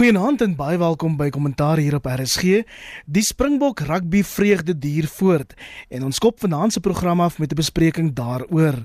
Goeienaand 0.00 0.40
en 0.40 0.54
baie 0.56 0.78
welkom 0.80 1.18
by 1.18 1.26
Kommentaar 1.28 1.76
hier 1.76 1.98
op 1.98 2.06
RSG. 2.08 2.62
Die 3.04 3.20
Springbok 3.20 3.82
rugby 3.84 4.22
vreugde 4.24 4.72
duur 4.72 5.04
voort 5.12 5.52
en 5.92 6.06
ons 6.06 6.20
kop 6.24 6.38
vanaand 6.40 6.72
se 6.72 6.80
program 6.80 7.20
af 7.20 7.36
met 7.38 7.52
'n 7.52 7.60
bespreking 7.60 8.08
daaroor. 8.16 8.78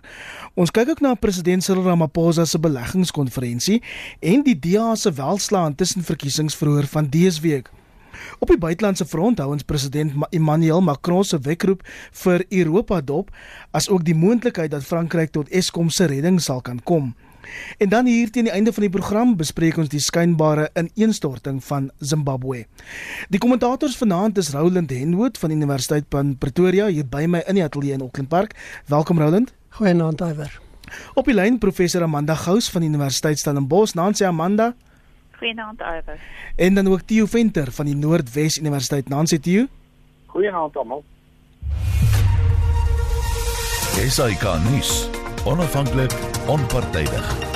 Ons 0.55 0.71
kyk 0.71 0.89
ook 0.89 0.99
na 0.99 1.13
president 1.13 1.63
Cyril 1.63 1.83
Ramaphosa 1.83 2.45
se 2.45 2.59
beleggingskonferensie 2.59 3.81
en 4.19 4.43
die 4.43 4.59
DA 4.59 4.95
se 4.95 5.13
welslaan 5.13 5.75
tussen 5.75 6.03
verkiesings 6.03 6.55
vroeër 6.55 6.87
van 6.87 7.07
dese 7.09 7.41
week. 7.41 7.71
Op 8.39 8.47
die 8.47 8.57
buitelandse 8.57 9.05
front 9.05 9.39
hou 9.39 9.51
ons 9.51 9.63
president 9.63 10.11
Emmanuel 10.29 10.81
Macron 10.81 11.23
se 11.23 11.39
wekroep 11.39 11.81
vir 12.11 12.45
Europa 12.49 13.01
dop, 13.01 13.29
as 13.71 13.89
ook 13.89 14.03
die 14.03 14.15
moontlikheid 14.15 14.71
dat 14.71 14.83
Frankryk 14.83 15.31
tot 15.31 15.49
Eskom 15.49 15.89
se 15.89 16.05
redding 16.05 16.41
sal 16.41 16.61
kan 16.61 16.83
kom. 16.83 17.15
En 17.77 17.89
dan 17.89 18.05
hier 18.05 18.31
teen 18.31 18.43
die 18.43 18.53
einde 18.53 18.73
van 18.73 18.85
die 18.85 18.91
program 18.91 19.35
bespreek 19.37 19.77
ons 19.77 19.89
die 19.89 19.99
skynbare 19.99 20.69
ineenstorting 20.73 21.63
van 21.63 21.91
Zimbabwe. 21.99 22.65
Die 23.29 23.39
kommentators 23.39 23.97
vanaand 23.97 24.37
is 24.37 24.51
Roland 24.53 24.89
Henwood 24.89 25.37
van 25.37 25.51
Universiteit 25.51 26.05
van 26.09 26.37
Pretoria 26.37 26.87
hier 26.87 27.07
by 27.07 27.25
my 27.27 27.43
in 27.47 27.59
die 27.59 27.63
ateljee 27.63 27.93
in 27.93 28.01
Auckland 28.01 28.29
Park. 28.29 28.55
Welkom 28.87 29.19
Roland. 29.19 29.53
Goeienaand 29.69 30.21
Iwer. 30.21 30.59
Op 31.13 31.25
die 31.25 31.35
lyn 31.35 31.57
professor 31.57 32.03
Amanda 32.03 32.35
Gous 32.35 32.69
van 32.69 32.83
Universiteit 32.83 33.39
Stellenbosch. 33.39 33.93
Nancy 33.93 34.25
Amanda. 34.25 34.73
Goeienaand 35.39 35.81
Iwer. 35.81 36.19
En 36.55 36.73
dan 36.73 36.87
ook 36.87 37.01
Theo 37.01 37.25
Venter 37.25 37.71
van 37.71 37.85
die 37.85 37.95
Noordwes 37.95 38.57
Universiteit. 38.57 39.09
Nancy 39.09 39.39
Theo. 39.39 39.67
Goeienaand 40.25 40.77
almal. 40.77 41.03
SAK 43.95 44.43
nuus 44.69 45.07
onafhanklik, 45.45 46.11
onpartydig. 46.47 47.54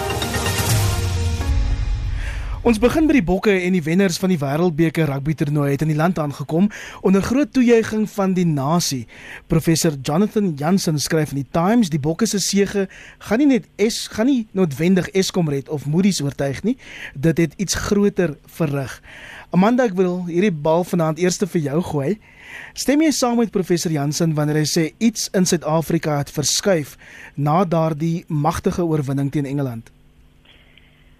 Ons 2.68 2.76
begin 2.76 3.06
by 3.08 3.14
die 3.16 3.24
bokke 3.24 3.54
en 3.56 3.72
die 3.72 3.86
wenners 3.86 4.18
van 4.20 4.34
die 4.34 4.38
Wêreldbeker 4.42 5.08
rugby 5.08 5.32
toernooi 5.40 5.70
het 5.72 5.84
in 5.86 5.94
die 5.94 5.96
land 5.96 6.18
aangekom 6.20 6.66
onder 7.08 7.24
groot 7.24 7.54
toejuiging 7.56 8.02
van 8.12 8.34
die 8.36 8.44
nasie. 8.44 9.06
Professor 9.48 9.94
Jonathan 10.04 10.50
Jansen 10.60 10.98
skryf 11.00 11.32
in 11.32 11.40
die 11.40 11.52
Times 11.56 11.88
die 11.88 12.02
bokke 12.04 12.28
se 12.28 12.42
sege 12.44 12.90
gaan 13.30 13.40
nie 13.40 13.48
net 13.48 13.70
es 13.80 14.10
gaan 14.12 14.28
nie 14.28 14.42
noodwendig 14.52 15.08
Eskom 15.16 15.48
red 15.48 15.72
of 15.72 15.86
Moody's 15.88 16.20
oortuig 16.20 16.60
nie. 16.68 16.76
Dit 17.16 17.40
het 17.40 17.56
iets 17.56 17.78
groter 17.80 18.36
verrig. 18.58 18.98
Amanda, 19.56 19.86
ek 19.88 19.96
wil 19.96 20.26
hierdie 20.28 20.52
bal 20.52 20.84
vanaand 20.84 21.22
eers 21.24 21.40
vir 21.40 21.62
jou 21.64 21.80
gooi. 21.94 22.18
Stem 22.76 23.06
jy 23.08 23.14
saam 23.16 23.40
met 23.40 23.56
professor 23.56 23.94
Jansen 23.96 24.36
wanneer 24.36 24.60
hy 24.60 24.66
sê 24.68 24.84
iets 25.00 25.30
in 25.32 25.48
Suid-Afrika 25.48 26.20
het 26.20 26.36
verskuif 26.36 26.98
na 27.40 27.64
daardie 27.64 28.26
magtige 28.28 28.84
oorwinning 28.84 29.32
teen 29.32 29.48
Engeland? 29.48 29.94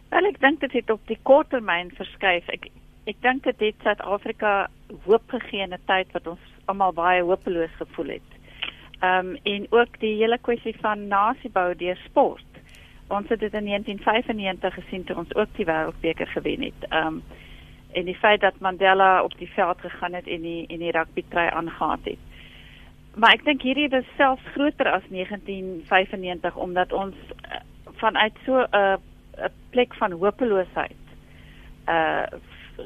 Wel, 0.10 0.26
ek 0.26 0.40
dink 0.42 0.60
dit 0.64 0.74
het 0.74 0.90
op 0.90 1.02
die 1.06 1.20
korttermyn 1.22 1.92
verskuif. 1.98 2.48
Ek 2.50 2.70
ek 3.10 3.18
dink 3.26 3.44
dit 3.46 3.62
het 3.62 3.86
Suid-Afrika 3.86 4.70
hoop 5.06 5.26
gegee 5.34 5.62
in 5.62 5.74
'n 5.74 5.86
tyd 5.86 6.12
wat 6.14 6.28
ons 6.28 6.46
almal 6.66 6.94
baie 6.94 7.22
hopeloos 7.24 7.76
gevoel 7.78 8.10
het. 8.18 8.30
Ehm 9.02 9.28
um, 9.28 9.38
en 9.44 9.66
ook 9.70 10.00
die 10.00 10.16
hele 10.22 10.38
kwessie 10.38 10.76
van 10.82 11.08
nasiebou 11.08 11.76
deur 11.76 11.98
sport. 12.06 12.50
Ons 13.08 13.30
het 13.30 13.40
dit 13.40 13.54
in 13.54 13.66
1995 13.66 14.74
gesien 14.74 15.04
toe 15.04 15.16
ons 15.16 15.36
ook 15.36 15.54
die 15.56 15.66
wêreldbeker 15.66 16.28
gewen 16.28 16.62
het. 16.62 16.90
Ehm 16.90 17.08
um, 17.08 17.24
en 17.94 18.06
die 18.06 18.18
feit 18.18 18.42
dat 18.42 18.60
Mandela 18.60 19.24
op 19.24 19.38
die 19.38 19.50
veld 19.50 19.80
gegaan 19.80 20.14
het 20.14 20.28
en 20.28 20.42
die 20.42 20.68
en 20.68 20.78
die 20.78 20.92
rugby 20.92 21.24
trui 21.30 21.50
aangetree 21.50 22.18
het. 22.18 22.26
Maar 23.16 23.34
ek 23.34 23.46
dink 23.46 23.62
hierdie 23.62 23.90
is 23.90 24.16
selfs 24.18 24.46
groter 24.54 24.92
as 24.92 25.04
1995 25.10 26.56
omdat 26.56 26.94
ons 26.94 27.16
uh, 27.16 27.62
vanuit 27.96 28.34
so 28.46 28.62
'n 28.62 28.76
uh, 28.76 28.96
'n 29.44 29.52
plek 29.70 29.94
van 29.96 30.12
hopeloosheid 30.12 31.06
uh 31.88 32.26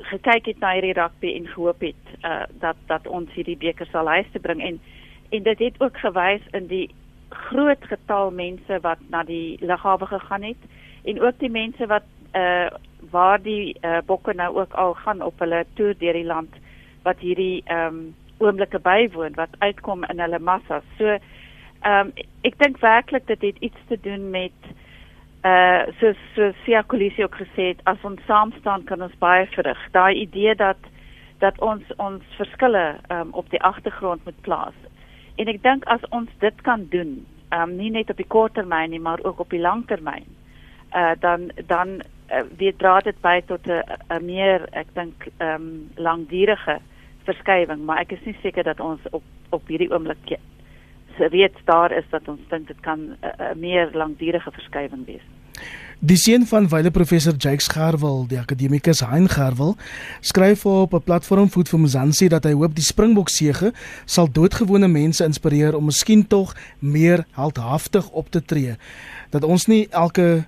gekyk 0.10 0.46
het 0.46 0.60
na 0.60 0.72
hierdie 0.74 0.94
rugby 0.98 1.36
en 1.36 1.48
gehoop 1.48 1.82
het 1.82 2.06
uh 2.26 2.44
dat 2.60 2.76
dat 2.88 3.08
ons 3.08 3.34
hierdie 3.34 3.58
beker 3.58 3.88
sal 3.92 4.08
huis 4.08 4.26
toe 4.32 4.42
bring 4.42 4.62
en 4.62 4.80
en 5.30 5.44
dit 5.44 5.60
het 5.60 5.82
ook 5.82 5.98
gewys 5.98 6.42
in 6.52 6.68
die 6.68 6.90
groot 7.30 7.86
getal 7.90 8.32
mense 8.32 8.80
wat 8.82 9.00
na 9.10 9.24
die 9.24 9.58
lughawe 9.62 10.06
gegaan 10.06 10.44
het 10.44 10.62
en 11.04 11.22
ook 11.22 11.40
die 11.40 11.50
mense 11.50 11.88
wat 11.88 12.10
uh 12.34 12.70
waar 13.12 13.42
die 13.42 13.76
uh, 13.82 13.98
bokke 14.06 14.34
nou 14.34 14.56
ook 14.56 14.74
al 14.74 14.94
gaan 14.94 15.22
op 15.22 15.40
hulle 15.40 15.66
toer 15.74 15.94
deur 15.98 16.14
die 16.14 16.26
land 16.26 16.56
wat 17.04 17.20
hierdie 17.20 17.62
ehm 17.66 17.88
um, 17.88 18.16
oomblikke 18.38 18.80
bywoon 18.80 19.36
wat 19.36 19.56
uitkom 19.60 20.04
in 20.04 20.20
hulle 20.20 20.40
massas. 20.40 20.84
So 20.98 21.06
ehm 21.08 22.08
um, 22.08 22.14
ek 22.42 22.58
dink 22.60 22.80
werklik 22.80 23.28
dit 23.28 23.42
het 23.42 23.58
iets 23.60 23.84
te 23.88 24.00
doen 24.02 24.30
met 24.30 24.72
uh 25.44 25.92
so 26.00 26.14
so 26.36 26.52
Sia 26.64 26.84
Kolisi 26.84 27.24
ook 27.24 27.36
gesê 27.36 27.74
het 27.74 27.82
as 27.84 28.04
ons 28.04 28.22
saam 28.28 28.54
staan 28.60 28.84
kan 28.84 29.02
ons 29.02 29.16
baie 29.20 29.48
verrig. 29.56 29.80
Daai 29.92 30.16
idee 30.16 30.56
dat 30.56 30.78
dat 31.40 31.60
ons 31.60 31.84
ons 31.98 32.24
verskille 32.38 32.96
um, 33.12 33.34
op 33.34 33.50
die 33.50 33.62
agtergrond 33.62 34.24
moet 34.26 34.42
plaas. 34.42 34.78
En 35.36 35.50
ek 35.52 35.60
dink 35.64 35.84
as 35.92 36.06
ons 36.16 36.30
dit 36.40 36.62
kan 36.62 36.86
doen, 36.90 37.26
um, 37.52 37.76
nie 37.76 37.92
net 37.92 38.10
op 38.10 38.18
die 38.22 38.30
kort 38.36 38.56
termyn 38.56 38.94
nie, 38.94 39.02
maar 39.04 39.20
ook 39.24 39.40
op 39.44 39.50
die 39.50 39.60
lang 39.60 39.84
termyn, 39.88 40.24
uh 40.96 41.12
dan 41.20 41.50
dan 41.68 42.00
uh, 42.32 42.46
weer 42.58 42.76
dra 42.78 43.00
dit 43.00 43.20
by 43.22 43.42
tot 43.48 43.68
'n 43.68 44.26
meer 44.26 44.68
ek 44.72 44.94
dink 44.94 45.28
ehm 45.38 45.56
um, 45.56 45.90
langdurige 45.96 46.80
verskywing, 47.26 47.86
maar 47.86 48.00
ek 48.00 48.12
is 48.12 48.26
nie 48.26 48.38
seker 48.42 48.64
dat 48.64 48.80
ons 48.80 49.02
op 49.12 49.24
op 49.50 49.68
hierdie 49.68 49.92
oomblik 49.92 50.38
weet 51.18 51.56
daar 51.66 51.92
is 51.92 52.06
dat 52.10 52.28
ons 52.28 52.40
dink 52.50 52.68
dit 52.68 52.80
kan 52.82 53.00
'n 53.22 53.60
meer 53.60 53.90
langdurige 53.94 54.52
verskywing 54.52 55.06
wees. 55.06 55.26
Die 56.04 56.18
seun 56.20 56.44
van 56.44 56.66
wyle 56.68 56.92
professor 56.92 57.34
Jakes 57.40 57.70
Gerwel, 57.72 58.26
die 58.28 58.36
akademikus 58.36 59.00
Hein 59.08 59.30
Gerwel, 59.32 59.78
skryf 60.20 60.66
op 60.66 60.94
'n 60.94 61.04
platform 61.04 61.50
Food 61.50 61.70
for 61.70 61.80
Mzansi 61.80 62.28
dat 62.28 62.44
hy 62.44 62.52
hoop 62.52 62.76
die 62.76 62.84
Springbok 62.84 63.30
sege 63.30 63.72
sal 64.06 64.28
doodgewone 64.32 64.88
mense 64.88 65.24
inspireer 65.24 65.76
om 65.76 65.86
miskien 65.86 66.28
tog 66.28 66.56
meer 66.80 67.26
heldhaftig 67.32 68.10
op 68.10 68.30
te 68.30 68.42
tree. 68.46 68.76
Dat 69.30 69.44
ons 69.44 69.66
nie 69.66 69.88
elke 69.90 70.46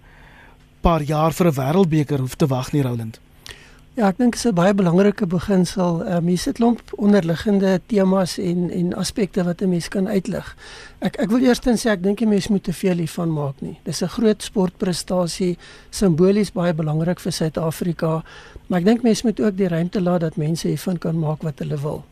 paar 0.81 1.01
jaar 1.01 1.31
vir 1.31 1.47
'n 1.47 1.55
wêreldbeker 1.55 2.19
hoef 2.19 2.35
te 2.35 2.47
wag 2.47 2.71
nie, 2.71 2.81
Roland. 2.81 3.24
Ja, 3.95 4.09
ek 4.11 4.17
dink 4.19 4.33
dit 4.35 4.41
is 4.43 4.47
'n 4.51 4.55
baie 4.55 4.73
belangrike 4.73 5.25
beginsel. 5.25 6.03
Ehm 6.03 6.17
um, 6.17 6.27
hier 6.27 6.37
sit 6.37 6.57
klomp 6.57 6.81
onderliggende 6.99 7.81
temas 7.87 8.37
en 8.37 8.69
en 8.69 8.93
aspekte 8.93 9.43
wat 9.43 9.61
'n 9.61 9.69
mens 9.69 9.87
kan 9.87 10.07
uitlig. 10.07 10.55
Ek 10.99 11.15
ek 11.15 11.29
wil 11.29 11.39
eerstens 11.39 11.85
sê 11.85 11.89
ek 11.89 12.03
dink 12.03 12.19
jy 12.19 12.27
mens 12.27 12.47
moet 12.47 12.63
te 12.63 12.73
veel 12.73 12.97
hiervan 12.97 13.31
maak 13.31 13.61
nie. 13.61 13.79
Dis 13.83 14.01
'n 14.01 14.07
groot 14.07 14.43
sportprestasie, 14.43 15.57
simbolies 15.89 16.51
baie 16.51 16.73
belangrik 16.73 17.19
vir 17.19 17.31
Suid-Afrika, 17.31 18.23
maar 18.67 18.79
ek 18.79 18.85
dink 18.85 19.03
mens 19.03 19.23
moet 19.23 19.39
ook 19.39 19.57
die 19.57 19.67
ruimte 19.67 20.01
laat 20.01 20.21
dat 20.21 20.35
mense 20.35 20.67
hiervan 20.67 20.97
kan 20.97 21.19
maak 21.19 21.41
wat 21.41 21.59
hulle 21.59 21.77
wil. 21.77 22.03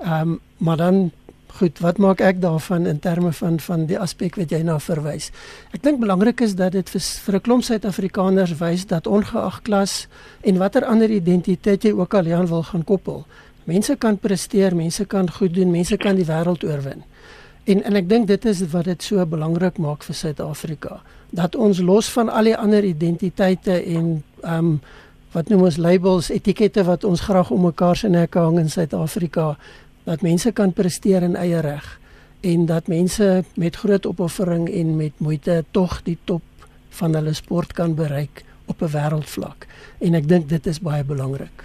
Ehm 0.00 0.20
um, 0.20 0.40
maar 0.58 0.76
dan 0.76 1.12
Goed, 1.52 1.82
wat 1.84 1.98
maak 2.00 2.20
ek 2.24 2.38
daarvan 2.40 2.86
in 2.88 2.98
terme 2.98 3.32
van 3.32 3.58
van 3.60 3.84
die 3.86 3.98
aspek 4.00 4.38
wat 4.40 4.50
jy 4.54 4.62
na 4.64 4.78
verwys? 4.80 5.28
Ek 5.76 5.82
dink 5.84 6.00
belangrik 6.00 6.40
is 6.40 6.54
dat 6.56 6.72
dit 6.72 6.88
vir, 6.88 7.00
vir 7.00 7.34
'n 7.36 7.40
klomp 7.40 7.64
Suid-Afrikaners 7.64 8.56
wys 8.56 8.86
dat 8.86 9.06
ongeag 9.06 9.60
klas 9.62 10.08
en 10.40 10.58
watter 10.58 10.84
ander 10.84 11.10
identiteit 11.10 11.84
jy 11.84 11.92
ook 11.92 12.14
al 12.14 12.32
aan 12.32 12.46
wil 12.46 12.62
gaan 12.62 12.84
koppel, 12.84 13.26
mense 13.64 13.96
kan 13.96 14.16
presteer, 14.16 14.74
mense 14.76 15.04
kan 15.04 15.30
goed 15.30 15.54
doen, 15.54 15.70
mense 15.70 15.96
kan 15.96 16.16
die 16.16 16.24
wêreld 16.24 16.64
oorwin. 16.64 17.04
En 17.64 17.82
en 17.84 17.96
ek 17.96 18.08
dink 18.08 18.26
dit 18.26 18.44
is 18.44 18.64
wat 18.72 18.84
dit 18.84 19.02
so 19.02 19.26
belangrik 19.26 19.78
maak 19.78 20.02
vir 20.02 20.14
Suid-Afrika, 20.14 21.02
dat 21.30 21.54
ons 21.54 21.78
los 21.78 22.08
van 22.08 22.28
al 22.28 22.44
die 22.44 22.56
ander 22.56 22.84
identiteite 22.84 23.82
en 23.84 24.22
ehm 24.42 24.58
um, 24.58 24.80
wat 25.32 25.48
noem 25.48 25.62
ons 25.62 25.78
labels, 25.80 26.28
etikette 26.30 26.84
wat 26.84 27.04
ons 27.08 27.20
graag 27.20 27.50
om 27.50 27.62
mekaar 27.64 27.96
se 27.96 28.08
nekke 28.08 28.38
hang 28.38 28.58
in 28.58 28.68
Suid-Afrika 28.70 29.56
dat 30.04 30.22
mense 30.22 30.52
kan 30.52 30.72
presteer 30.72 31.22
in 31.22 31.36
eie 31.36 31.60
reg 31.60 31.98
en 32.40 32.66
dat 32.66 32.86
mense 32.86 33.44
met 33.54 33.76
groot 33.76 34.06
opoffering 34.06 34.68
en 34.70 34.96
met 34.96 35.18
moeite 35.18 35.64
tog 35.70 36.00
die 36.02 36.18
top 36.24 36.42
van 36.90 37.14
hulle 37.14 37.32
sport 37.32 37.72
kan 37.72 37.94
bereik 37.94 38.44
op 38.66 38.82
'n 38.82 38.90
wêreldvlak 38.90 39.66
en 40.00 40.14
ek 40.14 40.28
dink 40.28 40.48
dit 40.48 40.66
is 40.66 40.80
baie 40.80 41.04
belangrik. 41.04 41.64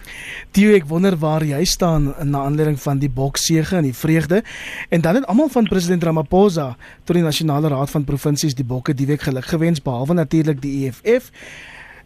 Theo, 0.52 0.74
ek 0.76 0.86
wonder 0.86 1.18
waar 1.18 1.44
jy 1.46 1.64
staan 1.66 2.14
na 2.24 2.44
aanleiding 2.46 2.80
van 2.80 3.00
die 3.00 3.10
boksege 3.10 3.76
en 3.76 3.84
die 3.84 3.96
vreugde 3.96 4.44
en 4.90 5.02
dan 5.02 5.16
het 5.16 5.26
almal 5.26 5.50
van 5.50 5.68
president 5.68 6.04
Ramaphosa 6.04 6.76
tot 7.04 7.16
die 7.16 7.24
nasionale 7.24 7.68
raad 7.68 7.90
van 7.90 8.04
provinsies 8.04 8.56
die 8.56 8.66
bokke 8.66 8.94
die 8.94 9.06
week 9.06 9.22
geluk 9.22 9.46
gewens 9.46 9.82
behalwe 9.82 10.14
natuurlik 10.14 10.62
die 10.62 10.88
EFF. 10.88 11.32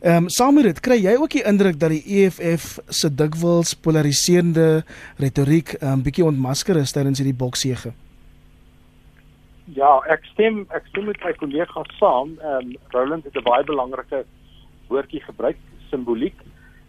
Ehm 0.01 0.23
um, 0.23 0.29
saam 0.29 0.55
met 0.57 0.63
dit 0.65 0.79
kry 0.81 0.95
jy 0.97 1.11
ook 1.13 1.35
die 1.35 1.43
indruk 1.45 1.75
dat 1.79 1.91
die 1.93 2.01
EFF 2.23 2.79
se 2.89 3.09
dikwels 3.13 3.75
polariserende 3.85 4.81
retoriek 5.21 5.75
'n 5.77 5.85
um, 5.87 6.01
bietjie 6.01 6.25
ontmasker 6.25 6.75
is 6.81 6.91
tydens 6.91 7.21
hierdie 7.21 7.37
boksege. 7.37 7.93
Ja, 9.77 10.01
ek 10.09 10.25
stem 10.33 10.65
ek 10.73 10.89
stem 10.89 11.05
met 11.05 11.21
my 11.23 11.33
kollega 11.33 11.85
saam. 11.99 12.33
Ehm 12.41 12.73
um, 12.73 12.73
Roland 12.89 13.23
het 13.23 13.37
'n 13.37 13.43
baie 13.43 13.63
belangrike 13.63 14.25
woordjie 14.87 15.21
gebruik, 15.21 15.57
simboliek. 15.89 16.39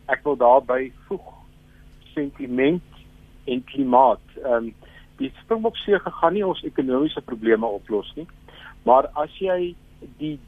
Ek 0.09 0.25
wil 0.25 0.37
daarby 0.37 0.93
voeg 1.06 1.29
sentiment 2.14 2.82
en 3.44 3.64
klimaat. 3.64 4.25
Ehm 4.41 4.53
um, 4.55 4.75
die 5.19 5.32
Springboksege 5.43 6.11
gaan 6.11 6.32
nie 6.32 6.47
ons 6.47 6.64
ekonomiese 6.64 7.20
probleme 7.20 7.67
oplos 7.67 8.12
nie, 8.17 8.26
maar 8.82 9.06
as 9.12 9.38
jy 9.38 9.75
die 10.19 10.38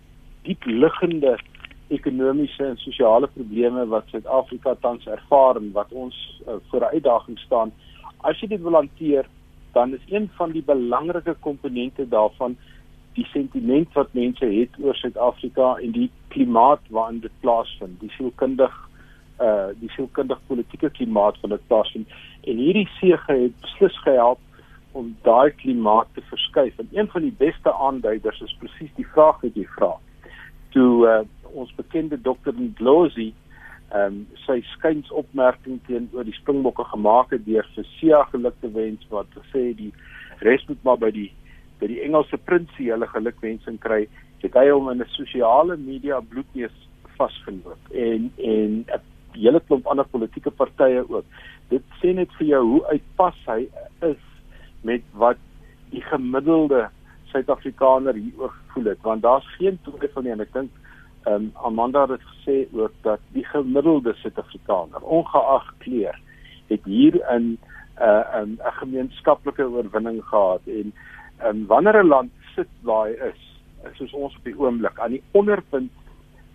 diep 0.43 0.65
liggende 0.65 1.37
ekonomiese 1.89 2.65
en 2.65 2.77
sosiale 2.77 3.29
probleme 3.29 3.87
wat 3.87 4.09
Suid-Afrika 4.09 4.75
tans 4.81 5.07
ervaar 5.07 5.57
en 5.57 5.73
wat 5.73 5.93
ons 5.93 6.17
uh, 6.49 6.55
voor 6.71 6.81
'n 6.81 6.95
uitdaging 6.95 7.39
staan. 7.39 7.73
As 8.21 8.41
jy 8.41 8.49
dit 8.49 8.63
wil 8.63 8.73
hanteer, 8.75 9.27
dan 9.73 9.95
is 9.95 10.05
een 10.09 10.31
van 10.37 10.53
die 10.53 10.63
belangrike 10.63 11.37
komponente 11.41 12.09
daarvan 12.09 12.57
die 13.15 13.27
sentiment 13.27 13.93
wat 13.93 14.13
mense 14.13 14.47
het 14.47 14.71
oor 14.81 14.95
Suid-Afrika 14.95 15.77
en 15.77 15.93
die 15.93 16.11
klimaat 16.29 16.81
waarin 16.89 17.21
dit 17.21 17.33
plaasvind, 17.41 18.01
die 18.01 18.11
sielkundig 18.11 18.75
uh 19.43 19.75
die 19.81 19.91
sielkundig 19.91 20.39
politieke 20.47 20.91
klimaat 20.91 21.39
van 21.43 21.51
dit 21.51 21.67
plaasvind. 21.67 22.09
En 22.47 22.57
hierdie 22.57 22.89
sege 23.01 23.33
het 23.33 23.61
beslis 23.61 23.97
gehelp 24.03 24.39
om 24.93 25.17
daai 25.23 25.51
klimaat 25.51 26.07
te 26.15 26.23
verskuif. 26.31 26.79
En 26.79 26.89
een 26.93 27.09
van 27.11 27.23
die 27.23 27.35
beste 27.39 27.73
aanduiders 27.73 28.41
is 28.41 28.57
presies 28.59 28.93
die 28.95 29.07
vraag 29.07 29.41
wat 29.41 29.57
jy 29.59 29.67
vra. 29.75 29.97
Toe 30.75 31.07
uh, 31.07 31.23
ons 31.55 31.71
bekende 31.79 32.19
dokter 32.21 32.55
Ndlozi 32.59 33.33
ehm 33.95 34.15
um, 34.15 34.21
sy 34.43 34.59
skynsopmerking 34.73 35.79
teenoor 35.87 36.27
die 36.27 36.35
Springbokke 36.35 36.85
gemaak 36.91 37.31
het 37.31 37.45
deur 37.47 37.67
vir 37.77 37.87
Sia 37.95 38.23
geluk 38.33 38.57
te 38.61 38.71
wens 38.75 39.05
wat 39.13 39.31
sê 39.53 39.69
die 39.79 39.93
res 40.43 40.65
moet 40.69 40.81
maar 40.89 40.99
by 40.99 41.11
die 41.15 41.31
by 41.79 41.91
die 41.93 42.01
Engelse 42.03 42.41
prinsie 42.49 42.91
hulle 42.91 43.07
gelukwensing 43.13 43.79
kry 43.85 44.07
het 44.45 44.57
hy 44.59 44.69
hom 44.71 44.91
in 44.93 45.03
'n 45.03 45.15
sosiale 45.17 45.77
media 45.77 46.21
bloedneus 46.21 46.77
vasgeloop 47.19 47.93
en 47.93 48.31
en 48.39 48.71
'n 48.85 49.01
hele 49.33 49.61
klomp 49.61 49.87
ander 49.87 50.05
politieke 50.05 50.51
partye 50.51 51.05
ook. 51.09 51.25
Dit 51.71 51.83
sê 52.01 52.15
net 52.15 52.31
vir 52.39 52.47
jou 52.47 52.63
hoe 52.73 52.85
uitpas 52.87 53.39
hy 53.47 53.69
is 54.03 54.23
met 54.83 55.03
wat 55.13 55.39
die 55.91 56.03
gemiddelde 56.03 56.89
Suid-Afrikaner 57.35 58.15
hieroor 58.15 58.53
gevoel 58.55 58.91
het 58.93 59.01
want 59.03 59.23
daar's 59.23 59.47
geen 59.59 59.79
twyfel 59.83 60.23
nie 60.23 60.35
en 60.35 60.45
ek 60.45 60.53
dink 60.55 60.71
ehm 61.25 61.35
um, 61.35 61.51
Amanda 61.67 62.07
het 62.11 62.25
gesê 62.31 62.57
ook 62.73 62.95
dat 63.03 63.21
die 63.37 63.45
gemiddelde 63.49 64.15
Suid-Afrikaner 64.21 65.03
ongeag 65.19 65.71
kleur 65.85 66.21
het 66.69 66.85
hier 66.85 67.15
in 67.37 67.47
'n 67.47 67.59
uh, 68.03 68.43
'n 68.43 68.59
'n 68.61 68.79
gemeenskaplike 68.81 69.69
oorwinning 69.69 70.23
gehad. 70.25 70.61
En 70.67 70.93
ehm 71.39 71.49
um, 71.49 71.67
wanneer 71.67 72.05
'n 72.05 72.07
land 72.07 72.31
sit 72.55 72.71
waar 72.83 73.07
hy 73.09 73.31
is 73.31 73.43
soos 73.93 74.13
ons 74.13 74.37
op 74.37 74.45
die 74.45 74.59
oomblik 74.59 74.99
aan 74.99 75.11
die 75.11 75.23
onderpunt 75.31 75.93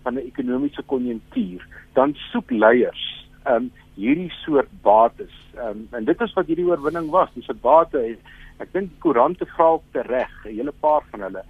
van 0.02 0.14
'n 0.14 0.26
ekonomiese 0.32 0.82
konjunktuur 0.82 1.66
dan 1.92 2.14
soek 2.14 2.50
leiers 2.50 3.26
ehm 3.44 3.54
um, 3.54 3.72
hierdie 4.00 4.32
soort 4.42 4.72
bates. 4.82 5.32
Ehm 5.54 5.84
um, 5.84 5.88
en 6.00 6.04
dit 6.08 6.20
is 6.26 6.36
wat 6.38 6.50
hierdie 6.50 6.68
oorwinning 6.68 7.10
was. 7.14 7.32
Dis 7.34 7.48
'n 7.48 7.60
bate 7.62 7.98
en 7.98 8.18
ek 8.64 8.72
dink 8.72 8.90
die 8.90 9.02
koerante 9.04 9.46
vra 9.56 9.72
op 9.78 9.84
tereg, 9.92 10.32
'n 10.44 10.56
hele 10.56 10.72
paar 10.72 11.02
van 11.10 11.28
hulle 11.28 11.44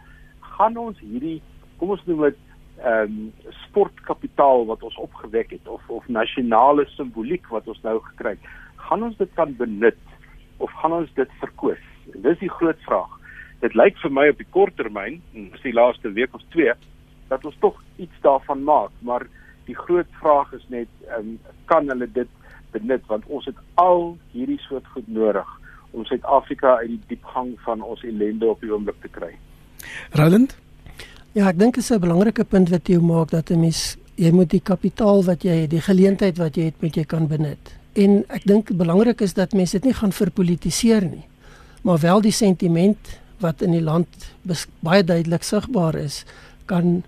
gaan 0.61 0.76
ons 0.76 0.99
hierdie 1.00 1.38
kom 1.81 1.94
ons 1.97 2.06
noem 2.08 2.26
dit 2.29 2.41
ehm 2.81 3.12
um, 3.12 3.49
sportkapitaal 3.67 4.67
wat 4.69 4.82
ons 4.88 4.97
opgewek 5.05 5.55
het 5.56 5.69
of 5.75 5.88
of 5.99 6.06
nasionale 6.08 6.87
simboliek 6.94 7.49
wat 7.55 7.69
ons 7.69 7.81
nou 7.85 7.97
gekry 8.11 8.35
het, 8.37 8.50
gaan 8.88 9.05
ons 9.08 9.17
dit 9.20 9.32
kan 9.38 9.52
benut 9.56 10.00
of 10.64 10.73
gaan 10.82 10.97
ons 11.00 11.11
dit 11.17 11.35
verkoop? 11.43 11.88
Dis 12.25 12.41
die 12.41 12.52
groot 12.52 12.81
vraag. 12.87 13.12
Dit 13.64 13.76
lyk 13.76 14.00
vir 14.02 14.14
my 14.17 14.26
op 14.32 14.41
die 14.41 14.49
kort 14.56 14.76
termyn, 14.81 15.20
dis 15.32 15.64
die 15.64 15.76
laaste 15.76 16.12
week 16.17 16.37
of 16.37 16.44
twee, 16.56 16.73
dat 17.29 17.44
ons 17.49 17.61
tog 17.64 17.76
iets 18.00 18.25
daarvan 18.25 18.64
maak, 18.64 18.97
maar 19.05 19.26
die 19.69 19.76
groot 19.76 20.08
vraag 20.20 20.52
is 20.61 20.67
net 20.76 21.08
ehm 21.08 21.35
um, 21.35 21.56
kan 21.73 21.88
hulle 21.93 22.08
dit 22.20 22.39
benut 22.70 23.06
want 23.06 23.25
ons 23.26 23.44
het 23.44 23.56
al 23.75 24.17
hierdie 24.32 24.61
soort 24.69 24.87
goed 24.94 25.08
nodig 25.08 25.46
om 25.90 26.05
Suid-Afrika 26.05 26.76
uit 26.76 26.88
die 26.88 27.00
diepgang 27.14 27.55
van 27.67 27.82
ons 27.82 28.02
ellende 28.02 28.46
op 28.46 28.61
die 28.61 28.72
oomblik 28.72 29.00
te 29.02 29.08
kry. 29.08 29.34
Roland 30.12 30.56
Ja, 31.31 31.46
ek 31.46 31.61
dink 31.61 31.76
dit 31.78 31.84
is 31.84 31.90
'n 31.94 32.02
belangrike 32.02 32.44
punt 32.44 32.69
wat 32.70 32.88
jy 32.88 32.99
maak 32.99 33.31
dat 33.31 33.50
'n 33.50 33.61
mens 33.61 33.96
jy 34.17 34.31
moet 34.32 34.50
die 34.50 34.61
kapitaal 34.61 35.22
wat 35.25 35.43
jy 35.43 35.62
het, 35.62 35.70
die 35.70 35.81
geleentheid 35.81 36.38
wat 36.38 36.56
jy 36.56 36.64
het, 36.64 36.82
moet 36.82 36.96
jy 36.96 37.05
kan 37.05 37.28
benut. 37.28 37.78
En 37.94 38.25
ek 38.28 38.44
dink 38.44 38.76
belangrik 38.76 39.20
is 39.20 39.34
dat 39.34 39.52
mense 39.52 39.78
dit 39.78 39.84
nie 39.84 39.94
gaan 39.94 40.12
verpolitiseer 40.12 41.05
nie, 41.05 41.25
maar 41.82 41.99
wel 41.99 42.20
die 42.20 42.32
sentiment 42.32 43.20
wat 43.38 43.62
in 43.62 43.70
die 43.70 43.82
land 43.82 44.08
baie 44.81 45.05
duidelik 45.05 45.43
sigbaar 45.43 45.94
is, 45.94 46.25
kan 46.66 47.02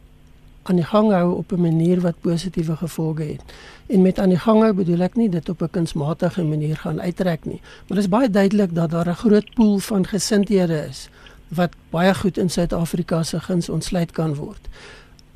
aan 0.62 0.76
die 0.76 0.84
gang 0.84 1.10
hou 1.12 1.36
op 1.36 1.52
'n 1.52 1.60
manier 1.60 2.00
wat 2.00 2.20
positiewe 2.20 2.76
gevolge 2.76 3.22
het. 3.22 3.42
En 3.86 4.02
met 4.02 4.18
aan 4.18 4.28
die 4.28 4.38
gang 4.38 4.62
hou 4.62 4.72
bedoel 4.72 5.00
ek 5.00 5.14
nie 5.16 5.28
dit 5.28 5.48
op 5.48 5.62
'n 5.62 5.70
kunsmatige 5.70 6.44
manier 6.44 6.76
gaan 6.76 7.00
uittrek 7.00 7.44
nie, 7.44 7.60
maar 7.60 7.96
dit 7.96 8.04
is 8.06 8.08
baie 8.08 8.30
duidelik 8.30 8.74
dat 8.74 8.90
daar 8.90 9.08
'n 9.08 9.14
groot 9.14 9.54
pool 9.54 9.78
van 9.78 10.06
gesindhede 10.06 10.86
is 10.88 11.08
wat 11.48 11.74
baie 11.90 12.14
goed 12.14 12.38
in 12.38 12.50
Suid-Afrika 12.50 13.22
se 13.22 13.40
guns 13.40 13.68
ontsluit 13.68 14.10
kan 14.10 14.34
word. 14.34 14.68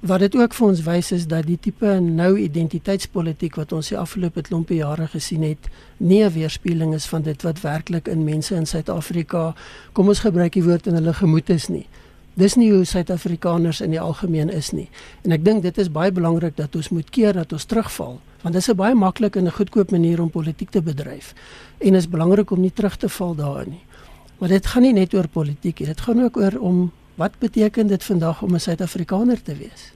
Wat 0.01 0.21
dit 0.21 0.37
ook 0.37 0.55
vir 0.55 0.67
ons 0.67 0.83
wys 0.85 1.13
is 1.13 1.27
dat 1.27 1.47
die 1.49 1.59
tipe 1.61 1.99
nou 2.01 2.37
identiteitspolitiek 2.39 3.57
wat 3.57 3.73
ons 3.73 3.89
die 3.89 3.99
afgelope 3.99 4.43
klompe 4.43 4.75
jare 4.75 5.07
gesien 5.07 5.43
het, 5.43 5.69
nie 5.97 6.25
'n 6.25 6.33
weerspieëling 6.33 6.95
is 6.95 7.07
van 7.07 7.23
dit 7.23 7.43
wat 7.43 7.61
werklik 7.61 8.09
in 8.09 8.25
mense 8.25 8.55
in 8.55 8.67
Suid-Afrika, 8.67 9.55
kom 9.93 10.09
ons 10.09 10.21
gebruik 10.21 10.53
die 10.53 10.65
woord 10.65 10.87
in 10.87 10.95
hulle 10.95 11.13
gemoed 11.13 11.51
is 11.51 11.69
nie. 11.69 11.87
Dis 12.37 12.53
nie 12.61 12.69
hoe 12.69 12.85
Suid-Afrikaners 12.85 13.79
in 13.81 13.95
die 13.95 14.01
algemeen 14.01 14.51
is 14.53 14.69
nie. 14.77 14.91
En 15.25 15.33
ek 15.33 15.45
dink 15.45 15.63
dit 15.65 15.79
is 15.81 15.89
baie 15.89 16.13
belangrik 16.13 16.59
dat 16.59 16.75
ons 16.77 16.91
moet 16.93 17.09
keer 17.09 17.33
dat 17.33 17.55
ons 17.57 17.65
terugval, 17.65 18.19
want 18.43 18.53
dit 18.53 18.61
is 18.61 18.69
'n 18.69 18.77
baie 18.77 18.95
maklike 18.95 19.39
en 19.39 19.47
'n 19.47 19.57
goedkoop 19.57 19.91
manier 19.91 20.21
om 20.21 20.29
politiek 20.31 20.71
te 20.71 20.83
bedryf. 20.83 21.33
En 21.81 21.95
is 21.95 22.09
belangrik 22.09 22.51
om 22.51 22.61
nie 22.61 22.73
terug 22.73 22.97
te 22.97 23.09
val 23.09 23.35
daarin 23.35 23.71
nie. 23.71 23.85
Maar 24.39 24.49
dit 24.49 24.67
gaan 24.67 24.83
nie 24.83 24.93
net 24.93 25.15
oor 25.15 25.29
politiek 25.29 25.79
nie. 25.79 25.89
Dit 25.89 26.01
gaan 26.01 26.23
ook 26.23 26.37
oor 26.37 26.59
om 26.61 26.93
wat 27.15 27.39
beteken 27.39 27.87
dit 27.87 28.05
vandag 28.05 28.43
om 28.43 28.55
'n 28.55 28.61
Suid-Afrikaner 28.61 29.43
te 29.43 29.57
wees? 29.57 29.93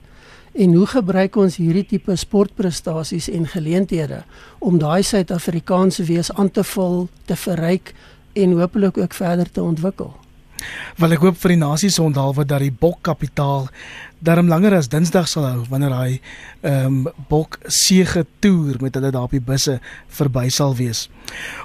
En 0.51 0.73
hoe 0.73 0.85
gebruik 0.85 1.35
ons 1.35 1.55
hierdie 1.55 1.85
tipe 1.85 2.15
sportprestasies 2.15 3.29
en 3.29 3.47
geleenthede 3.47 4.23
om 4.59 4.77
daai 4.77 5.03
Suid-Afrikaanse 5.03 6.03
wees 6.03 6.33
aan 6.33 6.51
te 6.51 6.63
vul, 6.63 7.07
te 7.25 7.35
verryk 7.35 7.93
en 8.33 8.51
hopelik 8.51 8.97
ook 8.97 9.13
verder 9.13 9.51
te 9.51 9.61
ontwikkel? 9.61 10.20
Wel 11.01 11.15
ek 11.17 11.25
hoop 11.25 11.37
vir 11.41 11.55
die 11.55 11.61
nasie 11.61 11.89
se 11.89 12.01
onthaalwe 12.03 12.45
dat 12.45 12.63
die 12.63 12.71
bokkapitaal 12.71 13.69
darm 14.21 14.47
langer 14.47 14.75
as 14.77 14.89
Dinsdag 14.91 15.25
sal 15.29 15.47
hou 15.47 15.63
wanneer 15.71 15.93
hy 15.97 16.09
ehm 16.61 17.07
um, 17.07 17.27
bok 17.29 17.57
sege 17.65 18.21
toer 18.43 18.77
met 18.83 18.93
hulle 18.95 19.09
daar 19.13 19.25
op 19.25 19.33
die 19.33 19.41
busse 19.41 19.79
verby 20.13 20.45
sal 20.53 20.75
wees. 20.77 21.07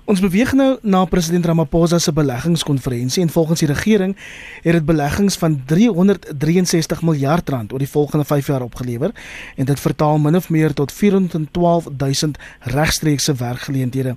Ons 0.08 0.22
beweeg 0.24 0.54
nou 0.56 0.78
na 0.82 1.04
president 1.10 1.46
Ramaphosa 1.46 1.98
se 2.00 2.14
beleggingskonferensie 2.16 3.22
en 3.22 3.32
volgens 3.32 3.60
die 3.60 3.68
regering 3.68 4.16
het 4.64 4.72
dit 4.78 4.86
beleggings 4.88 5.36
van 5.36 5.58
363 5.68 7.02
miljard 7.02 7.48
rand 7.48 7.72
oor 7.72 7.84
die 7.84 7.92
volgende 7.92 8.24
5 8.24 8.46
jaar 8.46 8.64
opgelewer 8.64 9.12
en 9.56 9.68
dit 9.68 9.80
vertaal 9.80 10.18
min 10.18 10.36
of 10.36 10.48
meer 10.48 10.72
tot 10.72 10.92
412 10.92 11.90
000 11.98 12.32
regstreekse 12.72 13.34
werkgeleenthede. 13.34 14.16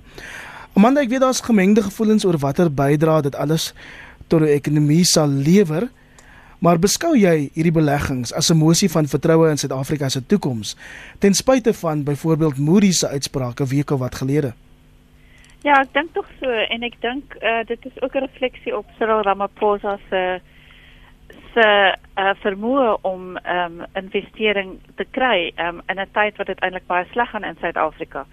Amanda, 0.78 1.02
ek 1.02 1.10
weet 1.10 1.20
daar's 1.20 1.42
gemengde 1.42 1.82
gevoelens 1.82 2.24
oor 2.24 2.38
watter 2.38 2.70
bydrae 2.72 3.26
dit 3.26 3.34
alles 3.34 3.72
tot 4.30 4.46
die 4.46 4.54
ekonomie 4.54 5.04
sal 5.04 5.28
lewer. 5.28 5.88
Maar 6.60 6.76
beskou 6.76 7.14
jy 7.16 7.50
hierdie 7.54 7.72
beleggings 7.72 8.34
as 8.36 8.50
'n 8.50 8.58
mosie 8.60 8.88
van 8.92 9.06
vertroue 9.08 9.50
in 9.50 9.56
Suid-Afrika 9.56 10.08
se 10.08 10.20
toekoms 10.26 10.76
ten 11.18 11.34
spyte 11.34 11.72
van 11.72 12.04
byvoorbeeld 12.04 12.58
Moody's 12.58 12.98
se 12.98 13.08
uitsprake 13.08 13.64
weke 13.66 13.96
wat 13.96 14.14
gelede? 14.14 14.52
Ja, 15.62 15.80
ek 15.80 15.92
dink 15.92 16.12
tog 16.12 16.28
so 16.40 16.48
en 16.48 16.82
ek 16.82 17.00
dink 17.00 17.34
uh, 17.42 17.64
dit 17.68 17.86
is 17.86 18.02
ook 18.02 18.14
'n 18.14 18.24
refleksie 18.28 18.76
op 18.76 18.86
Cyril 18.98 19.22
Ramaphosa 19.22 19.98
se 20.10 20.40
se 21.54 21.66
uh, 22.18 22.30
vermoë 22.42 23.00
om 23.02 23.36
um, 23.36 23.82
investering 23.94 24.78
te 24.96 25.04
kry 25.10 25.52
um, 25.56 25.82
in 25.88 25.98
'n 26.00 26.12
tyd 26.12 26.36
wat 26.36 26.46
dit 26.46 26.60
eintlik 26.60 26.86
baie 26.86 27.06
sleg 27.12 27.30
gaan 27.30 27.44
in 27.44 27.56
Suid-Afrika. 27.60 28.26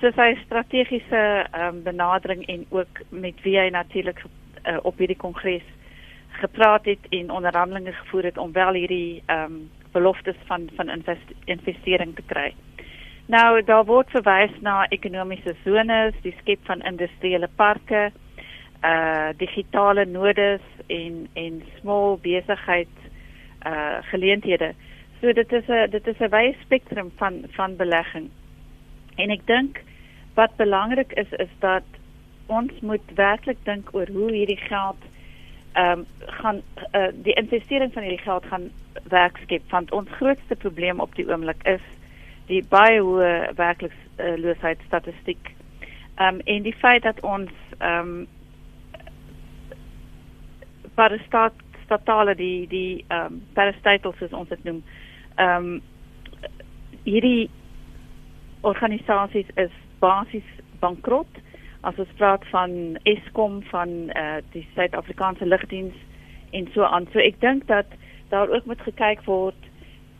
So 0.00 0.10
sy 0.10 0.36
strategiese 0.44 1.46
um, 1.54 1.82
benadering 1.82 2.46
en 2.46 2.66
ook 2.70 3.00
met 3.10 3.34
wie 3.42 3.58
hy 3.58 3.68
natuurlik 3.68 4.24
uh, 4.64 4.78
op 4.82 4.98
hierdie 4.98 5.16
kongres 5.16 5.66
gepraat 6.28 6.84
het 6.84 7.06
en 7.10 7.30
onderhandelinge 7.30 7.92
gevoer 7.92 8.24
het 8.24 8.38
om 8.38 8.52
wel 8.52 8.72
hierdie 8.72 9.22
ehm 9.26 9.44
um, 9.44 9.70
beloftes 9.92 10.36
van 10.44 10.70
van 10.76 10.88
invest, 10.88 11.32
investering 11.44 12.14
te 12.14 12.22
kry. 12.26 12.54
Nou 13.26 13.62
daar 13.62 13.84
word 13.84 14.10
verwys 14.10 14.54
na 14.60 14.86
ekonomiese 14.88 15.54
zones, 15.64 16.14
die 16.22 16.34
skep 16.40 16.58
van 16.64 16.82
industriële 16.82 17.48
parke, 17.56 18.10
uh 18.84 19.28
digitale 19.36 20.04
nodes 20.06 20.60
en 20.86 21.28
en 21.32 21.62
small 21.78 22.18
besigheid 22.22 22.96
uh 23.66 24.00
geleenthede. 24.10 24.72
So 25.20 25.32
dit 25.32 25.52
is 25.52 25.68
'n 25.68 25.90
dit 25.90 26.06
is 26.06 26.18
'n 26.18 26.30
wye 26.30 26.56
spektrum 26.62 27.12
van 27.16 27.44
van 27.50 27.76
belegging. 27.76 28.30
En 29.16 29.30
ek 29.30 29.46
dink 29.46 29.80
wat 30.34 30.56
belangrik 30.56 31.12
is 31.12 31.30
is 31.30 31.52
dat 31.58 31.84
ons 32.46 32.80
moet 32.80 33.14
werklik 33.14 33.58
dink 33.64 33.94
oor 33.94 34.08
hoe 34.12 34.30
hierdie 34.32 34.60
geld 34.68 35.08
ehm 35.72 35.98
um, 35.98 36.06
gaan 36.40 36.60
uh, 36.92 37.08
die 37.24 37.32
investering 37.32 37.92
van 37.92 38.02
hierdie 38.02 38.24
geld 38.24 38.46
gaan 38.46 38.70
werk 39.08 39.38
skep 39.42 39.70
want 39.70 39.92
ons 39.92 40.10
grootste 40.10 40.56
probleem 40.56 41.00
op 41.00 41.14
die 41.14 41.28
oomblik 41.28 41.62
is 41.64 41.84
die 42.46 42.62
baie 42.68 43.00
hoë 43.00 43.54
werkloosheid 43.56 44.78
uh, 44.78 44.86
statistiek. 44.86 45.52
Ehm 46.16 46.34
um, 46.34 46.40
en 46.44 46.62
die 46.62 46.76
feit 46.76 47.02
dat 47.02 47.20
ons 47.20 47.50
ehm 47.78 48.08
um, 48.08 48.26
para 50.94 51.18
stat 51.26 51.54
statale 51.84 52.34
die 52.34 52.66
die 52.68 53.04
ehm 53.08 53.32
um, 53.32 53.40
parastatals 53.52 54.18
soos 54.18 54.32
ons 54.32 54.48
dit 54.48 54.64
noem 54.64 54.82
ehm 55.36 55.72
um, 55.72 55.82
hierdie 57.04 57.50
organisasies 58.60 59.48
is 59.56 59.72
basies 59.98 60.48
bankrot. 60.80 61.40
As 61.82 61.98
ons 61.98 62.14
praat 62.16 62.44
van 62.52 62.98
Eskom 63.10 63.62
van 63.72 63.90
uh, 64.14 64.38
die 64.54 64.62
Suid-Afrikaanse 64.74 65.46
Lugdiens 65.46 65.94
en 66.50 66.68
so 66.74 66.86
aan. 66.86 67.08
So 67.12 67.18
ek 67.18 67.40
dink 67.42 67.66
dat 67.66 67.90
daar 68.30 68.50
ook 68.50 68.68
moet 68.70 68.80
gekyk 68.86 69.24
word 69.26 69.58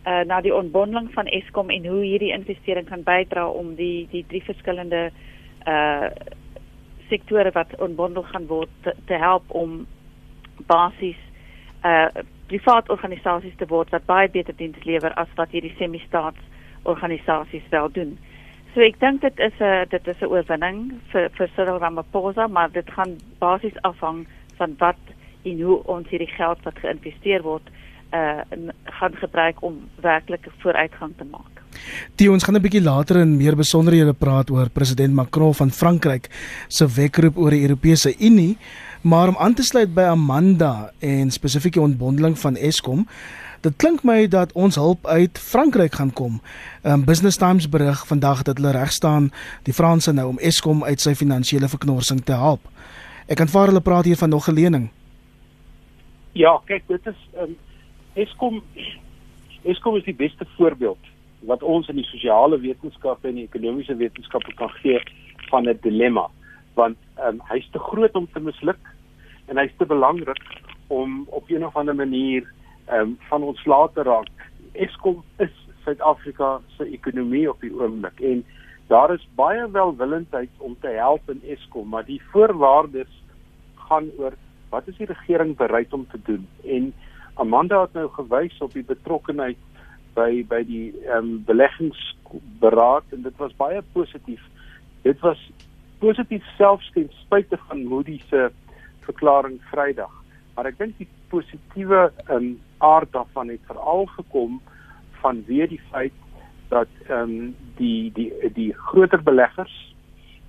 uh, 0.07 0.21
na 0.27 0.41
die 0.41 0.55
ontbondeling 0.55 1.13
van 1.15 1.31
Eskom 1.31 1.71
en 1.71 1.87
hoe 1.87 2.03
hierdie 2.05 2.33
investering 2.35 2.89
kan 2.89 3.05
bydra 3.07 3.47
om 3.49 3.75
die 3.79 4.09
die 4.11 4.25
drie 4.29 4.43
verskillende 4.43 5.11
uh 5.67 6.11
sektore 7.13 7.51
wat 7.53 7.75
ontbondel 7.77 8.23
gaan 8.25 8.47
word 8.49 8.71
te, 8.83 8.95
te 9.07 9.15
help 9.21 9.51
om 9.53 9.83
basies 10.67 11.21
uh 11.85 12.09
privaat 12.49 12.89
organisasies 12.89 13.57
te 13.61 13.69
word 13.69 13.93
wat 13.93 14.07
baie 14.09 14.31
beter 14.31 14.57
diens 14.57 14.85
lewer 14.89 15.15
as 15.21 15.29
wat 15.37 15.53
hierdie 15.53 15.75
semi-staats 15.79 16.41
organisasies 16.83 17.69
wel 17.71 17.91
doen. 17.93 18.19
So 18.73 18.81
ek 18.81 18.97
dink 19.01 19.21
dit 19.21 19.39
is 19.39 19.53
'n 19.61 19.87
dit 19.91 20.07
is 20.09 20.21
'n 20.21 20.33
oorwinning 20.33 20.93
vir 21.13 21.29
vir 21.37 21.49
Cyril 21.55 21.79
Ramaphosa, 21.79 22.47
maar 22.49 22.71
dit 22.73 22.89
gaan 22.91 23.19
basies 23.39 23.77
afhang 23.83 24.27
van 24.57 24.75
wat 24.79 25.03
en 25.45 25.61
hoe 25.61 25.83
ons 25.85 26.09
hierdie 26.09 26.35
geld 26.37 26.59
wat 26.65 26.79
geïnvesteer 26.79 27.43
word 27.43 27.69
uh 28.13 28.41
gaan 28.85 29.15
gebruik 29.15 29.63
om 29.63 29.89
werklike 30.01 30.51
vooruitgang 30.63 31.13
te 31.17 31.25
maak. 31.25 31.53
Die 32.17 32.31
ons 32.31 32.45
gaan 32.45 32.57
'n 32.57 32.63
bietjie 32.63 32.83
later 32.83 33.17
in 33.17 33.37
meer 33.37 33.57
besonderhede 33.57 34.15
praat 34.15 34.51
oor 34.51 34.71
president 34.71 35.15
Macron 35.15 35.55
van 35.55 35.71
Frankryk 35.71 36.31
se 36.69 36.87
wekroep 36.87 37.37
oor 37.37 37.51
die 37.51 37.63
Europese 37.63 38.15
Unie, 38.19 38.57
maar 39.03 39.29
om 39.29 39.37
aan 39.37 39.55
te 39.55 39.63
sluit 39.63 39.95
by 39.95 40.03
Amanda 40.03 40.93
en 41.01 41.31
spesifiek 41.31 41.73
die 41.73 41.83
ontbondeling 41.83 42.39
van 42.39 42.57
Eskom, 42.57 43.07
dit 43.63 43.77
klink 43.77 44.03
my 44.03 44.27
dat 44.27 44.53
ons 44.59 44.75
hulp 44.75 45.07
uit 45.07 45.39
Frankryk 45.39 45.95
gaan 45.95 46.13
kom. 46.13 46.41
Um 46.83 47.05
Business 47.05 47.39
Times 47.39 47.69
berig 47.69 48.07
vandag 48.07 48.43
dat 48.43 48.59
hulle 48.59 48.73
reg 48.75 48.93
staan 48.93 49.31
die 49.63 49.75
Franse 49.75 50.13
nou 50.13 50.29
om 50.29 50.39
Eskom 50.39 50.85
uit 50.85 51.01
sy 51.01 51.15
finansiële 51.15 51.69
verknorsing 51.69 52.25
te 52.27 52.33
help. 52.33 52.67
Ek 53.31 53.41
aanvaar 53.41 53.71
hulle 53.71 53.81
praat 53.81 54.05
hier 54.05 54.19
van 54.19 54.29
nog 54.29 54.49
'n 54.49 54.55
lening. 54.55 54.91
Ja, 56.33 56.61
kyk, 56.65 56.83
dit 56.89 57.07
is 57.07 57.21
um, 57.39 57.57
Eskom 58.15 58.63
Eskom 59.63 59.97
is 59.97 60.05
die 60.05 60.15
beste 60.15 60.47
voorbeeld 60.57 60.99
wat 61.41 61.63
ons 61.63 61.89
in 61.89 61.97
die 61.97 62.11
sosiale 62.11 62.61
wetenskappe 62.61 63.29
en 63.29 63.35
die 63.35 63.49
ekonomiese 63.51 63.95
wetenskappe 63.97 64.55
kan 64.55 64.71
gee 64.83 65.01
van 65.51 65.69
'n 65.69 65.79
dilemma 65.83 66.29
want 66.75 66.97
um, 67.27 67.41
hy's 67.51 67.69
te 67.71 67.79
groot 67.79 68.15
om 68.15 68.29
te 68.33 68.41
misluk 68.41 68.81
en 69.47 69.57
hy's 69.57 69.73
te 69.79 69.87
belangrik 69.87 70.43
om 70.89 71.27
op 71.29 71.51
'n 71.51 71.65
of 71.65 71.77
ander 71.77 71.95
manier 71.95 72.43
um, 72.91 73.19
van 73.29 73.43
ontslae 73.43 73.89
te 73.95 74.03
raak. 74.03 74.49
Eskom 74.73 75.23
is 75.39 75.55
Suid-Afrika 75.85 76.61
se 76.77 76.87
ekonomie 76.95 77.49
op 77.51 77.61
die 77.61 77.73
oomblik 77.75 78.21
en 78.21 78.45
daar 78.91 79.13
is 79.15 79.29
baie 79.35 79.65
welwillendheid 79.71 80.51
om 80.59 80.77
te 80.81 80.89
help 80.89 81.31
in 81.31 81.43
Eskom, 81.55 81.89
maar 81.89 82.05
die 82.05 82.21
voorwaardes 82.33 83.13
gaan 83.89 84.11
oor 84.19 84.37
wat 84.71 84.89
is 84.89 84.97
die 84.97 85.07
regering 85.07 85.57
bereid 85.57 85.93
om 85.93 86.07
te 86.11 86.21
doen 86.25 86.47
en 86.65 86.93
Amanda 87.35 87.81
het 87.81 87.93
nou 87.97 88.09
gewys 88.13 88.59
op 88.61 88.73
die 88.77 88.85
betrokkeheid 88.85 89.61
by 90.17 90.43
by 90.49 90.61
die 90.69 90.93
ehm 91.07 91.19
um, 91.19 91.31
beleggingsberaad 91.49 93.15
en 93.17 93.23
dit 93.23 93.37
was 93.41 93.55
baie 93.57 93.81
positief. 93.93 94.43
Dit 95.03 95.21
was 95.21 95.41
positief 95.99 96.45
selfs 96.57 96.91
ten 96.93 97.09
spyte 97.23 97.59
van 97.69 97.85
Moody 97.89 98.21
se 98.29 98.51
verklaring 99.07 99.61
Vrydag. 99.71 100.13
Maar 100.55 100.69
ek 100.73 100.79
dink 100.79 100.99
die 100.99 101.09
positiewe 101.33 102.11
um, 102.31 102.53
aard 102.79 103.13
daarvan 103.17 103.49
het 103.55 103.71
veral 103.71 104.07
gekom 104.17 104.61
van 105.23 105.45
weer 105.47 105.69
die 105.69 105.81
feit 105.91 106.19
dat 106.73 106.89
ehm 107.09 107.31
um, 107.31 107.57
die 107.77 108.13
die 108.17 108.31
die 108.57 108.73
groter 108.73 109.23
beleggers, 109.23 109.75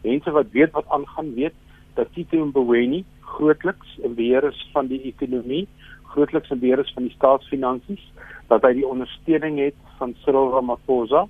mense 0.04 0.32
wat 0.32 0.52
weet 0.52 0.72
wat 0.72 0.90
aangaan, 0.90 1.34
weet 1.34 1.56
dat 1.94 2.13
Tito 2.13 2.46
Mboweni 2.46 3.04
grootliks 3.36 3.98
in 4.04 4.16
beheer 4.16 4.44
is 4.44 4.70
van 4.74 4.88
die 4.88 5.02
ekonomie 5.12 5.68
grootliks 6.13 6.52
in 6.54 6.60
beheer 6.62 6.80
is 6.80 6.94
van 6.94 7.08
die 7.08 7.16
staatsfinansies, 7.16 8.04
dat 8.52 8.66
hy 8.66 8.74
die 8.80 8.88
ondersteuning 8.88 9.60
het 9.62 9.78
van 10.00 10.16
Cyril 10.24 10.52
Ramaphosa, 10.54 11.25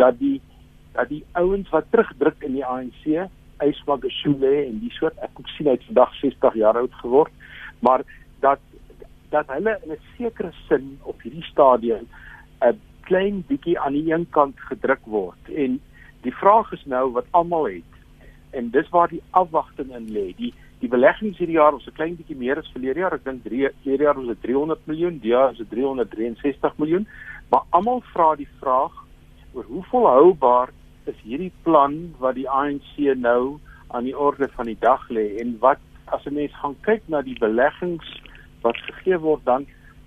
dat 0.00 0.18
die 0.20 0.40
dat 0.96 1.10
die 1.12 1.24
ouens 1.36 1.68
wat 1.74 1.90
terugdruk 1.92 2.44
in 2.46 2.54
die 2.56 2.64
ANC, 2.64 3.28
Ysmagashule 3.60 4.52
en 4.62 4.78
die 4.80 4.92
soort 4.96 5.18
ek 5.24 5.34
kon 5.36 5.48
sien 5.54 5.68
hy 5.68 5.74
het 5.76 5.84
vandag 5.88 6.14
60 6.22 6.56
jaar 6.60 6.78
oud 6.80 6.94
geword, 7.02 7.32
maar 7.84 8.04
dat 9.36 9.52
hulle 9.56 9.78
in 9.84 9.92
'n 9.92 10.04
sekere 10.16 10.52
sin 10.68 10.98
op 11.02 11.22
hierdie 11.22 11.48
stadium 11.52 12.06
'n 12.60 12.80
klein 13.08 13.44
bietjie 13.48 13.78
aan 13.78 13.92
die 13.92 14.12
een 14.12 14.26
kant 14.30 14.60
gedruk 14.70 15.04
word 15.04 15.52
en 15.54 15.80
die 16.22 16.34
vraag 16.42 16.72
is 16.72 16.84
nou 16.84 17.12
wat 17.12 17.26
almal 17.30 17.66
het 17.68 17.92
en 18.50 18.70
dis 18.70 18.88
waar 18.88 19.08
die 19.08 19.22
afwagting 19.30 19.92
in 19.94 20.08
lê 20.18 20.32
die 20.36 20.54
die 20.80 20.90
beleggings 20.92 21.38
hierdie 21.40 21.56
jaar 21.56 21.74
ons 21.74 21.86
'n 21.88 21.98
klein 21.98 22.16
bietjie 22.16 22.36
meer 22.36 22.58
as 22.58 22.72
verlede 22.72 23.00
jaar. 23.00 23.14
Ek 23.14 23.24
dink 23.24 23.44
3 23.44 23.70
hierdie 23.84 24.06
jaar 24.06 24.14
was 24.14 24.26
dit 24.26 24.42
300 24.42 24.86
miljoen, 24.86 25.18
die 25.18 25.32
jaar 25.32 25.50
is 25.50 25.58
dit 25.58 25.70
363 25.70 26.76
miljoen. 26.78 27.06
Maar 27.50 27.62
almal 27.70 28.02
vra 28.12 28.34
die 28.36 28.48
vraag 28.60 28.92
oor 29.54 29.64
hoe 29.64 29.82
volhoubaar 29.90 30.68
is 31.04 31.18
hierdie 31.22 31.52
plan 31.62 32.14
wat 32.18 32.34
die 32.34 32.48
ANC 32.50 33.16
nou 33.16 33.58
aan 33.88 34.04
die 34.04 34.18
orde 34.18 34.48
van 34.48 34.66
die 34.66 34.78
dag 34.80 35.08
lê 35.08 35.38
en 35.40 35.56
wat 35.60 35.78
as 36.04 36.26
'n 36.26 36.34
mens 36.34 36.52
gaan 36.52 36.76
kyk 36.80 37.02
na 37.08 37.22
die 37.22 37.38
beleggings 37.38 38.06
wat 38.66 38.82
gegee 38.88 39.18
word 39.22 39.44
dan 39.44 39.66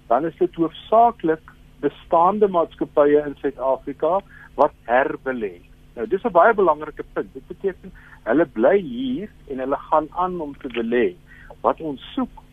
dan 0.09 0.25
is 0.25 0.37
dit 0.41 0.55
hoofsaaklik 0.57 1.51
bestaande 1.83 2.47
maatskappye 2.51 3.23
in 3.25 3.35
Suid-Afrika 3.39 4.19
wat 4.59 4.73
herbelê. 4.89 5.55
Nou 5.95 6.07
dis 6.07 6.23
'n 6.23 6.31
baie 6.31 6.53
belangrike 6.53 7.03
punt. 7.13 7.33
Dit 7.33 7.47
beteken 7.47 7.91
hulle 8.23 8.45
bly 8.45 8.77
hier 8.79 9.29
en 9.47 9.59
hulle 9.59 9.79
gaan 9.89 10.07
aan 10.11 10.39
om 10.41 10.55
te 10.57 10.69
belê. 10.79 11.15
Wat 11.61 11.81
ons 11.81 12.01
soek, 12.13 12.43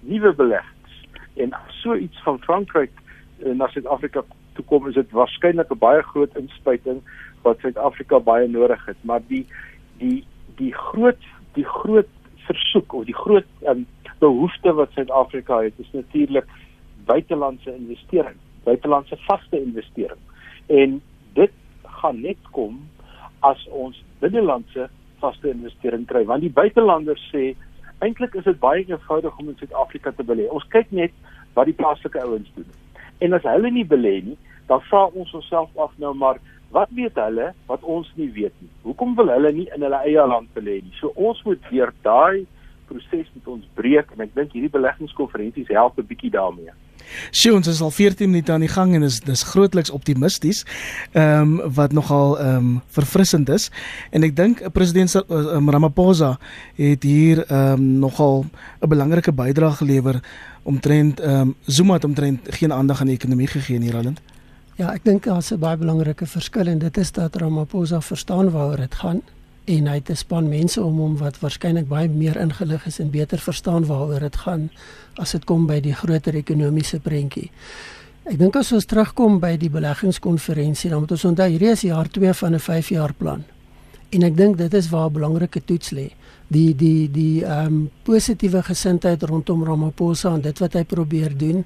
nuwe 0.00 0.32
beleggings. 0.32 0.94
En 1.34 1.52
so 1.68 1.94
iets 1.94 2.22
van 2.22 2.38
Frankryk 2.38 2.92
eh, 3.44 3.52
na 3.52 3.68
Suid-Afrika 3.68 4.24
toe 4.54 4.64
kom, 4.64 4.88
is 4.88 4.94
dit 4.94 5.10
waarskynlik 5.10 5.70
'n 5.70 5.78
baie 5.78 6.02
groot 6.02 6.36
inspuiting 6.36 7.02
wat 7.42 7.58
Suid-Afrika 7.58 8.18
baie 8.18 8.48
nodig 8.48 8.86
het, 8.86 8.96
maar 9.00 9.20
die 9.26 9.46
die 9.98 10.24
die 10.56 10.72
groot 10.74 11.22
die 11.52 11.64
groot 11.64 12.08
versoek 12.48 12.94
of 12.94 13.06
die 13.08 13.16
groot 13.16 13.48
um, 13.70 13.84
behoefte 14.22 14.72
wat 14.78 14.94
Suid-Afrika 14.96 15.60
het, 15.66 15.78
is 15.82 15.92
natuurlik 15.92 16.48
buitelandse 17.06 17.74
investering, 17.74 18.38
buitelandse 18.64 19.18
vaste 19.26 19.60
investering. 19.60 20.20
En 20.66 21.00
dit 21.38 21.52
gaan 22.00 22.20
net 22.20 22.50
kom 22.56 22.80
as 23.46 23.66
ons 23.70 23.98
binnelandse 24.20 24.88
vaste 25.20 25.48
investering 25.50 26.04
kry 26.08 26.24
want 26.28 26.44
die 26.44 26.52
buitelanders 26.52 27.22
sê 27.32 27.54
eintlik 28.04 28.34
is 28.36 28.44
dit 28.44 28.58
baie 28.60 28.82
eenvoudig 28.84 29.38
om 29.40 29.48
in 29.52 29.56
Suid-Afrika 29.60 30.12
te 30.12 30.24
belê. 30.26 30.48
Ons 30.52 30.66
kyk 30.74 30.90
net 30.92 31.14
wat 31.56 31.70
die 31.70 31.76
plaaslike 31.76 32.20
ouens 32.20 32.50
doen. 32.56 32.68
En 33.24 33.32
as 33.32 33.46
hulle 33.48 33.70
nie 33.72 33.86
belê 33.88 34.18
nie, 34.26 34.36
dan 34.68 34.82
vra 34.90 35.06
ons 35.14 35.32
onsself 35.38 35.70
af 35.80 35.94
nou 36.02 36.12
maar 36.14 36.40
wat 36.74 36.88
weet 36.90 37.14
hulle 37.14 37.52
wat 37.66 37.82
ons 37.82 38.10
nie 38.14 38.30
weet 38.32 38.54
nie. 38.60 38.70
Hoekom 38.82 39.14
wil 39.14 39.30
hulle 39.34 39.52
nie 39.52 39.68
in 39.74 39.82
hulle 39.82 40.02
eie 40.04 40.26
land 40.26 40.48
belê 40.54 40.80
nie? 40.82 40.94
So 41.00 41.12
ons 41.14 41.42
moet 41.44 41.70
weer 41.70 41.92
daai 42.02 42.46
proses 42.86 43.30
met 43.34 43.46
ons 43.46 43.64
breek 43.74 44.10
en 44.14 44.26
ek 44.26 44.34
dink 44.34 44.52
hierdie 44.54 44.72
beleggingskonferensies 44.72 45.72
help 45.74 45.98
'n 45.98 46.06
bietjie 46.06 46.30
daarmee. 46.30 46.74
Sjoe, 47.30 47.54
ons 47.54 47.68
is 47.70 47.80
al 47.80 47.90
14 47.90 48.30
minute 48.30 48.52
aan 48.52 48.64
die 48.64 48.70
gang 48.70 48.94
en 48.94 49.02
is 49.06 49.20
dis 49.20 49.42
grootliks 49.42 49.90
optimisties. 49.90 50.64
Ehm 51.12 51.60
um, 51.60 51.72
wat 51.74 51.92
nogal 51.92 52.38
ehm 52.38 52.56
um, 52.56 52.82
verfrissend 52.86 53.48
is 53.48 53.70
en 54.10 54.22
ek 54.22 54.36
dink 54.36 54.62
president 54.72 55.14
um, 55.28 55.70
Ramaphosa 55.70 56.36
het 56.74 57.02
hier 57.02 57.44
ehm 57.46 57.72
um, 57.72 57.98
nogal 57.98 58.44
'n 58.80 58.88
belangrike 58.88 59.32
bydrae 59.32 59.70
gelewer 59.70 60.20
omtrent 60.62 61.20
ehm 61.20 61.40
um, 61.40 61.54
Zuma 61.66 61.94
het 61.94 62.04
omtrent 62.04 62.40
geen 62.54 62.72
aandag 62.72 63.00
aan 63.00 63.06
die 63.06 63.18
ekonomie 63.18 63.46
gegee 63.46 63.76
in 63.76 63.82
Ierland. 63.82 64.20
Ja, 64.76 64.90
ek 64.92 65.06
dink 65.08 65.24
daar's 65.24 65.52
'n 65.52 65.58
baie 65.58 65.76
belangrike 65.76 66.26
verskil 66.26 66.66
en 66.66 66.78
dit 66.78 66.96
is 66.96 67.12
dat 67.12 67.36
Ramaphosa 67.36 68.00
verstaan 68.00 68.50
waaroor 68.50 68.76
dit 68.76 68.94
gaan 68.94 69.22
en 69.64 69.86
hy 69.86 69.94
het 69.94 70.10
'n 70.10 70.16
span 70.16 70.48
mense 70.48 70.82
om 70.82 70.98
hom 70.98 71.16
wat 71.16 71.38
waarskynlik 71.40 71.88
baie 71.88 72.08
meer 72.08 72.36
ingelig 72.36 72.86
is 72.86 72.98
en 72.98 73.10
beter 73.10 73.38
verstaan 73.38 73.86
waaroor 73.86 74.20
dit 74.20 74.36
gaan 74.36 74.70
as 75.14 75.30
dit 75.32 75.44
kom 75.44 75.66
by 75.66 75.80
die 75.80 75.94
groter 75.94 76.34
ekonomiese 76.34 77.00
prentjie. 77.00 77.50
Ek 78.24 78.38
dink 78.38 78.56
as 78.56 78.72
ons 78.72 78.84
terugkom 78.84 79.40
by 79.40 79.56
die 79.56 79.70
beleggingskonferensie, 79.70 80.90
dan 80.90 81.00
moet 81.00 81.10
ons 81.10 81.24
onthou 81.24 81.48
hierdie 81.48 81.70
is 81.70 81.80
jaar 81.80 82.08
2 82.08 82.34
van 82.34 82.54
'n 82.54 82.58
5 82.58 82.88
jaar 82.88 83.14
plan. 83.14 83.44
En 84.10 84.22
ek 84.22 84.36
dink 84.36 84.58
dit 84.58 84.74
is 84.74 84.90
waar 84.90 85.08
'n 85.08 85.12
belangrike 85.12 85.64
toets 85.64 85.90
lê. 85.90 86.10
Die 86.48 86.74
die 86.74 87.10
die 87.10 87.44
ehm 87.44 87.66
um, 87.66 87.90
positiewe 88.02 88.62
gesindheid 88.62 89.22
rondom 89.22 89.64
Ramaphosa 89.64 90.34
en 90.34 90.40
dit 90.40 90.58
wat 90.58 90.72
hy 90.72 90.84
probeer 90.84 91.36
doen 91.36 91.64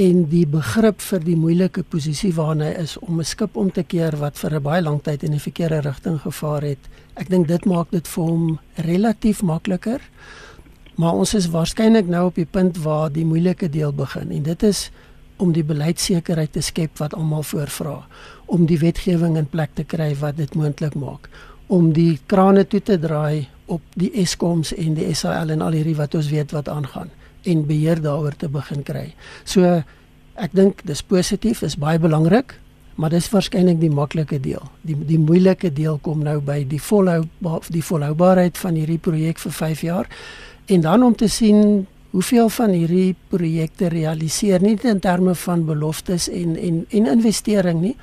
en 0.00 0.22
die 0.30 0.46
begrip 0.48 1.02
vir 1.04 1.24
die 1.26 1.36
moeilike 1.36 1.82
posisie 1.92 2.30
waarna 2.32 2.70
hy 2.70 2.84
is 2.84 2.96
om 3.04 3.20
'n 3.20 3.24
skip 3.24 3.56
om 3.56 3.70
te 3.70 3.82
keer 3.82 4.16
wat 4.16 4.38
vir 4.38 4.54
'n 4.54 4.62
baie 4.62 4.82
lang 4.82 5.02
tyd 5.02 5.22
in 5.22 5.32
die 5.32 5.46
verkeerde 5.48 5.80
rigting 5.80 6.18
gevaar 6.20 6.62
het. 6.62 6.88
Ek 7.16 7.28
dink 7.28 7.48
dit 7.48 7.64
maak 7.64 7.90
dit 7.90 8.08
vir 8.08 8.24
hom 8.24 8.58
relatief 8.76 9.42
makliker. 9.42 10.00
Maar 10.96 11.12
ons 11.12 11.34
is 11.34 11.50
waarskynlik 11.50 12.08
nou 12.08 12.26
op 12.26 12.34
die 12.34 12.46
punt 12.46 12.76
waar 12.78 13.12
die 13.12 13.24
moeilike 13.24 13.68
deel 13.68 13.92
begin 13.92 14.30
en 14.30 14.42
dit 14.42 14.62
is 14.62 14.90
om 15.36 15.52
die 15.52 15.64
beleidsekerheid 15.64 16.52
te 16.52 16.60
skep 16.60 16.98
wat 16.98 17.14
almal 17.14 17.42
voorvra, 17.42 18.06
om 18.46 18.66
die 18.66 18.78
wetgewing 18.78 19.36
in 19.36 19.46
plek 19.46 19.70
te 19.74 19.84
kry 19.84 20.14
wat 20.14 20.36
dit 20.36 20.54
moontlik 20.54 20.94
maak, 20.94 21.28
om 21.66 21.92
die 21.92 22.18
krane 22.26 22.66
toe 22.66 22.80
te 22.80 22.98
draai 22.98 23.48
op 23.66 23.80
die 23.94 24.12
Eskoms 24.14 24.74
en 24.74 24.94
die 24.94 25.14
SAL 25.14 25.50
en 25.50 25.60
al 25.60 25.72
hierdie 25.72 25.96
wat 25.96 26.14
ons 26.14 26.28
weet 26.28 26.50
wat 26.52 26.68
aangaan 26.68 27.10
en 27.42 27.66
beheer 27.66 28.00
daaroor 28.02 28.36
te 28.36 28.48
begin 28.48 28.82
kry. 28.82 29.10
So 29.44 29.82
ek 30.40 30.56
dink 30.56 30.84
dis 30.88 31.02
positief, 31.02 31.62
is 31.62 31.76
baie 31.76 31.98
belangrik, 32.00 32.54
maar 33.00 33.12
dis 33.12 33.28
waarskynlik 33.32 33.80
die 33.80 33.92
maklike 33.92 34.40
deel. 34.40 34.62
Die 34.84 34.96
die 35.08 35.18
moeilike 35.18 35.72
deel 35.72 35.98
kom 36.04 36.24
nou 36.24 36.38
by 36.44 36.62
die 36.68 36.80
volhou 36.80 37.24
die 37.68 37.84
volhoubaarheid 37.84 38.58
van 38.58 38.76
hierdie 38.76 39.00
projek 39.00 39.40
vir 39.40 39.52
5 39.52 39.86
jaar 39.86 40.10
en 40.70 40.80
dan 40.80 41.02
om 41.02 41.16
te 41.16 41.28
sien 41.28 41.86
hoeveel 42.10 42.48
van 42.48 42.74
hierdie 42.74 43.14
projekte 43.30 43.88
realiseer 43.88 44.62
nie 44.62 44.76
in 44.82 45.00
terme 45.00 45.34
van 45.34 45.64
beloftes 45.66 46.28
en 46.28 46.56
en 46.56 46.84
en 46.88 47.06
investering 47.06 47.80
nie 47.80 47.96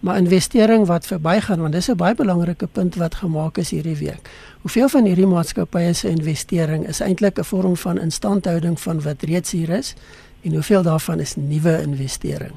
maar 0.00 0.16
investering 0.16 0.86
wat 0.86 1.06
verbygaan 1.06 1.60
want 1.60 1.72
dis 1.72 1.88
'n 1.88 1.96
baie 1.96 2.14
belangrike 2.14 2.66
punt 2.66 2.94
wat 2.94 3.14
gemaak 3.14 3.58
is 3.58 3.70
hierdie 3.70 3.96
week. 3.96 4.30
Hoeveel 4.60 4.88
van 4.88 5.04
hierdie 5.04 5.26
maatskappye 5.26 5.92
se 5.92 6.08
investering 6.08 6.88
is 6.88 7.00
eintlik 7.00 7.38
'n 7.38 7.44
vorm 7.44 7.76
van 7.76 7.98
instandhouding 7.98 8.80
van 8.80 9.02
wat 9.02 9.22
reeds 9.22 9.50
hier 9.50 9.68
is 9.68 9.94
en 10.42 10.52
hoeveel 10.52 10.82
daarvan 10.82 11.20
is 11.20 11.36
nuwe 11.36 11.82
investering. 11.82 12.54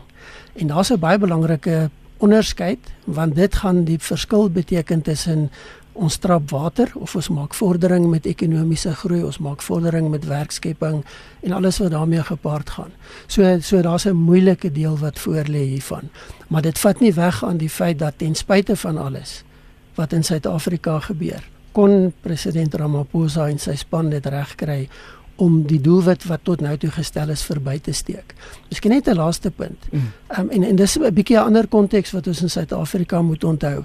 En 0.55 0.67
daar's 0.67 0.91
'n 0.91 0.99
baie 0.99 1.17
belangrike 1.17 1.89
onderskeid 2.17 2.79
want 3.03 3.35
dit 3.35 3.55
gaan 3.55 3.83
die 3.83 3.99
verskil 3.99 4.49
beteken 4.49 5.01
tussen 5.01 5.51
ons 5.93 6.17
trap 6.17 6.49
water 6.49 6.91
of 6.95 7.15
ons 7.15 7.29
maak 7.29 7.53
vordering 7.53 8.07
met 8.09 8.25
ekonomiese 8.25 8.95
groei, 8.95 9.21
ons 9.23 9.37
maak 9.37 9.61
vordering 9.61 10.09
met 10.09 10.25
werkskepping 10.25 11.03
en 11.41 11.51
alles 11.51 11.77
wat 11.83 11.91
daarmee 11.91 12.23
gepaard 12.23 12.69
gaan. 12.69 12.91
So 13.27 13.59
so 13.61 13.81
daar's 13.81 14.05
'n 14.05 14.15
moeilike 14.15 14.71
deel 14.71 14.97
wat 14.97 15.19
voor 15.19 15.45
lê 15.47 15.63
hiervan. 15.73 16.09
Maar 16.47 16.61
dit 16.61 16.79
vat 16.79 16.99
nie 16.99 17.13
weg 17.13 17.43
aan 17.43 17.57
die 17.57 17.69
feit 17.69 17.99
dat 17.99 18.17
ten 18.17 18.35
spyte 18.35 18.75
van 18.75 18.97
alles 18.97 19.43
wat 19.95 20.13
in 20.13 20.23
Suid-Afrika 20.23 20.99
gebeur, 20.99 21.49
kon 21.71 22.13
president 22.21 22.73
Ramaphosa 22.73 23.47
en 23.47 23.59
sy 23.59 23.75
span 23.75 24.09
dit 24.09 24.25
regkry 24.25 24.89
om 25.35 25.63
die 25.67 25.81
doelwit 25.81 26.25
wat 26.29 26.43
tot 26.43 26.61
nou 26.61 26.75
toe 26.77 26.91
gestel 26.93 27.29
is 27.33 27.43
verby 27.45 27.79
te 27.81 27.91
steek. 27.91 28.35
Miskien 28.69 28.91
net 28.91 29.07
'n 29.07 29.15
laaste 29.15 29.51
punt. 29.51 29.79
Mm. 29.91 30.11
Um, 30.37 30.49
en 30.49 30.63
en 30.63 30.75
dis 30.75 30.97
'n 30.97 31.13
bietjie 31.13 31.37
'n 31.37 31.45
ander 31.45 31.67
konteks 31.67 32.11
wat 32.11 32.27
ons 32.27 32.41
in 32.41 32.49
Suid-Afrika 32.49 33.21
moet 33.21 33.43
onthou. 33.43 33.83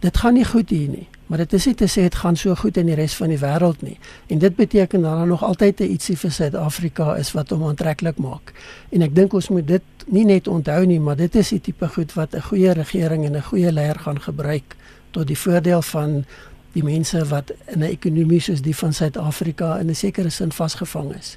Dit 0.00 0.16
gaan 0.16 0.34
nie 0.34 0.44
goed 0.44 0.70
hier 0.70 0.88
nie 0.88 1.08
maar 1.30 1.38
dit 1.38 1.52
is 1.52 1.66
nie 1.68 1.76
te 1.78 1.86
sê 1.86 2.02
dit 2.08 2.14
gaan 2.18 2.34
so 2.36 2.54
goed 2.58 2.78
in 2.80 2.88
die 2.90 2.96
res 2.98 3.12
van 3.14 3.30
die 3.30 3.38
wêreld 3.38 3.84
nie. 3.86 3.94
En 4.34 4.40
dit 4.42 4.54
beteken 4.56 5.04
dat 5.06 5.12
daar 5.14 5.26
nog 5.26 5.44
altyd 5.46 5.80
'n 5.80 5.90
ietsie 5.94 6.16
vir 6.18 6.30
Suid-Afrika 6.30 7.14
is 7.14 7.30
wat 7.32 7.50
hom 7.50 7.62
aantreklik 7.64 8.18
maak. 8.18 8.52
En 8.88 9.02
ek 9.02 9.14
dink 9.14 9.32
ons 9.32 9.48
moet 9.48 9.66
dit 9.66 9.82
nie 10.06 10.24
net 10.24 10.48
onthou 10.48 10.86
nie, 10.86 11.00
maar 11.00 11.16
dit 11.16 11.34
is 11.34 11.48
die 11.48 11.60
tipe 11.60 11.88
goed 11.88 12.12
wat 12.12 12.34
'n 12.34 12.40
goeie 12.40 12.72
regering 12.72 13.24
en 13.24 13.36
'n 13.36 13.42
goeie 13.42 13.72
leier 13.72 13.98
gaan 13.98 14.20
gebruik 14.20 14.76
tot 15.10 15.26
die 15.26 15.38
voordeel 15.38 15.82
van 15.82 16.24
die 16.72 16.84
mense 16.84 17.24
wat 17.24 17.52
in 17.66 17.78
'n 17.78 17.90
ekonomie 17.90 18.40
soos 18.40 18.62
die 18.62 18.76
van 18.76 18.92
Suid-Afrika 18.92 19.78
in 19.78 19.88
'n 19.88 19.94
sekere 19.94 20.30
sin 20.30 20.52
vasgevang 20.52 21.14
is. 21.14 21.36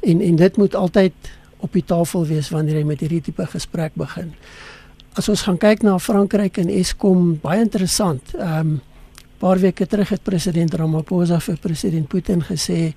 En 0.00 0.20
en 0.20 0.36
dit 0.36 0.56
moet 0.56 0.74
altyd 0.74 1.12
op 1.56 1.72
die 1.72 1.84
tafel 1.84 2.26
wees 2.26 2.48
wanneer 2.48 2.76
jy 2.76 2.84
met 2.84 3.00
hierdie 3.00 3.20
tipe 3.20 3.46
gesprek 3.46 3.92
begin. 3.94 4.34
As 5.18 5.28
ons 5.28 5.42
gaan 5.42 5.58
kyk 5.58 5.82
na 5.82 5.98
Frankryk 5.98 6.58
en 6.58 6.70
Eskom, 6.70 7.34
baie 7.42 7.60
interessant. 7.60 8.34
Ehm 8.38 8.60
um, 8.60 8.78
paar 9.40 9.56
weke 9.56 9.86
terug 9.86 10.10
het 10.12 10.20
president 10.22 10.74
Ramaphosa 10.74 11.38
vir 11.40 11.56
president 11.56 12.08
Putin 12.08 12.42
gesê 12.44 12.92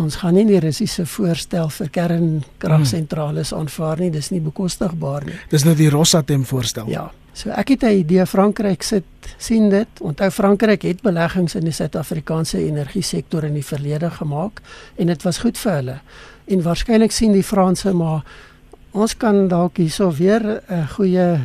ons 0.00 0.16
gaan 0.16 0.34
nie 0.34 0.46
die 0.48 0.60
Russiese 0.62 1.04
voorstel 1.06 1.68
vir 1.74 1.90
kernkragsentrale 1.92 3.44
aanvaar 3.52 4.00
nie, 4.00 4.10
dis 4.14 4.30
nie 4.30 4.40
bekostigbaar 4.40 5.26
nie. 5.26 5.36
Dis 5.50 5.66
nou 5.66 5.74
die 5.76 5.90
Rosatom 5.92 6.46
voorstel. 6.48 6.88
Ja. 6.88 7.10
So 7.34 7.50
ek 7.50 7.68
het 7.68 7.82
'n 7.84 8.00
idee 8.00 8.26
Frankryk 8.26 8.82
sit 8.82 9.04
sien 9.36 9.68
dit. 9.70 9.88
Onthou 10.00 10.30
Frankryk 10.30 10.82
het 10.82 11.02
beleggings 11.02 11.54
in 11.54 11.64
die 11.64 11.72
Suid-Afrikaanse 11.72 12.58
energie 12.58 13.02
sektor 13.02 13.44
in 13.44 13.54
die 13.54 13.64
verlede 13.64 14.10
gemaak 14.10 14.62
en 14.96 15.06
dit 15.06 15.22
was 15.22 15.38
goed 15.38 15.58
vir 15.58 15.72
hulle. 15.72 16.00
En 16.46 16.62
waarskynlik 16.62 17.12
sien 17.12 17.32
die 17.32 17.44
Franse 17.44 17.92
maar 17.92 18.24
ons 18.98 19.16
kan 19.16 19.48
dalk 19.48 19.76
hierso 19.76 20.10
weer 20.10 20.62
'n 20.68 20.86
goeie 20.96 21.40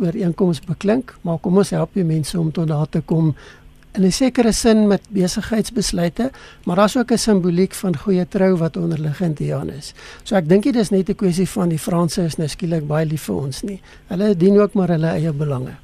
ooreenkoms 0.00 0.60
beklink, 0.60 1.14
maar 1.22 1.38
kom 1.38 1.56
ons 1.56 1.70
help 1.70 1.94
die 1.94 2.04
mense 2.04 2.38
om 2.38 2.52
tot 2.52 2.68
daar 2.68 2.88
te 2.88 3.00
kom 3.00 3.34
in 3.94 4.04
'n 4.04 4.12
sekere 4.12 4.52
sin 4.52 4.86
met 4.86 5.00
besigheidsbesluite, 5.08 6.30
maar 6.64 6.76
daar's 6.76 6.96
ook 6.96 7.10
'n 7.10 7.18
simboliek 7.18 7.74
van 7.74 7.96
goeie 7.96 8.28
trou 8.28 8.56
wat 8.56 8.76
onderliggend 8.76 9.38
hieraan 9.38 9.70
is. 9.70 9.94
So 10.22 10.34
ek 10.34 10.48
dink 10.48 10.62
dit 10.62 10.76
is 10.76 10.90
net 10.90 11.08
'n 11.08 11.14
kwessie 11.14 11.48
van 11.48 11.68
die 11.68 11.78
Franse 11.78 12.22
is 12.22 12.36
nou 12.36 12.48
skielik 12.48 12.86
baie 12.86 13.06
lief 13.06 13.22
vir 13.22 13.34
ons 13.34 13.62
nie. 13.62 13.80
Hulle 14.06 14.36
dien 14.36 14.60
ook 14.60 14.74
maar 14.74 14.88
hulle 14.88 15.08
eie 15.08 15.32
belange. 15.32 15.83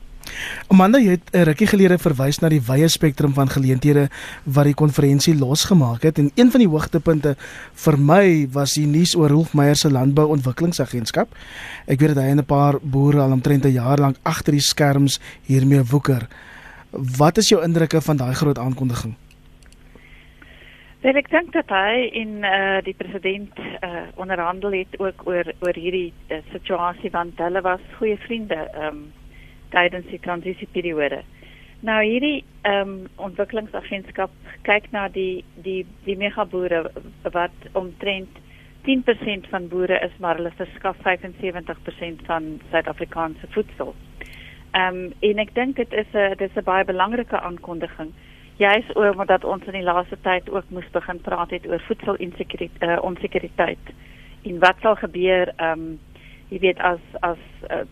Amanda, 0.68 0.98
jy 0.98 1.16
het 1.16 1.30
'n 1.34 1.44
rukkie 1.44 1.66
gelede 1.66 1.98
verwys 1.98 2.40
na 2.40 2.48
die 2.48 2.60
wye 2.60 2.88
spektrum 2.88 3.32
van 3.34 3.48
geleenthede 3.48 4.08
wat 4.44 4.64
die 4.64 4.74
konferensie 4.74 5.34
losgemaak 5.34 6.02
het 6.02 6.18
en 6.18 6.30
een 6.34 6.50
van 6.50 6.60
die 6.60 6.68
hoogtepunte 6.68 7.36
vir 7.74 7.98
my 7.98 8.48
was 8.52 8.74
die 8.74 8.86
nuus 8.86 9.16
oor 9.16 9.28
Rolf 9.28 9.54
Meyer 9.54 9.76
se 9.76 9.90
landbouontwikkelingsagentskap. 9.90 11.28
Ek 11.86 12.00
weet 12.00 12.14
dat 12.14 12.24
hy 12.24 12.30
en 12.30 12.38
'n 12.38 12.44
paar 12.44 12.78
boere 12.82 13.20
al 13.20 13.32
omtrent 13.32 13.64
'n 13.64 13.72
jaar 13.72 13.98
lank 13.98 14.16
agter 14.22 14.52
die 14.52 14.60
skerms 14.60 15.20
hiermee 15.46 15.82
woeker. 15.82 16.28
Wat 16.90 17.38
is 17.38 17.48
jou 17.48 17.62
indrukke 17.62 18.00
van 18.00 18.16
daai 18.16 18.34
groot 18.34 18.58
aankondiging? 18.58 19.14
Wel 21.00 21.16
ek 21.16 21.30
dink 21.30 21.52
dat 21.52 21.70
hy 21.72 22.10
in 22.12 22.42
uh, 22.44 22.80
die 22.84 22.92
president 22.92 23.56
uh, 23.58 24.02
onderhandel 24.20 24.72
het 24.72 24.98
ook 25.00 25.22
oor 25.24 25.48
oor 25.64 25.72
hierdie 25.74 26.12
uh, 26.28 26.42
situasie 26.52 27.10
want 27.10 27.40
hulle 27.40 27.62
was 27.64 27.80
goeie 27.96 28.18
vriende. 28.26 28.58
Um, 28.76 28.98
tydens 29.70 30.06
die 30.10 30.20
transisieperiode. 30.20 31.22
Nou 31.80 32.00
hierdie 32.04 32.44
ehm 32.68 32.88
um, 32.88 32.96
ontwikkelingsagentskap 33.16 34.30
kyk 34.68 34.90
na 34.92 35.08
die 35.08 35.44
die 35.64 35.86
die 36.04 36.16
megaboere 36.16 36.90
wat 37.32 37.68
omtrent 37.72 38.40
10% 38.84 39.48
van 39.48 39.68
boere 39.68 39.98
is 40.04 40.16
maar 40.18 40.36
hulle 40.36 40.52
verskaf 40.56 40.96
75% 41.06 42.24
van 42.26 42.60
Suid-Afrikaanse 42.70 43.48
voedsel. 43.56 43.94
Ehm 44.72 44.98
um, 44.98 45.12
en 45.20 45.38
ek 45.38 45.54
dink 45.54 45.76
dit 45.76 45.92
is 45.92 46.12
'n 46.12 46.36
dis 46.36 46.56
'n 46.56 46.64
baie 46.64 46.84
belangrike 46.84 47.40
aankondiging. 47.40 48.12
Juis 48.56 48.92
omdat 48.92 49.44
ons 49.44 49.64
in 49.64 49.72
die 49.72 49.88
laaste 49.92 50.16
tyd 50.20 50.50
ook 50.50 50.64
moes 50.68 50.90
begin 50.92 51.20
praat 51.20 51.50
het 51.50 51.66
oor 51.66 51.80
voedselinsekuriteit 51.80 52.82
uh, 52.82 52.98
onsekeriteit. 53.02 53.84
En 54.42 54.58
wat 54.58 54.76
sal 54.80 54.96
gebeur 54.96 55.52
ehm 55.56 55.72
um, 55.72 55.98
jy 56.48 56.58
weet 56.58 56.78
as 56.78 57.00
as 57.20 57.38
uh, 57.70 57.84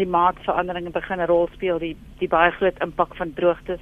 klimaatsverandering 0.00 0.92
begin 0.92 1.20
'n 1.20 1.28
rol 1.28 1.48
speel 1.52 1.78
die 1.78 1.96
die 2.18 2.28
baie 2.28 2.50
groot 2.50 2.78
impak 2.80 3.16
van 3.16 3.34
droogtes 3.34 3.80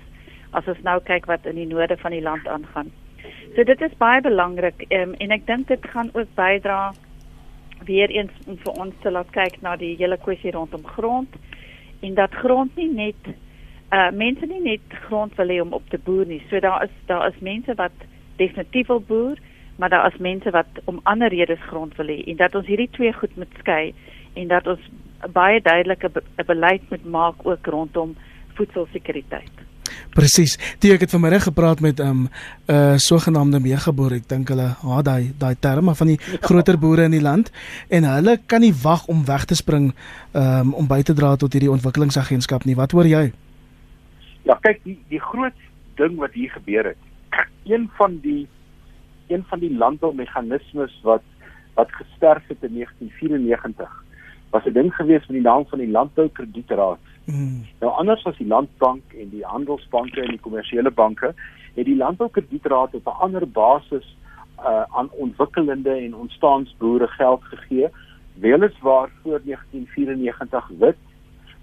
as 0.53 0.67
ons 0.67 0.83
nou 0.83 0.99
kyk 1.01 1.27
wat 1.27 1.47
in 1.47 1.55
die 1.55 1.67
noorde 1.67 1.97
van 1.97 2.11
die 2.11 2.23
land 2.23 2.47
aangaan. 2.49 2.91
So 3.55 3.65
dit 3.65 3.81
is 3.81 3.99
baie 3.99 4.21
belangrik 4.21 4.85
um, 4.91 5.15
en 5.15 5.31
ek 5.31 5.47
dink 5.47 5.69
dit 5.69 5.87
gaan 5.93 6.11
ook 6.15 6.35
bydra 6.35 6.93
weer 7.85 8.11
eens 8.11 8.33
om 8.47 8.57
vir 8.57 8.73
ons 8.73 8.95
te 9.03 9.11
laat 9.11 9.31
kyk 9.31 9.61
na 9.63 9.77
die 9.77 9.95
hele 9.97 10.17
kwessie 10.17 10.51
rondom 10.51 10.85
grond 10.85 11.29
en 12.01 12.15
dat 12.15 12.35
grond 12.35 12.77
nie 12.77 12.91
net 12.93 13.35
uh 13.93 14.11
mense 14.11 14.47
nie 14.47 14.61
net 14.61 14.99
grond 15.09 15.35
wil 15.37 15.49
hê 15.49 15.61
om 15.61 15.73
op 15.73 15.89
te 15.89 15.99
boer 15.99 16.27
nie. 16.27 16.43
So 16.51 16.61
daar 16.61 16.85
is 16.85 16.95
daar 17.07 17.29
is 17.29 17.41
mense 17.41 17.75
wat 17.75 17.93
definitief 18.37 18.87
wil 18.87 19.01
boer, 19.01 19.37
maar 19.77 19.89
daar 19.89 20.13
is 20.13 20.21
mense 20.21 20.51
wat 20.51 20.83
om 20.85 21.01
ander 21.03 21.29
redes 21.29 21.63
grond 21.71 21.97
wil 21.97 22.07
hê 22.07 22.25
en 22.27 22.37
dat 22.37 22.55
ons 22.55 22.67
hierdie 22.67 22.91
twee 22.91 23.13
goed 23.13 23.37
moet 23.37 23.55
skei 23.59 23.95
en 24.35 24.49
dat 24.49 24.67
ons 24.67 24.81
'n 25.27 25.33
baie 25.33 25.61
duidelike 25.61 26.09
be 26.09 26.45
beleid 26.47 26.83
moet 26.91 27.05
maak 27.05 27.35
ook 27.43 27.67
rondom 27.67 28.17
voedselsekuriteit. 28.55 29.67
Presies. 30.15 30.57
Toe 30.81 30.93
ek 30.95 31.05
het 31.07 31.13
vanmiddag 31.15 31.47
gepraat 31.49 31.81
met 31.81 32.01
'n 32.01 32.07
um, 32.07 32.23
'n 32.23 32.73
uh, 32.73 32.97
sogenaamde 32.97 33.61
megaboer, 33.61 34.13
ek 34.13 34.29
dink 34.29 34.49
hulle 34.49 34.69
haat 34.83 35.05
daai 35.05 35.33
daai 35.39 35.55
terme 35.61 35.95
van 35.95 36.07
die 36.07 36.19
groter 36.41 36.79
boere 36.79 37.03
in 37.03 37.11
die 37.11 37.23
land 37.23 37.53
en 37.89 38.05
hulle 38.05 38.39
kan 38.47 38.61
nie 38.61 38.75
wag 38.83 39.07
om 39.07 39.25
weg 39.25 39.45
te 39.45 39.55
spring 39.55 39.95
um, 40.33 40.75
om 40.75 40.87
by 40.87 41.03
te 41.03 41.15
dra 41.15 41.37
tot 41.37 41.53
hierdie 41.53 41.71
ontwikkelingsagentskap 41.71 42.65
nie. 42.65 42.77
Wat 42.77 42.93
hoor 42.93 43.07
jy? 43.07 43.33
Ja, 44.43 44.59
kyk, 44.61 44.81
die 44.85 44.99
die 45.09 45.21
groot 45.21 45.59
ding 45.97 46.17
wat 46.17 46.33
hier 46.33 46.51
gebeur 46.51 46.85
het. 46.85 47.01
Een 47.65 47.91
van 47.97 48.19
die 48.23 48.49
een 49.29 49.45
van 49.49 49.59
die 49.59 49.77
landboumeganismes 49.77 51.01
wat 51.03 51.23
wat 51.75 51.93
gesterf 51.93 52.43
het 52.49 52.63
in 52.63 52.75
1994 52.75 54.08
was 54.51 54.65
'n 54.65 54.73
ding 54.73 54.95
gewees 54.95 55.27
met 55.27 55.37
die 55.37 55.49
naam 55.51 55.67
van 55.67 55.79
die 55.79 55.91
Landboukredietraad. 55.91 56.99
Mm. 57.25 57.67
Nou 57.81 57.93
anders 57.93 58.25
as 58.25 58.37
die 58.37 58.47
Landbank 58.47 59.03
en 59.21 59.29
die 59.29 59.45
Handelsbanke 59.45 60.21
en 60.21 60.29
die 60.29 60.41
kommersiële 60.41 60.91
banke, 60.91 61.35
het 61.75 61.85
die 61.85 61.97
Landboukredietraad 61.97 62.95
op 62.95 63.07
'n 63.07 63.21
ander 63.21 63.49
basis 63.49 64.17
uh, 64.59 64.83
aan 64.89 65.11
ontwikkelende 65.11 65.91
en 65.91 66.15
ontstaansboere 66.15 67.07
geld 67.07 67.43
gegee, 67.45 67.89
weliswaar 68.35 69.11
voor 69.23 69.41
1994 69.45 70.71
wit, 70.79 70.97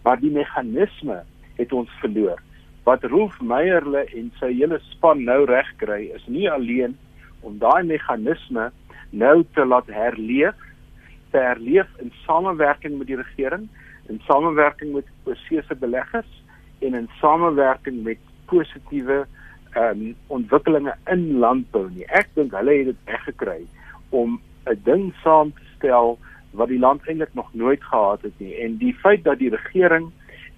maar 0.04 0.19
die 0.19 0.32
meganisme 0.32 1.24
het 1.56 1.74
ons 1.74 1.89
verloor. 2.00 2.41
Wat 2.84 3.04
Rolf 3.04 3.41
Meyerle 3.41 4.06
en 4.15 4.32
sy 4.39 4.54
hele 4.54 4.80
span 4.80 5.24
nou 5.24 5.45
regkry 5.45 6.12
is 6.13 6.26
nie 6.28 6.52
alleen 6.52 6.98
om 7.39 7.58
daai 7.58 7.84
meganisme 7.84 8.71
nou 9.10 9.43
te 9.54 9.65
laat 9.65 9.88
herleef 9.88 10.64
te 11.36 11.43
herleef 11.43 11.88
in 12.00 12.13
samewerking 12.24 12.98
met 12.98 13.10
die 13.12 13.19
regering, 13.19 13.67
in 14.08 14.21
samewerking 14.28 14.93
met 14.95 15.08
oorsese 15.28 15.76
beleggers 15.76 16.43
en 16.80 16.93
in 16.93 17.10
samewerking 17.19 18.04
met 18.04 18.21
positiewe 18.52 19.26
ehm 19.76 20.06
um, 20.06 20.15
ontwikkelinge 20.28 20.93
in 21.12 21.26
landbou 21.43 21.89
nie. 21.91 22.06
Ek 22.15 22.30
dink 22.39 22.54
hulle 22.56 22.78
het 22.78 22.91
dit 22.93 23.12
reggekry 23.12 23.65
om 24.15 24.39
'n 24.71 24.80
ding 24.88 25.12
saam 25.24 25.52
te 25.52 25.65
stel 25.76 26.15
wat 26.56 26.71
die 26.71 26.80
land 26.80 27.04
eintlik 27.08 27.34
nog 27.34 27.50
nooit 27.54 27.84
gehad 27.84 28.21
het 28.21 28.39
nie. 28.39 28.56
En 28.63 28.78
die 28.78 28.93
feit 28.93 29.24
dat 29.24 29.39
die 29.43 29.52
regering 29.52 30.12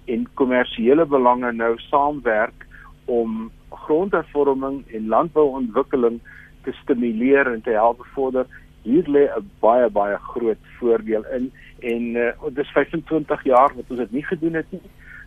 en 0.06 0.28
kommersiële 0.34 1.06
belange 1.06 1.52
nou 1.52 1.74
saamwerk 1.78 2.66
om 3.04 3.50
grondhervorming 3.70 4.84
en 4.94 5.08
landbouontwikkeling 5.08 6.20
te 6.62 6.72
stimuleer 6.72 7.52
en 7.52 7.62
te 7.62 7.70
help 7.70 7.98
bevorder, 7.98 8.46
hier 8.82 9.06
lê 9.06 9.28
'n 9.28 9.50
baie 9.60 9.88
baie 9.90 10.16
groot 10.32 10.62
voordeel 10.78 11.24
in 11.36 11.52
en 11.80 12.02
uh, 12.16 12.54
dis 12.54 12.70
25 12.72 13.44
jaar 13.44 13.70
wat 13.74 13.84
ons 13.88 13.98
dit 13.98 14.12
nie 14.12 14.24
gedoen 14.24 14.54
het 14.54 14.66
nie. 14.70 14.82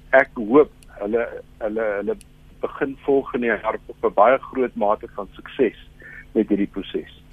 Ek 0.10 0.30
hoop 0.36 0.72
hulle 1.00 1.28
hulle 1.58 1.86
hulle 2.00 2.16
begin 2.62 2.98
volgende 3.06 3.46
jaar 3.46 3.80
op 3.88 4.04
'n 4.04 4.14
baie 4.14 4.38
groot 4.38 4.76
mate 4.76 5.08
van 5.16 5.28
sukses 5.32 5.78
met 6.32 6.48
hierdie 6.48 6.68
proses. 6.68 7.24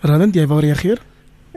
Roland, 0.00 0.34
jy 0.34 0.46
wou 0.46 0.60
reageer? 0.60 1.00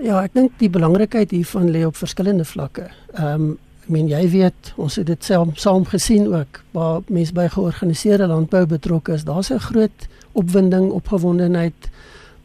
Ja, 0.02 0.24
ek 0.24 0.34
dink 0.34 0.52
die 0.58 0.70
belangrikheid 0.70 1.32
hiervan 1.32 1.72
lê 1.72 1.84
op 1.86 1.96
verskillende 1.96 2.46
vlakke. 2.46 2.90
Ehm 3.14 3.42
um, 3.42 3.58
ek 3.84 3.90
meen 3.90 4.08
jy 4.08 4.30
weet, 4.30 4.74
ons 4.78 4.96
het 4.96 5.08
dit 5.08 5.24
saam 5.24 5.52
saam 5.56 5.86
gesien 5.86 6.28
ook 6.28 6.62
waar 6.72 7.02
mense 7.08 7.34
by 7.34 7.48
georganiseerde 7.48 8.28
landbou 8.28 8.66
betrokke 8.66 9.14
is. 9.14 9.24
Daar's 9.24 9.50
'n 9.52 9.60
groot 9.60 10.08
opwinding, 10.32 10.92
opgewondenheid. 10.92 11.90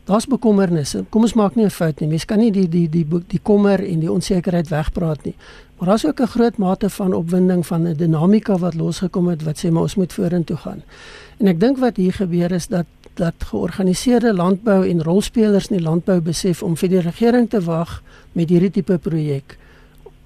Daar's 0.04 0.26
bekommernisse. 0.28 1.04
Kom 1.08 1.22
ons 1.24 1.32
maak 1.34 1.54
nie 1.54 1.64
'n 1.64 1.70
fout 1.70 2.00
nie. 2.00 2.08
Mense 2.08 2.26
kan 2.26 2.38
nie 2.38 2.52
die 2.52 2.68
die 2.68 2.88
die 2.88 3.06
die 3.26 3.40
kommer 3.42 3.80
en 3.80 4.00
die 4.00 4.12
onsekerheid 4.12 4.68
wegpraat 4.68 5.24
nie. 5.24 5.34
Maar 5.78 5.88
daar's 5.88 6.06
ook 6.06 6.20
'n 6.20 6.26
groot 6.26 6.56
mate 6.56 6.90
van 6.90 7.12
opwinding 7.12 7.66
van 7.66 7.88
'n 7.88 7.96
dinamika 7.96 8.58
wat 8.58 8.74
losgekom 8.74 9.28
het 9.28 9.42
wat 9.42 9.64
sê 9.64 9.70
maar 9.70 9.82
ons 9.82 9.94
moet 9.94 10.12
vorentoe 10.12 10.56
gaan. 10.56 10.82
En 11.38 11.46
ek 11.46 11.60
dink 11.60 11.78
wat 11.78 11.96
hier 11.96 12.12
gebeur 12.12 12.52
is 12.52 12.66
dat 12.66 12.86
dat 13.14 13.34
georganiseerde 13.38 14.34
landbou 14.34 14.88
en 14.88 15.02
rolspelers 15.02 15.68
in 15.68 15.76
die 15.76 15.86
landbou 15.86 16.20
besef 16.20 16.62
om 16.62 16.76
vir 16.76 16.88
die 16.88 17.00
regering 17.00 17.50
te 17.50 17.60
wag 17.60 18.02
met 18.32 18.48
hierdie 18.48 18.70
tipe 18.70 18.98
projek. 18.98 19.58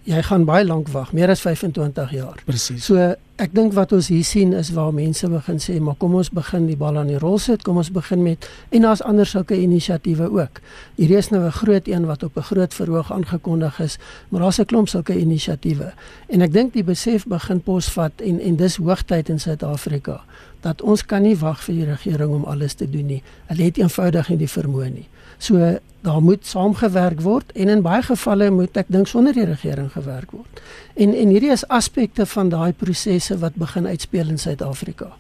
Jy 0.09 0.23
gaan 0.23 0.45
baie 0.49 0.65
lank 0.65 0.89
wag, 0.89 1.13
meer 1.13 1.29
as 1.29 1.41
25 1.41 2.11
jaar. 2.11 2.39
Presies. 2.47 2.85
So 2.87 3.15
ek 3.39 3.53
dink 3.55 3.75
wat 3.77 3.93
ons 3.95 4.09
hier 4.11 4.25
sien 4.27 4.55
is 4.57 4.71
waar 4.75 4.91
mense 4.95 5.29
begin 5.31 5.61
sê, 5.63 5.77
maar 5.83 5.95
kom 6.01 6.17
ons 6.19 6.31
begin 6.35 6.67
die 6.67 6.77
bal 6.79 6.97
aan 6.99 7.11
die 7.13 7.19
rol 7.19 7.39
sit, 7.39 7.63
kom 7.63 7.77
ons 7.79 7.91
begin 7.95 8.25
met 8.25 8.49
en 8.75 8.87
daar's 8.87 9.03
ander 9.07 9.29
sulke 9.29 9.55
inisiatiewe 9.59 10.31
ook. 10.41 10.59
Hierdie 10.97 11.19
is 11.19 11.31
nou 11.31 11.45
'n 11.45 11.53
groot 11.53 11.89
een 11.89 12.07
wat 12.07 12.23
op 12.23 12.37
'n 12.37 12.49
groot 12.51 12.75
verhoog 12.75 13.13
aangekondig 13.13 13.81
is, 13.81 13.99
maar 14.29 14.41
daar's 14.41 14.59
'n 14.59 14.65
klomp 14.65 14.89
sulke 14.89 15.15
inisiatiewe. 15.19 15.93
En 16.29 16.43
ek 16.43 16.53
dink 16.53 16.73
die 16.73 16.85
besef 16.85 17.27
begin 17.27 17.61
posvat 17.61 18.13
en 18.21 18.41
en 18.41 18.57
dis 18.57 18.77
hoogtyd 18.77 19.29
in 19.29 19.41
Suid-Afrika 19.41 20.25
dat 20.61 20.83
ons 20.83 21.05
kan 21.07 21.23
nie 21.23 21.37
wag 21.38 21.62
vir 21.64 21.75
die 21.75 21.87
regering 21.90 22.33
om 22.35 22.44
alles 22.44 22.75
te 22.75 22.88
doen 22.90 23.07
nie. 23.07 23.23
Hulle 23.47 23.68
het 23.68 23.79
eenvoudig 23.79 24.29
nie 24.29 24.40
die 24.42 24.51
vermoë 24.51 24.90
nie. 24.90 25.07
So 25.38 25.79
daar 26.07 26.23
moet 26.23 26.47
saamgewerk 26.47 27.21
word 27.23 27.53
en 27.55 27.68
in 27.68 27.83
baie 27.83 28.03
gevalle 28.03 28.51
moet 28.51 28.77
ek 28.77 28.90
dink 28.94 29.09
sonder 29.11 29.35
die 29.35 29.47
regering 29.47 29.92
gewerk 29.92 30.35
word. 30.35 30.62
En 30.94 31.14
en 31.14 31.35
hierdie 31.35 31.55
is 31.55 31.66
aspekte 31.68 32.27
van 32.27 32.51
daai 32.55 32.73
prosesse 32.73 33.38
wat 33.38 33.55
begin 33.55 33.87
uitspeel 33.87 34.35
in 34.35 34.38
Suid-Afrika. 34.38 35.14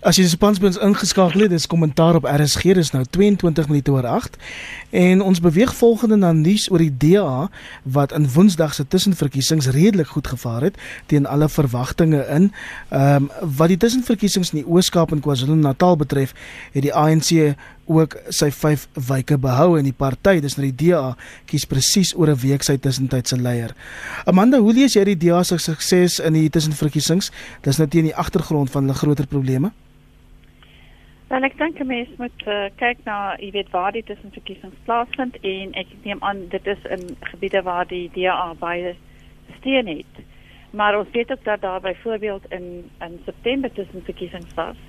As 0.00 0.16
jy 0.16 0.24
Spansbins 0.32 0.78
ingeskakel 0.80 1.42
het, 1.44 1.50
dis 1.52 1.66
kommentaar 1.68 2.16
op 2.16 2.24
RSG, 2.24 2.72
dis 2.72 2.90
nou 2.94 3.02
22 3.04 3.66
minute 3.68 3.92
oor 3.92 4.06
8 4.08 4.38
en 4.96 5.20
ons 5.20 5.40
beweeg 5.44 5.74
volgende 5.76 6.16
na 6.16 6.30
nuus 6.32 6.70
oor 6.72 6.80
die 6.80 6.94
DA 7.02 7.50
wat 7.84 8.14
in 8.16 8.24
Woensdag 8.32 8.72
se 8.74 8.86
tussenverkiesings 8.88 9.68
redelik 9.76 10.08
goed 10.14 10.30
gevaar 10.32 10.64
het 10.70 10.78
teen 11.12 11.28
alle 11.28 11.50
verwagtinge 11.52 12.22
in. 12.32 12.48
Ehm 12.88 13.28
um, 13.28 13.28
wat 13.58 13.68
die 13.68 13.76
tussenverkiesings 13.76 14.54
in 14.54 14.62
die 14.62 14.70
Oos-Kaap 14.70 15.12
en 15.12 15.20
KwaZulu-Natal 15.20 16.00
betref, 16.00 16.32
het 16.72 16.88
die 16.88 16.94
ANC 16.96 17.52
ook 17.84 18.16
sy 18.32 18.48
5 18.56 18.88
wyke 19.10 19.36
behou 19.38 19.76
en 19.76 19.84
die 19.84 19.96
party, 19.96 20.38
dis 20.40 20.56
nou 20.56 20.64
die 20.70 20.86
DA, 20.86 21.12
kies 21.44 21.68
presies 21.68 22.14
oor 22.16 22.32
'n 22.32 22.40
week 22.40 22.64
sy 22.64 22.78
tussentydse 22.78 23.36
leier. 23.36 23.76
Amanda, 24.24 24.58
hoe 24.58 24.72
lees 24.72 24.96
jy 24.96 25.04
die 25.04 25.28
DA 25.28 25.42
se 25.42 25.58
sukses 25.58 26.18
in 26.18 26.32
die 26.32 26.48
tussenverkiesings? 26.48 27.30
Dis 27.62 27.76
nou 27.76 27.88
teen 27.88 28.04
die 28.04 28.16
agtergrond 28.16 28.70
van 28.70 28.82
hulle 28.82 28.96
groter 28.96 29.26
probleme. 29.26 29.72
Wel 31.30 31.46
ek 31.46 31.54
dink 31.60 31.78
mense 31.86 32.16
moet 32.18 32.40
uh, 32.50 32.64
kyk 32.80 33.04
na, 33.06 33.36
jy 33.38 33.52
weet 33.54 33.68
waar 33.70 33.94
die 33.94 34.02
tussenverkiesings 34.02 34.80
plaasvind 34.88 35.36
en 35.46 35.76
ek 35.78 35.92
neem 36.02 36.18
aan 36.26 36.40
dit 36.50 36.66
is 36.72 36.82
in 36.90 37.04
gebiede 37.28 37.62
waar 37.68 37.86
die 37.86 38.08
DA 38.16 38.48
baie 38.58 38.96
steun 39.60 39.86
het. 39.92 40.18
Maar 40.74 40.98
ons 40.98 41.14
weet 41.14 41.30
ook 41.30 41.44
dat 41.46 41.62
daar 41.62 41.80
byvoorbeeld 41.86 42.50
in 42.50 42.66
in 43.06 43.16
September 43.28 43.70
tussenverkiesings 43.70 44.58
was. 44.58 44.82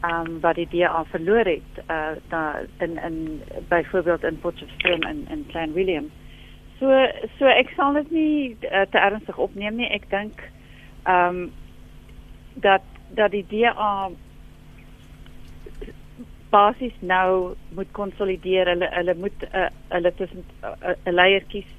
Ehm 0.00 0.32
um, 0.32 0.40
wat 0.40 0.56
die 0.56 0.68
DA 0.72 1.04
verloor 1.12 1.44
het 1.44 1.84
uh 1.92 2.16
daar 2.32 2.64
in 2.80 2.96
in 2.96 3.42
byvoorbeeld 3.68 4.24
in 4.24 4.40
Potchefstroom 4.40 5.02
en 5.02 5.26
in 5.28 5.46
Klein 5.52 5.72
Willem. 5.72 6.10
So 6.80 6.88
so 7.38 7.52
ek 7.52 7.76
sal 7.76 8.00
dit 8.00 8.10
nie 8.10 8.56
uh, 8.64 8.88
te 8.90 8.98
ernstig 8.98 9.36
opneem 9.36 9.76
nie. 9.76 9.92
Ek 9.92 10.08
dink 10.08 10.40
ehm 11.04 11.36
um, 11.36 11.50
dat 12.64 12.94
dat 13.12 13.30
die 13.30 13.44
DA 13.48 14.08
basies 16.56 16.96
nou 17.00 17.54
moet 17.78 17.90
konsolideer. 17.92 18.70
Hulle 18.72 18.88
hulle 18.98 19.14
moet 19.22 19.42
'n 19.42 19.56
uh, 19.62 19.70
hulle 19.94 20.12
tussen 20.20 20.44
'n 20.44 20.66
uh, 20.66 20.90
uh, 20.90 21.12
leier 21.12 21.44
kies. 21.52 21.70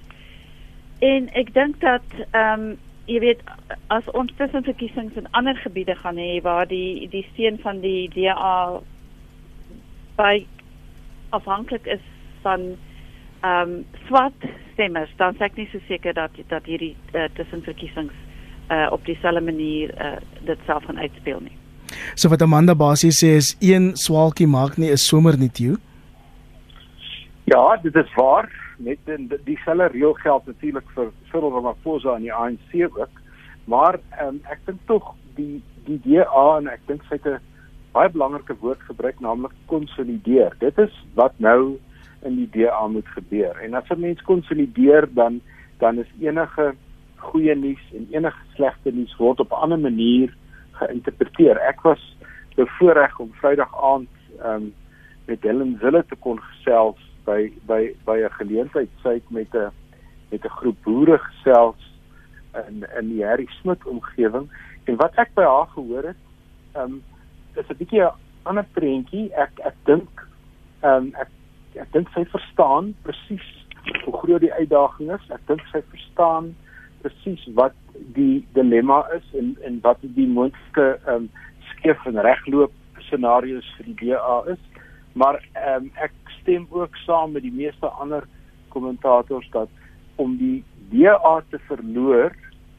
En 1.00 1.30
ek 1.34 1.54
dink 1.54 1.80
dat 1.82 2.08
ehm 2.32 2.60
um, 2.60 2.78
jy 3.08 3.20
weet 3.24 3.42
as 3.88 4.08
ons 4.20 4.32
tussen 4.38 4.64
verkiesings 4.64 5.16
in 5.16 5.32
ander 5.32 5.56
gebiede 5.56 5.96
gaan 5.96 6.18
hê 6.20 6.42
waar 6.44 6.68
die 6.68 7.08
die 7.10 7.26
steun 7.32 7.60
van 7.64 7.80
die 7.82 8.10
DA 8.16 8.82
by 10.18 10.46
afhanklik 11.30 11.86
is 11.86 12.04
van 12.42 12.76
ehm 13.42 13.62
um, 13.62 13.86
swart 14.08 14.50
stemmers, 14.74 15.14
dan 15.18 15.36
sê 15.36 15.48
ek 15.48 15.56
nie 15.58 15.70
so 15.72 15.80
seker 15.88 16.14
dat 16.14 16.32
dat 16.48 16.66
hierdie 16.66 16.96
uh, 17.14 17.30
tussen 17.34 17.64
verkiesings 17.64 18.14
uh, 18.70 18.88
op 18.92 19.06
dieselfde 19.06 19.42
manier 19.42 19.94
uh, 20.02 20.18
dit 20.46 20.60
self 20.66 20.84
gaan 20.84 21.00
uitspeel 21.00 21.40
nie. 21.42 21.58
So 22.16 22.30
wat 22.30 22.42
Amanda 22.42 22.76
basies 22.76 23.24
sê 23.24 23.36
is 23.38 23.56
een 23.60 23.96
swaalkie 23.96 24.48
maak 24.48 24.78
nie 24.78 24.92
'n 24.92 24.98
somer 24.98 25.38
nie 25.38 25.50
toe. 25.50 25.78
Ja, 27.44 27.78
dit 27.84 27.96
is 27.96 28.14
waar. 28.16 28.50
Net 28.78 28.98
in 29.06 29.32
dieselfde 29.46 29.88
reël 29.88 30.14
geld 30.14 30.46
natuurlik 30.46 30.90
vir 30.96 31.12
Cyril 31.32 31.52
Ramaphosa 31.52 32.16
en 32.16 32.22
die 32.22 32.34
ANC 32.34 32.74
ook. 32.98 33.10
Maar 33.66 34.00
um, 34.22 34.42
ek 34.52 34.60
dink 34.66 34.80
tog 34.86 35.16
die 35.36 35.64
die 35.86 36.00
DA 36.04 36.58
en 36.58 36.68
ek 36.68 36.82
dink 36.88 37.04
sy 37.08 37.16
het 37.16 37.26
'n 37.26 37.40
baie 37.92 38.10
belangrike 38.10 38.56
woord 38.60 38.82
gebruik 38.82 39.20
naamlik 39.20 39.54
konsolideer. 39.66 40.56
Dit 40.60 40.78
is 40.78 40.94
wat 41.14 41.34
nou 41.38 41.80
in 42.26 42.36
die 42.36 42.50
DA 42.52 42.88
moet 42.88 43.08
gebeur. 43.08 43.56
En 43.64 43.74
as 43.74 43.90
'n 43.90 44.00
mens 44.00 44.22
konsolideer 44.22 45.08
dan 45.14 45.42
dan 45.80 46.00
is 46.00 46.12
enige 46.20 46.76
goeie 47.16 47.56
nuus 47.56 47.84
en 47.94 48.08
enige 48.12 48.44
slegte 48.56 48.92
nuus 48.92 49.16
word 49.18 49.40
op 49.40 49.52
'n 49.52 49.62
ander 49.64 49.80
manier 49.80 50.36
geïnterpreteer. 50.82 51.58
Ek 51.58 51.82
was 51.82 52.02
bevoorreg 52.56 53.20
om 53.20 53.34
Vrydag 53.42 53.74
aand 53.84 54.10
um, 54.44 54.74
met 55.26 55.44
Helen 55.44 55.78
Zille 55.82 56.04
te 56.08 56.16
kon 56.16 56.40
gesels 56.42 57.02
by 57.28 57.52
by 57.68 57.82
by 58.08 58.18
'n 58.24 58.38
geleentheid 58.40 58.90
sy 59.04 59.20
met 59.30 59.54
'n 59.56 59.72
met 60.32 60.46
'n 60.46 60.58
groep 60.60 60.78
boere 60.84 61.18
gesels 61.18 61.82
in 62.68 62.86
in 62.98 63.10
die 63.10 63.26
Harry 63.26 63.48
Smit 63.60 63.86
omgewing 63.86 64.50
en 64.86 64.96
wat 64.96 65.16
ek 65.16 65.34
by 65.36 65.44
haar 65.44 65.68
gehoor 65.76 66.04
het, 66.04 66.22
ehm 66.74 66.84
um, 66.84 67.04
is 67.56 67.70
'n 67.70 67.78
bietjie 67.78 68.04
'n 68.04 68.16
ander 68.44 68.66
prentjie. 68.74 69.34
Ek 69.34 69.60
ek 69.60 69.76
dink 69.84 70.28
ehm 70.82 70.94
um, 70.94 71.14
ek 71.16 71.30
ek 71.76 71.92
dink 71.92 72.10
sy 72.14 72.26
verstaan 72.26 72.96
presies 73.02 73.48
hoe 74.06 74.18
groot 74.18 74.42
die 74.42 74.54
uitdaging 74.54 75.12
is. 75.12 75.30
Ek 75.30 75.44
dink 75.48 75.62
sy 75.72 75.82
verstaan 75.90 76.56
presies 77.08 77.44
wat 77.56 77.76
die 78.16 78.46
dilemma 78.54 79.04
is 79.16 79.24
en 79.40 79.56
en 79.68 79.80
wat 79.82 80.02
die 80.02 80.28
moontlike 80.28 80.88
ehm 81.06 81.28
um, 81.28 81.30
skeef 81.72 82.06
en 82.06 82.20
regloop 82.26 82.74
scenario's 83.08 83.68
vir 83.78 83.86
die 83.90 83.98
DA 84.02 84.38
is. 84.54 84.60
Maar 85.14 85.40
ehm 85.54 85.88
um, 85.88 85.92
ek 86.04 86.14
stem 86.40 86.68
ook 86.70 86.96
saam 87.06 87.32
met 87.32 87.44
die 87.44 87.54
meeste 87.54 87.88
ander 87.88 88.28
kommentators 88.70 89.48
dat 89.52 89.70
om 90.16 90.38
die 90.38 90.64
DA 90.92 91.42
te 91.50 91.60
verloor 91.68 92.36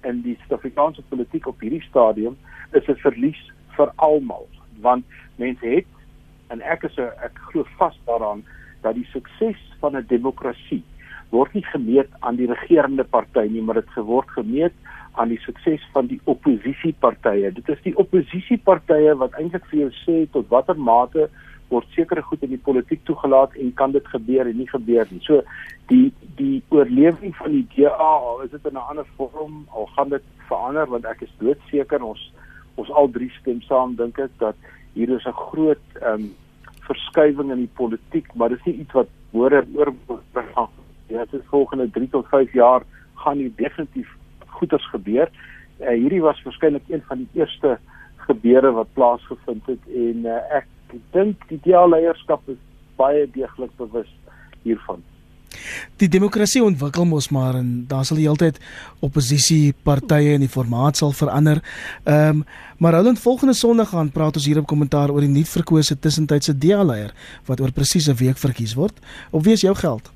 in 0.06 0.22
die 0.22 0.36
Suid-Afrikaanse 0.42 1.02
politiek 1.08 1.46
op 1.46 1.60
hierdie 1.60 1.84
stadium 1.88 2.36
is 2.72 2.88
'n 2.88 3.00
verlies 3.04 3.40
vir 3.76 3.92
almal 3.96 4.46
want 4.80 5.04
mense 5.36 5.66
het 5.66 5.86
en 6.48 6.60
ek 6.60 6.84
is 6.84 6.96
'n 6.98 7.10
ek 7.26 7.38
glo 7.50 7.64
vas 7.78 7.98
daaraan 8.06 8.44
dat 8.82 8.94
die 8.94 9.08
sukses 9.12 9.60
van 9.80 9.96
'n 9.96 10.06
demokrasie 10.06 10.84
word 11.30 11.54
nie 11.54 11.64
gemeet 11.72 12.08
aan 12.20 12.36
die 12.36 12.48
regerende 12.48 13.04
party 13.04 13.46
nie, 13.50 13.62
maar 13.62 13.80
dit 13.80 13.90
geword 13.96 14.30
gemeet 14.36 14.72
aan 15.18 15.28
die 15.32 15.40
sukses 15.42 15.82
van 15.92 16.06
die 16.06 16.20
oppositiepartye. 16.30 17.50
Dit 17.52 17.68
is 17.68 17.82
die 17.84 17.94
oppositiepartye 17.98 19.14
wat 19.20 19.36
eintlik 19.40 19.66
vir 19.70 19.84
jou 19.84 19.90
sê 20.04 20.16
tot 20.32 20.48
watter 20.52 20.78
mate 20.78 21.28
word 21.68 21.88
sekere 21.92 22.22
goed 22.24 22.42
in 22.46 22.54
die 22.54 22.64
politiek 22.64 23.02
toegelaat 23.04 23.56
en 23.60 23.74
kan 23.76 23.92
dit 23.92 24.06
gebeur 24.08 24.48
en 24.48 24.56
nie 24.56 24.68
gebeur 24.70 25.08
nie. 25.10 25.20
So 25.26 25.42
die 25.92 26.08
die 26.40 26.62
oorlewing 26.72 27.34
van 27.36 27.52
die 27.52 27.66
DA 27.74 27.92
al 28.08 28.44
is 28.46 28.50
dit 28.54 28.64
in 28.64 28.78
'n 28.78 28.88
ander 28.90 29.06
vorm 29.16 29.66
al 29.74 29.86
gaan 29.96 30.08
dit 30.08 30.24
verander 30.48 30.86
want 30.86 31.04
ek 31.04 31.22
is 31.22 31.38
doodseker 31.40 32.02
ons 32.02 32.32
ons 32.76 32.90
al 32.90 33.10
drie 33.10 33.30
stem 33.40 33.60
saam 33.60 33.96
dink 33.96 34.18
ek 34.18 34.30
dat 34.38 34.56
hier 34.94 35.10
is 35.10 35.26
'n 35.26 35.32
groot 35.32 35.84
ehm 36.00 36.14
um, 36.14 36.30
verskywing 36.88 37.52
in 37.52 37.64
die 37.66 37.74
politiek, 37.80 38.28
maar 38.34 38.48
dit 38.48 38.58
is 38.58 38.64
nie 38.70 38.80
iets 38.84 38.96
wat 38.96 39.10
hoor 39.32 39.64
oor 39.76 39.92
gaan. 40.54 40.70
Ja, 41.08 41.24
dit 41.24 41.40
is 41.40 41.46
volgende 41.48 41.90
3 41.90 42.08
tot 42.08 42.26
5 42.28 42.52
jaar 42.52 42.82
gaan 43.14 43.36
hier 43.36 43.52
definitief 43.56 44.08
goeders 44.46 44.88
gebeur. 44.90 45.30
Uh, 45.80 45.88
hierdie 45.88 46.22
was 46.22 46.42
waarskynlik 46.42 46.88
een 46.88 47.02
van 47.06 47.18
die 47.18 47.40
eerste 47.40 47.78
gebeure 48.16 48.70
wat 48.76 48.92
plaasgevind 48.92 49.66
het 49.66 49.92
en 49.94 50.26
uh, 50.26 50.40
ek 50.58 50.66
dink 51.14 51.44
die 51.48 51.60
DA 51.64 51.84
leierskap 51.86 52.42
is 52.52 52.58
baie 52.98 53.28
deeglik 53.32 53.70
bewus 53.78 54.10
hiervan. 54.66 55.04
Die 55.98 56.08
demokrasie 56.12 56.60
ontwikkel 56.62 57.06
mos 57.08 57.30
maar 57.34 57.56
en 57.58 57.70
daar 57.88 58.04
sal 58.04 58.20
heeltyd 58.20 58.58
oppositie 59.04 59.72
partye 59.86 60.34
en 60.36 60.44
die 60.44 60.52
formaat 60.52 61.00
sal 61.00 61.14
verander. 61.16 61.62
Ehm 62.04 62.42
um, 62.42 62.44
maar 62.78 62.94
Roland 62.94 63.18
volgende 63.18 63.54
Sondag 63.58 63.88
gaan 63.90 64.12
praat 64.14 64.36
ons 64.38 64.44
hier 64.46 64.58
op 64.60 64.66
kommentaar 64.70 65.10
oor 65.10 65.24
die 65.24 65.32
nuut 65.32 65.48
verkose 65.50 65.96
tussentydse 65.98 66.54
DA 66.54 66.84
leier 66.84 67.10
wat 67.48 67.60
oor 67.60 67.72
presies 67.72 68.06
'n 68.08 68.14
week 68.14 68.38
verkies 68.38 68.74
word. 68.74 69.00
Op 69.30 69.42
wie 69.42 69.52
is 69.52 69.66
jou 69.66 69.74
geld? 69.74 70.12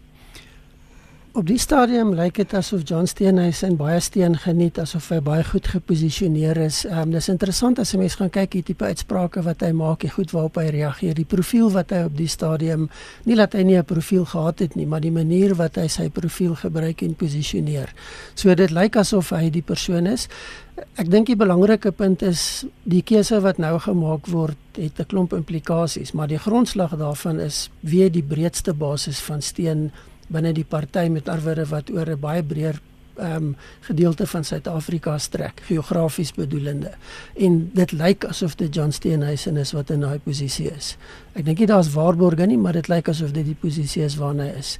Op 1.32 1.46
die 1.48 1.56
stadium 1.56 2.10
lyk 2.12 2.36
dit 2.36 2.50
asof 2.52 2.82
John 2.84 3.06
Steenhuisen 3.08 3.78
baie 3.80 4.00
steen 4.04 4.34
geniet 4.36 4.76
asof 4.82 5.06
hy 5.14 5.16
baie 5.24 5.44
goed 5.48 5.70
geposisioneer 5.72 6.58
is. 6.60 6.82
Ehm 6.84 7.06
um, 7.06 7.14
dis 7.14 7.28
interessant 7.32 7.78
as 7.80 7.94
'n 7.94 7.98
mens 8.02 8.18
gaan 8.20 8.30
kyk 8.30 8.52
hier 8.52 8.62
tipe 8.62 8.84
uitsprake 8.84 9.42
wat 9.42 9.64
hy 9.64 9.70
maak, 9.72 10.00
die 10.00 10.10
goed 10.10 10.30
waarop 10.30 10.56
hy 10.60 10.66
reageer, 10.68 11.14
die 11.14 11.24
profiel 11.24 11.70
wat 11.72 11.90
hy 11.90 12.02
op 12.04 12.16
die 12.16 12.28
stadium 12.28 12.90
nie 13.24 13.36
laat 13.36 13.54
hy 13.54 13.62
nie 13.62 13.78
'n 13.78 13.84
profiel 13.84 14.24
gehad 14.24 14.58
het 14.58 14.76
nie, 14.76 14.86
maar 14.86 15.00
die 15.00 15.10
manier 15.10 15.54
wat 15.54 15.76
hy 15.76 15.88
sy 15.88 16.10
profiel 16.10 16.54
gebruik 16.54 17.02
en 17.02 17.14
posisioneer. 17.14 17.88
So 18.34 18.54
dit 18.54 18.70
lyk 18.70 18.96
asof 18.96 19.30
hy 19.30 19.50
die 19.50 19.62
persoon 19.62 20.06
is. 20.06 20.28
Ek 20.96 21.10
dink 21.10 21.26
die 21.26 21.36
belangrike 21.36 21.92
punt 21.92 22.22
is 22.22 22.66
die 22.84 23.02
keuse 23.02 23.40
wat 23.40 23.58
nou 23.58 23.78
gemaak 23.78 24.26
word 24.26 24.56
het 24.76 25.00
'n 25.00 25.06
klomp 25.06 25.32
implikasies, 25.32 26.12
maar 26.12 26.28
die 26.28 26.38
grondslag 26.38 26.90
daarvan 26.90 27.40
is 27.40 27.70
wie 27.80 28.10
die 28.10 28.22
breedste 28.22 28.74
basis 28.74 29.20
van 29.20 29.40
steun 29.40 29.92
binne 30.28 30.52
die 30.52 30.64
party 30.64 31.08
met 31.08 31.28
arwere 31.28 31.64
wat 31.66 31.90
oor 31.90 32.08
'n 32.10 32.20
baie 32.20 32.42
breër 32.42 32.80
ehm 33.16 33.36
um, 33.36 33.56
gedeelte 33.80 34.26
van 34.26 34.44
Suid-Afrika 34.44 35.18
strek, 35.18 35.62
geografies 35.64 36.32
bedoelende. 36.32 36.90
En 37.36 37.70
dit 37.74 37.92
lyk 37.92 38.24
asof 38.24 38.54
dit 38.54 38.74
John 38.74 38.90
Steenhuisen 38.90 39.56
is 39.56 39.72
wat 39.72 39.90
in 39.90 40.00
daai 40.00 40.18
posisie 40.18 40.70
is. 40.70 40.96
Ek 41.32 41.44
dink 41.44 41.58
nie 41.58 41.66
daar's 41.66 41.92
waarborge 41.92 42.46
nie, 42.46 42.58
maar 42.58 42.72
dit 42.72 42.88
lyk 42.88 43.08
asof 43.08 43.30
dit 43.30 43.44
die 43.44 43.58
posisie 43.60 44.02
is 44.02 44.16
waarna 44.16 44.48
hy 44.48 44.56
is. 44.58 44.78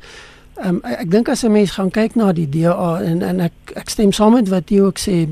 Ehm 0.57 0.68
um, 0.68 0.81
ek, 0.83 1.11
dink 1.11 1.28
as 1.28 1.44
'n 1.44 1.52
mens 1.52 1.70
gaan 1.70 1.90
kyk 1.90 2.14
na 2.14 2.33
die 2.33 2.48
DA 2.48 3.02
en 3.02 3.22
en 3.22 3.40
ek 3.40 3.52
ek 3.76 3.90
stem 3.90 4.12
saam 4.12 4.33
met 4.33 4.48
wat 4.48 4.70
jy 4.70 4.81
ook 4.81 4.98
sê 4.98 5.28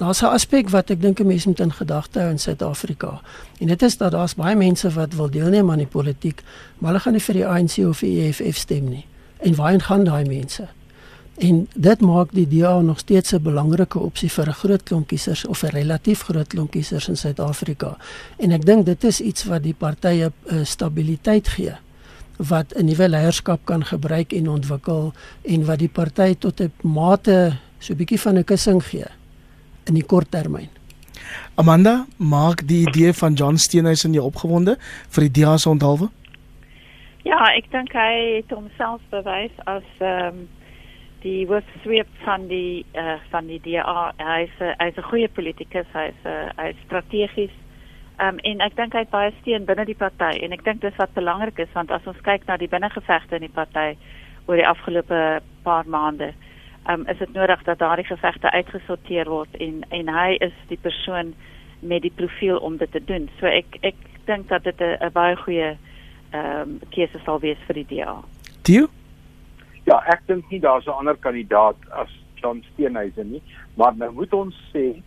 Daar's 0.00 0.22
'n 0.22 0.32
aspek 0.32 0.70
wat 0.70 0.90
ek 0.90 1.00
dink 1.00 1.20
'n 1.20 1.26
mens 1.26 1.46
moet 1.46 1.60
in 1.60 1.72
gedagte 1.72 2.20
hou 2.20 2.30
in 2.30 2.38
Suid-Afrika. 2.38 3.20
En 3.58 3.66
dit 3.66 3.82
is 3.82 3.96
dat 3.96 4.12
daar's 4.12 4.34
baie 4.34 4.56
mense 4.56 4.90
wat 4.90 5.14
wil 5.14 5.30
deelneem 5.30 5.70
aan 5.70 5.78
die 5.78 5.86
politiek, 5.86 6.42
maar 6.78 6.90
hulle 6.90 7.00
gaan 7.00 7.12
nie 7.12 7.22
vir 7.22 7.34
die 7.34 7.46
ANC 7.46 7.88
of 7.88 8.00
die 8.00 8.20
EFF 8.20 8.56
stem 8.56 8.88
nie 8.88 9.04
en 9.40 9.54
waarheen 9.54 9.82
gaan 9.82 10.04
daai 10.04 10.24
mense? 10.24 10.68
En 11.40 11.68
dit 11.74 12.00
maak 12.00 12.32
die 12.36 12.48
DA 12.48 12.80
nog 12.80 12.98
steeds 12.98 13.32
'n 13.32 13.42
belangrike 13.42 13.98
opsie 13.98 14.30
vir 14.30 14.48
'n 14.48 14.52
groot 14.52 14.82
klomp 14.82 15.06
kiesers 15.06 15.46
of 15.46 15.62
'n 15.62 15.76
relatief 15.76 16.22
groot 16.22 16.46
klomp 16.46 16.70
kiesers 16.70 17.08
in 17.08 17.16
Suid-Afrika. 17.16 17.96
En 18.36 18.52
ek 18.52 18.66
dink 18.66 18.86
dit 18.86 19.04
is 19.04 19.20
iets 19.20 19.44
wat 19.44 19.62
die 19.62 19.74
partye 19.74 20.32
uh, 20.46 20.64
stabiliteit 20.64 21.48
gee 21.48 21.74
wat 22.36 22.74
'n 22.76 22.84
nuwe 22.84 23.08
leierskap 23.08 23.60
kan 23.64 23.84
gebruik 23.84 24.32
en 24.32 24.48
ontwikkel 24.48 25.12
en 25.42 25.64
wat 25.64 25.78
die 25.78 25.88
party 25.88 26.34
tot 26.38 26.60
'n 26.60 26.72
mate 26.82 27.56
so 27.78 27.92
'n 27.92 27.96
bietjie 27.96 28.20
van 28.20 28.38
'n 28.38 28.44
kussing 28.44 28.84
gee 28.84 29.06
in 29.84 29.94
die 29.94 30.06
kort 30.06 30.30
termyn. 30.30 30.68
Amanda, 31.54 32.06
maak 32.16 32.66
die 32.68 32.88
idee 32.88 33.12
van 33.12 33.32
John 33.32 33.56
Steenhuisen 33.56 34.12
jou 34.12 34.24
opgewonde 34.24 34.78
vir 35.08 35.28
die 35.28 35.42
DA 35.42 35.56
se 35.56 35.68
onthaalwe? 35.68 36.08
Ja, 37.22 37.36
ek 37.52 37.66
dink 37.68 37.92
hy 37.92 38.38
het 38.38 38.52
homself 38.54 39.02
bewys 39.12 39.52
as 39.68 39.84
ehm 40.00 40.40
um, 40.40 40.48
die 41.20 41.44
hoofsweep 41.44 42.08
van 42.24 42.46
die 42.48 42.86
uh, 42.96 43.18
van 43.28 43.44
die 43.50 43.58
DA. 43.60 44.12
Hy's 44.16 44.54
hy's 44.80 44.96
'n 44.96 45.08
goeie 45.10 45.28
politikus, 45.28 45.88
hy's 45.92 46.16
uh, 46.24 46.48
hy's 46.56 46.78
strategies. 46.86 47.52
Ehm 48.16 48.28
um, 48.28 48.38
en 48.38 48.64
ek 48.64 48.76
dink 48.76 48.96
hy 48.96 49.02
het 49.04 49.12
baie 49.12 49.34
steun 49.40 49.68
binne 49.68 49.84
die 49.84 49.98
party 50.00 50.30
en 50.40 50.56
ek 50.56 50.64
dink 50.64 50.80
dis 50.80 50.96
wat 50.96 51.12
belangrik 51.12 51.58
is 51.58 51.76
want 51.76 51.92
as 51.92 52.06
ons 52.08 52.24
kyk 52.24 52.46
na 52.48 52.56
die 52.56 52.72
binnengevegte 52.72 53.36
in 53.36 53.44
die 53.44 53.52
party 53.60 53.98
oor 54.46 54.56
die 54.56 54.70
afgelope 54.72 55.20
paar 55.62 55.84
maande, 55.84 56.32
ehm 56.88 57.04
um, 57.04 57.06
is 57.06 57.20
dit 57.20 57.36
nodig 57.36 57.62
dat 57.68 57.84
daardie 57.84 58.08
gevegte 58.08 58.50
uitgesorteer 58.50 59.28
word 59.28 59.60
en 59.60 59.84
en 59.90 60.08
hy 60.08 60.38
is 60.40 60.56
die 60.72 60.80
persoon 60.88 61.34
met 61.80 62.02
die 62.02 62.16
profiel 62.16 62.56
om 62.56 62.80
dit 62.80 62.92
te 62.92 63.04
doen. 63.04 63.28
So 63.40 63.46
ek 63.46 63.76
ek 63.82 64.00
dink 64.24 64.48
dat 64.48 64.64
dit 64.64 64.80
'n 64.80 65.12
baie 65.12 65.36
goeie 65.36 65.76
ehm 66.30 66.60
um, 66.62 66.80
keuse 66.94 67.18
sal 67.24 67.40
wees 67.40 67.58
vir 67.66 67.74
die 67.74 67.86
DA. 67.90 68.16
Tio? 68.62 68.88
Ja, 69.88 69.98
ek 70.12 70.26
dink 70.26 70.50
nie 70.50 70.60
daar's 70.60 70.86
'n 70.86 70.98
ander 70.98 71.16
kandidaat 71.16 71.76
as 71.90 72.10
John 72.34 72.62
Steenhuisen 72.72 73.30
nie, 73.30 73.42
maar 73.74 73.96
nou 73.96 74.12
moet 74.12 74.32
ons 74.32 74.54
sê 74.72 75.02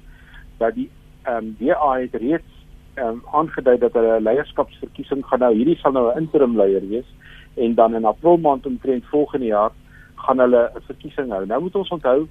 dat 0.57 0.75
die 0.75 0.89
ehm 1.23 1.38
um, 1.38 1.55
DA 1.59 1.91
het 1.99 2.15
reeds 2.15 2.51
ehm 2.95 3.07
um, 3.07 3.21
aangedui 3.31 3.77
dat 3.77 3.93
hulle 3.93 4.19
'n 4.19 4.23
leierskapsverkiesing 4.23 5.25
gaan 5.25 5.39
nou. 5.39 5.53
Hierdie 5.55 5.77
sal 5.77 5.91
nou 5.91 6.12
'n 6.12 6.17
interim 6.17 6.57
leier 6.57 6.88
wees 6.89 7.09
en 7.55 7.75
dan 7.75 7.95
in 7.95 8.05
April 8.05 8.38
maand 8.38 8.65
omtrent 8.65 9.05
volgende 9.05 9.45
jaar 9.45 9.71
gaan 10.15 10.39
hulle 10.39 10.71
'n 10.75 10.81
verkiesing 10.81 11.31
hou. 11.31 11.45
Nou 11.45 11.62
moet 11.62 11.75
ons 11.75 11.89
onthou 11.89 12.27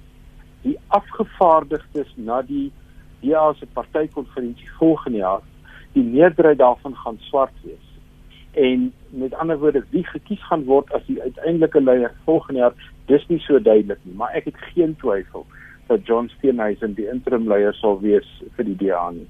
die 0.61 0.77
afgevaardigdes 0.87 2.13
na 2.15 2.41
die 2.41 2.71
DA 3.21 3.53
se 3.53 3.65
partykonferensie 3.65 4.69
volgende 4.77 5.17
jaar, 5.17 5.41
die 5.93 6.03
meerderheid 6.03 6.57
daarvan 6.57 6.95
gaan 6.95 7.17
swart 7.19 7.53
wees 7.63 7.92
en 8.53 8.93
met 9.09 9.33
ander 9.33 9.59
woorde 9.59 9.83
wie 9.89 10.03
gekies 10.05 10.43
gaan 10.47 10.65
word 10.69 10.91
as 10.93 11.05
die 11.05 11.21
uiteindelike 11.21 11.81
leier 11.81 12.11
volgende 12.25 12.59
jaar 12.59 12.89
dis 13.05 13.27
nie 13.27 13.39
so 13.39 13.59
duidelik 13.59 13.99
nie. 14.03 14.15
Maar 14.15 14.33
ek 14.37 14.45
het 14.51 14.65
geen 14.73 14.95
twyfel 15.01 15.45
dat 15.87 16.05
John 16.07 16.29
Steenhuisen 16.37 16.93
die 16.93 17.09
interim 17.09 17.47
leier 17.47 17.73
sal 17.73 17.99
wees 18.01 18.29
vir 18.55 18.65
die 18.65 18.77
DA 18.85 19.09
nie 19.11 19.27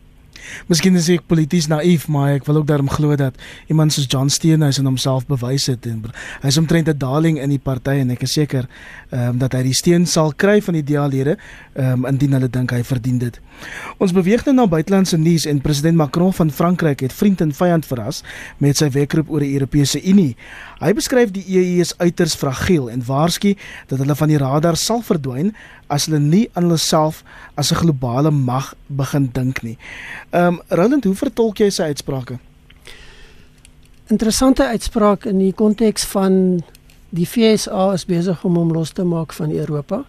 Miskien 0.67 0.95
is 0.95 1.09
ek 1.09 1.27
polities 1.27 1.67
naïef, 1.67 2.07
maar 2.07 2.37
ek 2.37 2.45
wil 2.47 2.61
ook 2.61 2.67
daarom 2.67 2.89
glo 2.89 3.15
dat 3.19 3.35
iemand 3.67 3.93
soos 3.93 4.07
John 4.09 4.29
Steenhuisen 4.29 4.85
homself 4.85 5.25
bewys 5.27 5.67
het 5.71 5.85
en 5.85 6.03
hy's 6.41 6.57
omtrent 6.57 6.89
'n 6.89 6.97
darling 6.97 7.39
in 7.39 7.49
die 7.49 7.59
party 7.59 7.99
en 8.01 8.11
ek 8.11 8.23
is 8.23 8.33
seker 8.33 8.67
ehm 9.11 9.29
um, 9.29 9.37
dat 9.37 9.53
hy 9.53 9.63
die 9.63 9.73
steun 9.73 10.05
sal 10.05 10.33
kry 10.33 10.61
van 10.61 10.73
die 10.73 10.83
DA-lede 10.83 11.37
ehm 11.75 12.03
um, 12.03 12.05
indien 12.05 12.33
hulle 12.33 12.49
dink 12.49 12.71
hy 12.71 12.83
verdien 12.83 13.17
dit. 13.17 13.39
Ons 13.97 14.11
beweeg 14.11 14.45
nou 14.45 14.55
na 14.55 14.67
buitelandse 14.67 15.17
nuus 15.17 15.45
en 15.45 15.61
president 15.61 15.97
Macron 15.97 16.33
van 16.33 16.51
Frankryk 16.51 16.99
het 17.05 17.13
vriend 17.13 17.41
en 17.41 17.53
vyand 17.53 17.85
verras 17.85 18.23
met 18.57 18.77
sy 18.77 18.89
wekroep 18.89 19.29
oor 19.29 19.39
die 19.39 19.53
Europese 19.53 20.01
Unie. 20.03 20.35
Hy 20.83 20.91
beskryf 20.97 21.31
die 21.31 21.45
EU 21.47 21.79
as 21.81 21.93
uiters 21.97 22.35
fragiel 22.35 22.89
en 22.91 23.03
waarsku 23.07 23.53
dat 23.87 24.01
hulle 24.01 24.15
van 24.19 24.31
die 24.31 24.39
radar 24.41 24.75
sal 24.75 24.99
verdwyn 25.05 25.53
as 25.87 26.09
hulle 26.09 26.19
nie 26.19 26.49
aan 26.53 26.67
hulle 26.67 26.79
self 26.81 27.23
as 27.55 27.71
'n 27.71 27.79
globale 27.83 28.31
mag 28.31 28.73
begin 28.87 29.29
dink 29.31 29.63
nie. 29.63 29.77
Ehm 30.31 30.59
um, 30.59 30.61
Roland, 30.67 31.03
hoe 31.03 31.15
vertolk 31.15 31.57
jy 31.57 31.69
sy 31.69 31.83
uitsprake? 31.83 32.39
Interessante 34.07 34.67
uitspraak 34.67 35.25
in 35.25 35.39
die 35.39 35.53
konteks 35.53 36.03
van 36.05 36.63
die 37.09 37.25
FSA 37.25 37.93
is 37.93 38.05
besig 38.05 38.43
om 38.43 38.55
hom 38.55 38.73
los 38.73 38.91
te 38.91 39.03
maak 39.03 39.33
van 39.33 39.51
Europa. 39.51 40.03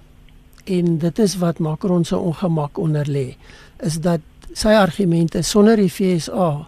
En 0.64 0.98
dit 0.98 1.18
is 1.18 1.36
wat 1.38 1.58
Macron 1.58 2.04
se 2.04 2.16
ongemak 2.16 2.78
onder 2.78 3.06
lê, 3.06 3.36
is 3.78 4.00
dat 4.00 4.20
sy 4.52 4.68
argumente 4.68 5.42
sonder 5.42 5.76
die 5.76 5.90
FSA 5.90 6.66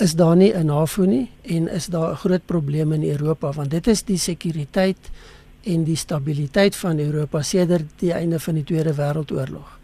is 0.00 0.14
daar 0.16 0.36
nie 0.36 0.52
'n 0.52 0.66
NAVO 0.66 1.04
nie 1.04 1.30
en 1.42 1.68
is 1.68 1.86
daar 1.86 2.10
'n 2.12 2.16
groot 2.16 2.44
probleem 2.46 2.92
in 2.92 3.04
Europa 3.04 3.52
want 3.52 3.70
dit 3.70 3.86
is 3.86 4.02
die 4.02 4.18
sekuriteit 4.18 5.10
en 5.62 5.84
die 5.84 5.96
stabiliteit 5.96 6.76
van 6.76 6.98
Europa 6.98 7.42
sedert 7.42 7.84
die 7.96 8.12
einde 8.12 8.40
van 8.40 8.54
die 8.54 8.64
Tweede 8.64 8.94
Wêreldoorlog. 8.94 9.78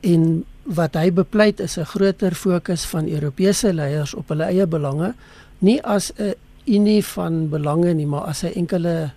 En 0.00 0.44
wat 0.62 0.94
hy 0.94 1.12
bepleit 1.12 1.60
is 1.60 1.78
'n 1.78 1.84
groter 1.84 2.34
fokus 2.34 2.84
van 2.84 3.08
Europese 3.08 3.74
leiers 3.74 4.14
op 4.14 4.28
hulle 4.28 4.44
eie 4.44 4.66
belange, 4.66 5.14
nie 5.58 5.82
as 5.82 6.12
'n 6.16 6.34
unie 6.64 7.04
van 7.04 7.48
belange 7.48 7.94
nie, 7.94 8.06
maar 8.06 8.26
as 8.26 8.42
'n 8.42 8.52
enkele 8.54 9.10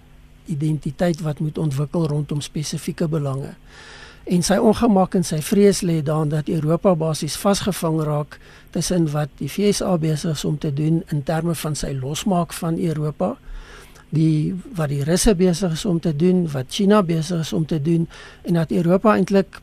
identiteit 0.46 1.22
wat 1.22 1.40
moet 1.40 1.58
ontwikkel 1.58 2.08
rondom 2.08 2.42
spesifieke 2.42 3.08
belange 3.08 3.54
en 4.24 4.44
sy 4.46 4.58
ongemak 4.62 5.16
en 5.18 5.26
sy 5.26 5.40
vrees 5.44 5.82
lê 5.86 6.00
daarin 6.06 6.30
dat 6.30 6.50
Europa 6.52 6.94
basies 6.96 7.38
vasgevang 7.42 8.02
raak 8.06 8.38
tussen 8.72 9.12
wat 9.12 9.30
die 9.38 9.50
FSA 9.50 9.98
besig 9.98 10.36
is 10.38 10.46
om 10.46 10.58
te 10.58 10.74
doen 10.74 11.04
in 11.10 11.24
terme 11.24 11.56
van 11.56 11.76
sy 11.76 11.92
losmaak 11.94 12.54
van 12.54 12.80
Europa 12.80 13.36
die 14.12 14.54
wat 14.76 14.92
die 14.92 15.04
Russe 15.08 15.36
besig 15.36 15.72
is 15.72 15.86
om 15.86 16.00
te 16.00 16.12
doen 16.16 16.44
wat 16.52 16.66
China 16.70 17.02
besig 17.04 17.46
is 17.46 17.54
om 17.54 17.66
te 17.66 17.82
doen 17.82 18.08
en 18.44 18.60
dat 18.60 18.72
Europa 18.72 19.16
eintlik 19.16 19.62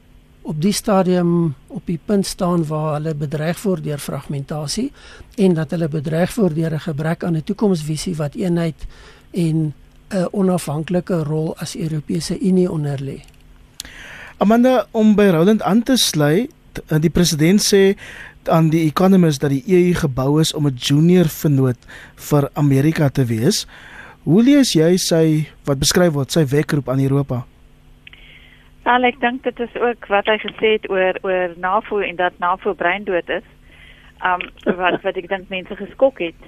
op 0.49 0.61
die 0.63 0.73
stadium 0.73 1.55
op 1.67 1.85
die 1.87 1.99
punt 2.05 2.27
staan 2.27 2.65
waar 2.67 2.95
hulle 2.95 3.13
bedreig 3.15 3.61
word 3.63 3.85
deur 3.85 4.01
fragmentasie 4.01 4.89
en 5.37 5.57
dat 5.59 5.75
hulle 5.77 5.89
bedreig 5.93 6.33
word 6.35 6.57
deur 6.57 6.73
'n 6.75 6.81
gebrek 6.81 7.25
aan 7.25 7.37
'n 7.37 7.45
toekomsvisie 7.45 8.17
wat 8.17 8.35
eenheid 8.35 8.87
en 9.31 9.75
'n 10.09 10.29
onafhanklike 10.33 11.23
rol 11.23 11.57
as 11.59 11.77
Europese 11.77 12.41
Unie 12.41 12.71
onder 12.71 12.99
lê. 13.03 13.21
Amanda 14.39 14.87
om 14.91 15.15
by 15.15 15.29
Roland 15.35 15.63
aan 15.63 15.83
te 15.83 15.97
sluit, 15.97 16.51
die 17.01 17.11
president 17.11 17.61
sê 17.61 17.97
aan 18.49 18.71
die 18.71 18.87
Economist 18.87 19.41
dat 19.41 19.51
die 19.51 19.65
EU 19.67 19.95
gebou 19.95 20.41
is 20.41 20.55
om 20.55 20.67
'n 20.67 20.75
junior 20.75 21.29
vennoot 21.29 21.81
vir 22.15 22.49
Amerika 22.55 23.09
te 23.09 23.25
wees. 23.25 23.67
Hoe 24.23 24.43
lees 24.43 24.73
jy 24.73 24.97
sy 24.97 25.49
wat 25.65 25.79
beskryf 25.79 26.13
word 26.13 26.33
sy 26.33 26.45
wekroep 26.45 26.89
aan 26.89 27.01
Europa? 27.01 27.45
Wel, 28.85 29.05
ek 29.05 29.21
dink 29.21 29.43
dit 29.43 29.61
is 29.61 29.75
ook 29.77 30.07
wat 30.07 30.27
hy 30.27 30.39
gesê 30.39 30.73
het 30.77 30.91
oor 30.91 31.19
oor 31.23 31.55
NAVO 31.57 31.99
en 31.99 32.17
dat 32.17 32.39
NAVO 32.39 32.75
breindood 32.75 33.29
is. 33.29 33.45
Um 34.25 34.41
wat 34.65 35.03
wat 35.03 35.17
ek 35.17 35.29
dink 35.29 35.49
mense 35.49 35.77
geskok 35.77 36.19
het. 36.19 36.41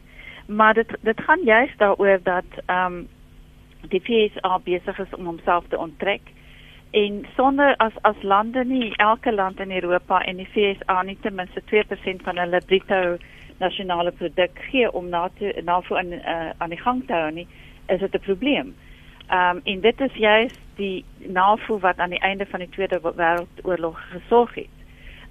Maar 0.47 0.75
dit 0.75 0.93
dit 1.01 1.21
gaan 1.21 1.43
juist 1.45 1.79
daaroor 1.79 2.21
dat 2.23 2.61
um 2.67 3.09
die 3.89 4.01
FSA 4.01 4.59
besig 4.65 4.99
is 4.99 5.15
om 5.17 5.25
homself 5.25 5.65
te 5.69 5.79
onttrek 5.79 6.21
en 6.91 7.27
sonder 7.37 7.75
as 7.77 7.93
as 8.03 8.23
lande 8.23 8.65
nie 8.65 8.93
elke 8.97 9.33
land 9.33 9.61
in 9.61 9.71
Europa 9.73 10.21
en 10.21 10.37
die 10.37 10.49
FSA 10.53 11.03
nie 11.03 11.19
ten 11.23 11.35
minste 11.35 11.63
2% 11.71 12.23
van 12.23 12.39
hulle 12.39 12.61
bruto 12.67 13.17
nasionale 13.59 14.11
produk 14.11 14.59
gee 14.71 14.93
om 14.93 15.09
na 15.09 15.29
te 15.39 15.63
NAVO 15.65 15.97
aan 15.97 16.13
uh, 16.13 16.51
aan 16.59 16.69
die 16.75 16.81
gang 16.81 17.07
te 17.07 17.13
hou 17.13 17.31
nie 17.33 17.47
is 17.87 18.01
dit 18.01 18.15
'n 18.15 18.27
probleem. 18.27 18.75
Ehm 19.29 19.57
um, 19.57 19.61
en 19.65 19.81
dit 19.81 20.01
is 20.01 20.15
juist 20.15 20.61
die 20.77 21.05
NAVO 21.19 21.79
wat 21.79 21.99
aan 21.99 22.11
die 22.11 22.19
einde 22.19 22.47
van 22.47 22.59
die 22.59 22.69
Tweede 22.69 23.01
Wêreldoorlog 23.01 24.01
gesorg 24.11 24.55
het. 24.55 24.75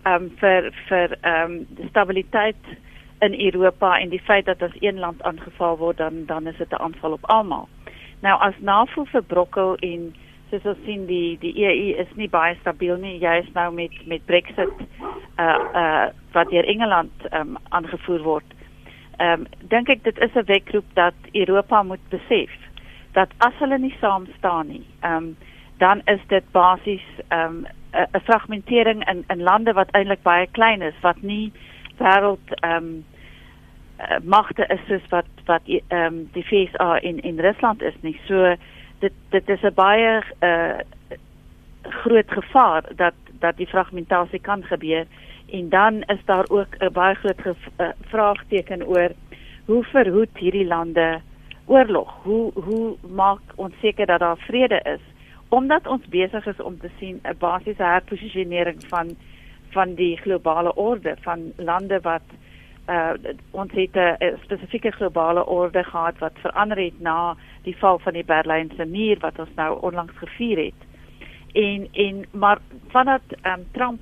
Ehm 0.03 0.23
um, 0.23 0.31
vir 0.35 0.71
vir 0.87 1.17
ehm 1.21 1.51
um, 1.51 1.67
stabiliteit 1.89 2.63
in 3.19 3.39
Europa 3.39 3.99
en 3.99 4.09
die 4.09 4.21
feit 4.21 4.45
dat 4.45 4.61
as 4.61 4.79
een 4.79 4.99
land 4.99 5.23
aangeval 5.23 5.77
word 5.77 5.97
dan 5.97 6.25
dan 6.25 6.47
is 6.47 6.57
dit 6.57 6.71
'n 6.71 6.81
aanval 6.81 7.11
op 7.11 7.25
almal. 7.25 7.67
Nou 8.21 8.39
as 8.39 8.53
NAVO 8.59 9.03
verbrokkel 9.03 9.75
en 9.75 10.15
soos 10.49 10.65
ons 10.65 10.85
sien 10.85 11.05
die 11.09 11.37
die 11.41 11.53
EU 11.63 11.89
is 12.01 12.11
nie 12.17 12.29
baie 12.29 12.55
stabiel 12.61 12.97
nie 13.01 13.17
juist 13.21 13.53
nou 13.57 13.69
met 13.73 13.93
met 14.07 14.25
Brexit 14.25 14.81
uh 15.39 15.57
uh 15.81 16.07
wat 16.33 16.49
deur 16.49 16.65
Engeland 16.65 17.27
ehm 17.31 17.55
um, 17.55 17.57
aangevoer 17.69 18.23
word. 18.23 18.55
Ehm 19.17 19.45
um, 19.45 19.67
dink 19.73 19.89
ek 19.89 20.03
dit 20.03 20.17
is 20.17 20.35
'n 20.35 20.45
wekroep 20.45 20.85
dat 20.93 21.13
Europa 21.33 21.83
moet 21.83 22.09
besef 22.09 22.49
dat 23.13 23.29
as 23.37 23.53
hulle 23.59 23.77
nie 23.77 23.95
saam 23.99 24.27
staan 24.37 24.67
nie, 24.67 24.85
ehm 25.01 25.15
um, 25.15 25.37
dan 25.77 26.01
is 26.05 26.21
dit 26.27 26.51
basies 26.51 27.07
ehm 27.27 27.45
um, 27.45 27.65
'n 27.93 28.25
fragmentering 28.29 29.07
in 29.09 29.23
in 29.27 29.43
lande 29.43 29.73
wat 29.73 29.91
eintlik 29.91 30.21
baie 30.23 30.47
klein 30.51 30.81
is 30.81 30.99
wat 31.01 31.21
nie 31.21 31.51
wêreld 31.97 32.53
ehm 32.61 32.75
um, 32.75 33.05
magte 34.23 34.65
is 34.67 34.79
soos 34.87 35.07
wat 35.09 35.29
wat 35.45 35.61
ehm 35.65 36.05
um, 36.05 36.29
die 36.33 36.43
FSA 36.43 37.01
in 37.01 37.19
in 37.19 37.39
Rusland 37.39 37.81
is 37.81 38.01
nie. 38.01 38.19
So 38.27 38.55
dit 38.99 39.13
dit 39.29 39.49
is 39.49 39.61
'n 39.61 39.73
baie 39.73 40.23
uh 40.39 40.79
groot 41.81 42.31
gevaar 42.31 42.83
dat 42.95 43.13
dat 43.39 43.57
die 43.57 43.67
fragmentasie 43.67 44.39
kan 44.39 44.63
gebeur 44.63 45.05
en 45.51 45.69
dan 45.69 46.01
is 46.01 46.25
daar 46.25 46.45
ook 46.49 46.75
'n 46.77 46.91
baie 46.91 47.15
groot 47.15 47.39
uh, 47.45 47.89
vraagteken 48.01 48.87
oor 48.87 49.09
hoe 49.65 49.83
verhoed 49.83 50.37
hierdie 50.37 50.65
lande 50.65 51.21
oorlog? 51.65 52.23
Hoe 52.23 52.51
hoe 52.53 52.95
maak 53.07 53.41
ons 53.55 53.73
seker 53.79 54.05
dat 54.05 54.19
daar 54.19 54.37
vrede 54.37 54.79
is? 54.83 55.01
Omdat 55.49 55.87
ons 55.87 56.07
besig 56.07 56.45
is 56.45 56.61
om 56.61 56.79
te 56.79 56.89
sien 56.99 57.19
'n 57.23 57.37
basiese 57.37 57.83
herposisionering 57.83 58.83
van 58.87 59.15
van 59.69 59.93
die 59.93 60.17
globale 60.17 60.75
orde 60.75 61.15
van 61.21 61.51
lande 61.55 61.99
wat 62.01 62.21
uh 62.31 62.48
ons 63.51 63.71
het 63.71 63.95
'n 63.95 64.37
spesifieke 64.43 64.91
globale 64.91 65.45
orde 65.45 65.83
gehad 65.83 66.17
wat 66.17 66.33
verander 66.41 66.77
het 66.77 66.99
na 66.99 67.35
die 67.63 67.77
val 67.77 67.99
van 67.99 68.13
die 68.13 68.23
Berlynse 68.23 68.85
muur 68.85 69.17
wat 69.19 69.39
ons 69.39 69.53
nou 69.55 69.81
onlangs 69.81 70.17
gevier 70.17 70.57
het. 70.57 70.81
En 71.53 71.87
en 71.91 72.25
maar 72.31 72.57
vandat 72.87 73.21
um, 73.43 73.65
Trump 73.71 74.01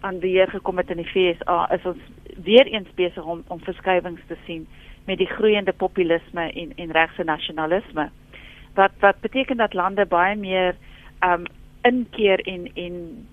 aan 0.00 0.18
die 0.18 0.30
heer 0.30 0.48
gekom 0.48 0.76
het 0.76 0.90
in 0.90 0.96
die 0.96 1.06
FSA 1.06 1.70
is 1.72 1.84
ons 1.84 2.02
weer 2.42 2.66
eens 2.66 2.88
besig 2.94 3.24
om 3.24 3.42
om 3.46 3.60
verskywings 3.60 4.20
te 4.26 4.36
sien 4.44 4.68
met 5.04 5.18
die 5.18 5.26
groeiende 5.26 5.72
populisme 5.72 6.52
en 6.52 6.72
en 6.76 6.90
regse 6.90 7.24
nasionalisme. 7.24 8.10
Wat 8.74 8.92
wat 9.00 9.20
beteken 9.20 9.56
dat 9.56 9.74
lande 9.74 10.06
baie 10.06 10.36
meer 10.36 10.76
um 11.20 11.44
inkeer 11.82 12.40
en 12.40 12.70
en 12.74 13.26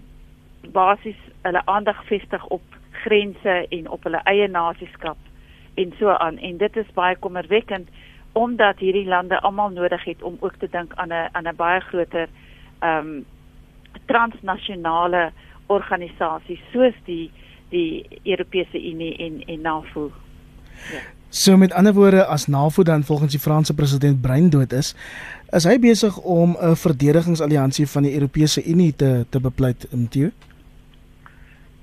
basies 0.72 1.22
hulle 1.42 1.62
aandag 1.66 2.06
vestig 2.06 2.48
op 2.48 2.75
grense 3.06 3.56
en 3.70 3.90
op 3.90 4.04
hulle 4.08 4.22
eie 4.32 4.48
nasieskap 4.48 5.18
en 5.76 5.94
so 6.00 6.10
aan 6.10 6.38
en 6.38 6.58
dit 6.58 6.78
is 6.84 6.92
baie 6.98 7.16
kommerwekkend 7.16 7.90
omdat 8.36 8.82
hierdie 8.84 9.08
lande 9.08 9.40
almal 9.48 9.70
nodig 9.70 10.04
het 10.04 10.24
om 10.24 10.38
ook 10.40 10.56
te 10.60 10.68
dink 10.72 10.94
aan 10.96 11.14
'n 11.14 11.30
aan 11.32 11.48
'n 11.48 11.56
baie 11.56 11.80
groter 11.80 12.28
ehm 12.80 13.08
um, 13.08 13.26
transnasionale 14.06 15.32
organisasie 15.68 16.60
soos 16.72 16.96
die 17.06 17.32
die 17.70 18.06
Europese 18.24 18.78
Unie 18.92 19.18
en 19.18 19.44
en 19.46 19.62
NAVO. 19.62 20.12
Ja. 20.92 21.00
So 21.30 21.58
met 21.58 21.74
ander 21.74 21.94
woorde 21.94 22.26
as 22.26 22.48
NAVO 22.48 22.84
dan 22.84 23.04
volgens 23.04 23.32
die 23.32 23.40
Franse 23.40 23.74
president 23.74 24.22
breindood 24.22 24.72
is, 24.72 24.96
is 25.50 25.64
hy 25.64 25.80
besig 25.80 26.18
om 26.18 26.58
'n 26.62 26.76
verdedigingsalliansie 26.76 27.88
van 27.88 28.04
die 28.04 28.14
Europese 28.14 28.64
Unie 28.64 28.96
te 28.96 29.26
te 29.30 29.40
bepleit, 29.40 29.88
Mtio? 29.92 30.30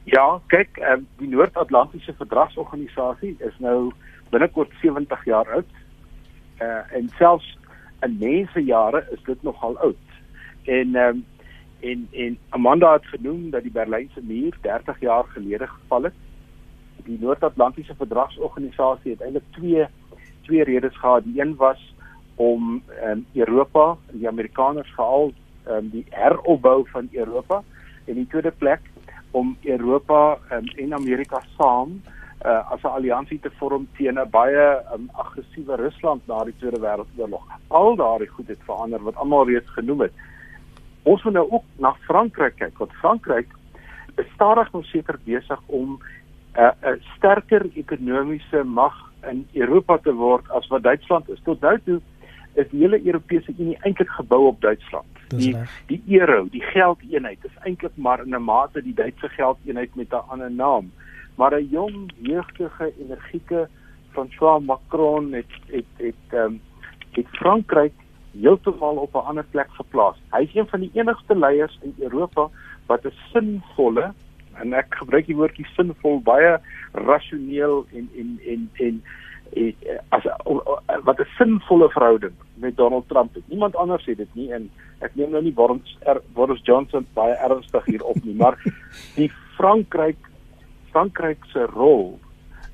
Ja, 0.05 0.41
kyk, 0.51 0.79
um, 0.83 1.05
die 1.21 1.29
Noord-Atlantiese 1.31 2.12
Verdragsorganisasie 2.19 3.37
is 3.38 3.59
nou 3.62 3.93
binnekort 4.33 4.73
70 4.81 5.25
jaar 5.25 5.51
oud. 5.55 5.69
Uh 6.59 6.81
en 6.99 7.11
selfs 7.19 7.47
in 8.03 8.17
mensejare 8.19 9.05
is 9.15 9.23
dit 9.27 9.43
nogal 9.43 9.79
oud. 9.79 10.17
En 10.65 10.97
ehm 10.97 11.09
um, 11.09 11.25
en 11.83 12.09
en 12.11 12.38
Amanda 12.49 12.93
het 12.93 13.07
genoem 13.07 13.51
dat 13.51 13.62
die 13.62 13.73
Berlynse 13.73 14.21
muur 14.23 14.59
30 14.61 15.01
jaar 15.01 15.25
gelede 15.25 15.67
geval 15.67 16.03
het. 16.03 16.19
Die 17.05 17.19
Noord-Atlantiese 17.21 17.95
Verdragsorganisasie 17.95 19.11
het 19.11 19.21
eintlik 19.21 19.47
twee 19.51 19.87
twee 20.43 20.65
redes 20.65 20.99
gehad. 20.99 21.25
Die 21.25 21.41
een 21.41 21.57
was 21.57 21.95
om 22.35 22.83
ehm 22.88 23.11
um, 23.11 23.27
Europa, 23.33 23.97
die 24.11 24.29
Amerikaners 24.29 24.91
veral 24.95 25.33
ehm 25.67 25.77
um, 25.77 25.91
die 25.91 26.07
heropbou 26.11 26.88
van 26.91 27.09
Europa 27.12 27.62
en 28.05 28.15
die 28.15 28.27
tweede 28.27 28.51
plek 28.51 28.91
om 29.33 29.57
Europa 29.62 30.38
um, 30.53 30.66
en 30.77 30.95
Amerika 30.95 31.42
saam 31.59 32.01
uh, 32.45 32.73
as 32.73 32.83
'n 32.83 32.95
alliansie 32.97 33.40
te 33.40 33.51
vorm 33.59 33.87
teen 33.97 34.18
'n 34.18 34.31
baie 34.31 34.83
um, 34.95 35.09
aggressiewe 35.12 35.77
Rusland 35.77 36.27
na 36.27 36.45
die 36.45 36.57
Tweede 36.59 36.81
Wêreldoorlog. 36.81 37.45
Al 37.68 37.97
daardie 37.97 38.29
goed 38.29 38.49
het 38.49 38.62
verander 38.64 39.03
wat 39.03 39.16
almal 39.16 39.47
reeds 39.47 39.71
genoem 39.71 40.01
het. 40.01 40.12
Ons 41.03 41.23
moet 41.23 41.33
nou 41.33 41.51
ook 41.51 41.64
na 41.77 41.95
Frankryk 42.07 42.57
kyk. 42.57 42.79
Want 42.79 42.92
Frankryk 42.92 43.49
is 44.16 44.33
stadig 44.35 44.73
nog 44.73 44.85
seker 44.85 45.18
besig 45.25 45.61
om 45.66 45.99
'n 46.55 46.61
uh, 46.61 46.92
'n 46.92 47.03
sterker 47.16 47.66
ekonomiese 47.75 48.64
mag 48.64 49.12
in 49.31 49.47
Europa 49.53 49.99
te 49.99 50.12
word 50.12 50.51
as 50.51 50.66
wat 50.66 50.83
Duitsland 50.83 51.29
is. 51.29 51.40
Tot 51.45 51.61
nou 51.61 51.81
toe 51.85 52.01
is 52.55 52.69
die 52.71 52.81
hele 52.81 53.05
Europese 53.05 53.55
Unie 53.59 53.79
eintlik 53.81 54.11
gebou 54.11 54.47
op 54.47 54.61
Duitsland 54.61 55.12
die 55.37 55.57
die 55.87 56.03
euro, 56.19 56.47
die 56.51 56.62
geldeenheid 56.62 57.45
is 57.45 57.57
eintlik 57.65 57.97
maar 57.97 58.23
in 58.25 58.35
'n 58.35 58.45
mate 58.45 58.83
die 58.83 58.95
Duitse 58.95 59.29
geldeenheid 59.29 59.95
met 59.95 60.12
'n 60.12 60.29
ander 60.29 60.51
naam. 60.51 60.93
Maar 61.35 61.55
'n 61.55 61.69
jong, 61.71 62.12
jeugdige, 62.21 62.93
energieke 63.01 63.69
François 64.11 64.65
Macron 64.65 65.33
het 65.33 65.53
het 65.67 65.85
het 65.97 66.15
ehm 66.29 66.45
um, 66.45 66.61
het 67.11 67.27
Frankryk 67.29 67.93
heeltemal 68.33 68.97
op 68.97 69.15
'n 69.15 69.27
ander 69.27 69.45
plek 69.45 69.71
geplaas. 69.71 70.17
Hy 70.31 70.43
is 70.43 70.55
een 70.55 70.69
van 70.69 70.81
die 70.81 70.91
enigste 70.95 71.38
leiers 71.38 71.79
in 71.83 71.95
Europa 71.99 72.49
wat 72.87 73.05
'n 73.05 73.12
sinvolle 73.33 74.12
en 74.53 74.73
ek 74.73 74.95
gebruik 74.95 75.27
die 75.27 75.37
woordjie 75.37 75.67
sinvol 75.67 76.21
baie 76.21 76.61
rasioneel 76.93 77.87
en 77.93 78.11
en 78.17 78.41
en 78.47 78.71
en 78.73 79.03
as 80.09 80.25
wat 81.05 81.21
'n 81.21 81.29
sinvolle 81.37 81.88
verhouding 81.91 82.33
met 82.55 82.77
Donald 82.77 83.09
Trump 83.09 83.35
het. 83.35 83.43
Niemand 83.49 83.77
anders 83.77 84.03
sê 84.03 84.17
dit 84.17 84.35
nie 84.35 84.53
en 84.53 84.71
ek 85.01 85.15
neem 85.15 85.31
nou 85.31 85.43
nie 85.43 85.53
Boris 85.53 85.99
er, 86.01 86.21
Boris 86.33 86.61
Johnson 86.63 87.07
baie 87.15 87.35
ernstig 87.35 87.85
hier 87.85 88.05
op 88.05 88.25
nie, 88.25 88.35
maar 88.35 88.57
die 89.21 89.31
Frankryk 89.57 90.17
Frankryk 90.90 91.44
se 91.53 91.67
rol 91.67 92.19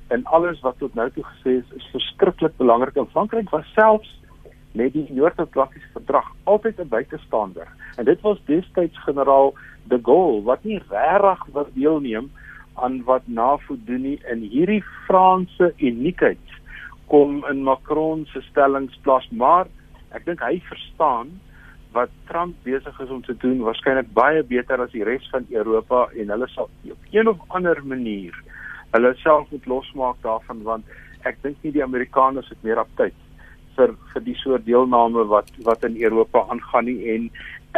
en 0.07 0.23
alles 0.25 0.59
wat 0.59 0.77
tot 0.77 0.93
nou 0.93 1.09
toe 1.09 1.23
gesê 1.23 1.57
is 1.59 1.71
is 1.75 1.89
verskriklik 1.91 2.57
belangrik 2.57 2.95
en 2.95 3.09
Frankryk 3.11 3.49
was 3.49 3.73
selfs 3.73 4.19
met 4.71 4.93
die 4.93 5.07
Noord-Atlantiese 5.09 5.87
verdrag 5.93 6.31
altyd 6.43 6.79
'n 6.79 6.87
buitestander. 6.87 7.67
En 7.97 8.05
dit 8.05 8.21
was 8.21 8.37
destyds 8.45 8.97
generaal 9.03 9.53
de 9.83 9.99
Gaulle 10.03 10.43
wat 10.43 10.63
nie 10.63 10.81
regtig 10.89 11.45
wil 11.53 11.67
deelneem 11.73 12.31
aan 12.73 13.03
wat 13.03 13.21
NAVO 13.25 13.75
doen 13.85 14.01
nie 14.01 14.19
in 14.31 14.39
hierdie 14.39 14.83
Franse 15.07 15.73
uniekheid 15.77 16.37
kom 17.09 17.43
in 17.49 17.63
Macron 17.63 18.25
se 18.33 18.41
stellings 18.49 18.97
plaas 19.03 19.27
maar 19.31 19.67
ek 20.17 20.25
dink 20.25 20.41
hy 20.45 20.59
verstaan 20.69 21.35
wat 21.93 22.09
Trump 22.29 22.55
besig 22.63 22.99
is 23.01 23.09
om 23.09 23.21
te 23.25 23.35
doen 23.41 23.63
waarskynlik 23.65 24.13
baie 24.13 24.43
beter 24.43 24.81
as 24.81 24.93
die 24.93 25.05
res 25.07 25.25
van 25.33 25.45
Europa 25.49 26.07
en 26.15 26.33
hulle 26.35 26.47
sal 26.53 26.69
op 26.69 27.13
een 27.13 27.27
of 27.27 27.41
ander 27.49 27.81
manier 27.93 28.35
hulle 28.93 29.13
self 29.23 29.49
moet 29.53 29.65
losmaak 29.73 30.21
daarvan 30.25 30.61
want 30.67 30.85
ek 31.27 31.41
dink 31.43 31.57
nie 31.63 31.73
die 31.75 31.83
Amerikaners 31.83 32.49
het 32.49 32.61
meer 32.63 32.79
aptyd 32.81 33.17
vir 33.79 33.93
vir 34.13 34.25
die 34.25 34.37
soort 34.41 34.65
deelname 34.67 35.25
wat 35.31 35.51
wat 35.67 35.85
in 35.87 35.97
Europa 36.01 36.43
aangaan 36.53 36.89
nie. 36.89 36.99
En 37.13 37.29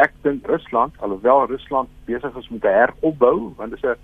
ek 0.02 0.14
dink 0.26 0.48
Rusland 0.50 0.98
alhoewel 1.04 1.46
Rusland 1.50 1.90
besig 2.08 2.38
is 2.40 2.48
met 2.50 2.64
'n 2.64 2.78
heropbou 2.80 3.52
want 3.58 3.70
dit 3.70 3.84
is 3.84 3.90
'n 3.90 3.98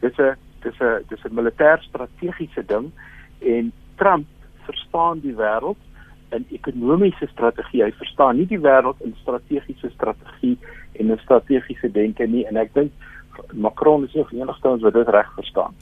dit 0.00 0.12
is 0.12 0.18
'n 0.18 0.36
dis 0.62 0.80
'n 0.80 1.04
dis 1.08 1.24
'n 1.24 1.34
militêr 1.40 1.78
strategiese 1.88 2.62
ding 2.66 2.92
en 3.40 3.72
Trump 3.96 4.26
verstaan 4.66 5.20
die 5.20 5.34
wêreld 5.36 5.80
in 6.32 6.46
ekonomiese 6.50 7.28
strategie. 7.32 7.84
Hy 7.84 7.92
verstaan 7.98 8.36
nie 8.40 8.48
die 8.48 8.60
wêreld 8.60 9.00
in 9.04 9.14
strategiese 9.20 9.90
strategie 9.94 10.56
en 10.98 11.12
'n 11.12 11.18
strategiese 11.22 11.92
denke 11.92 12.26
nie 12.26 12.44
en 12.46 12.56
ek 12.56 12.74
dink 12.74 12.92
Macron 13.52 14.04
is 14.04 14.14
nie 14.14 14.40
enigste 14.40 14.68
ons 14.68 14.82
wat 14.82 14.92
dit 14.92 15.08
reg 15.08 15.32
verstaan. 15.34 15.74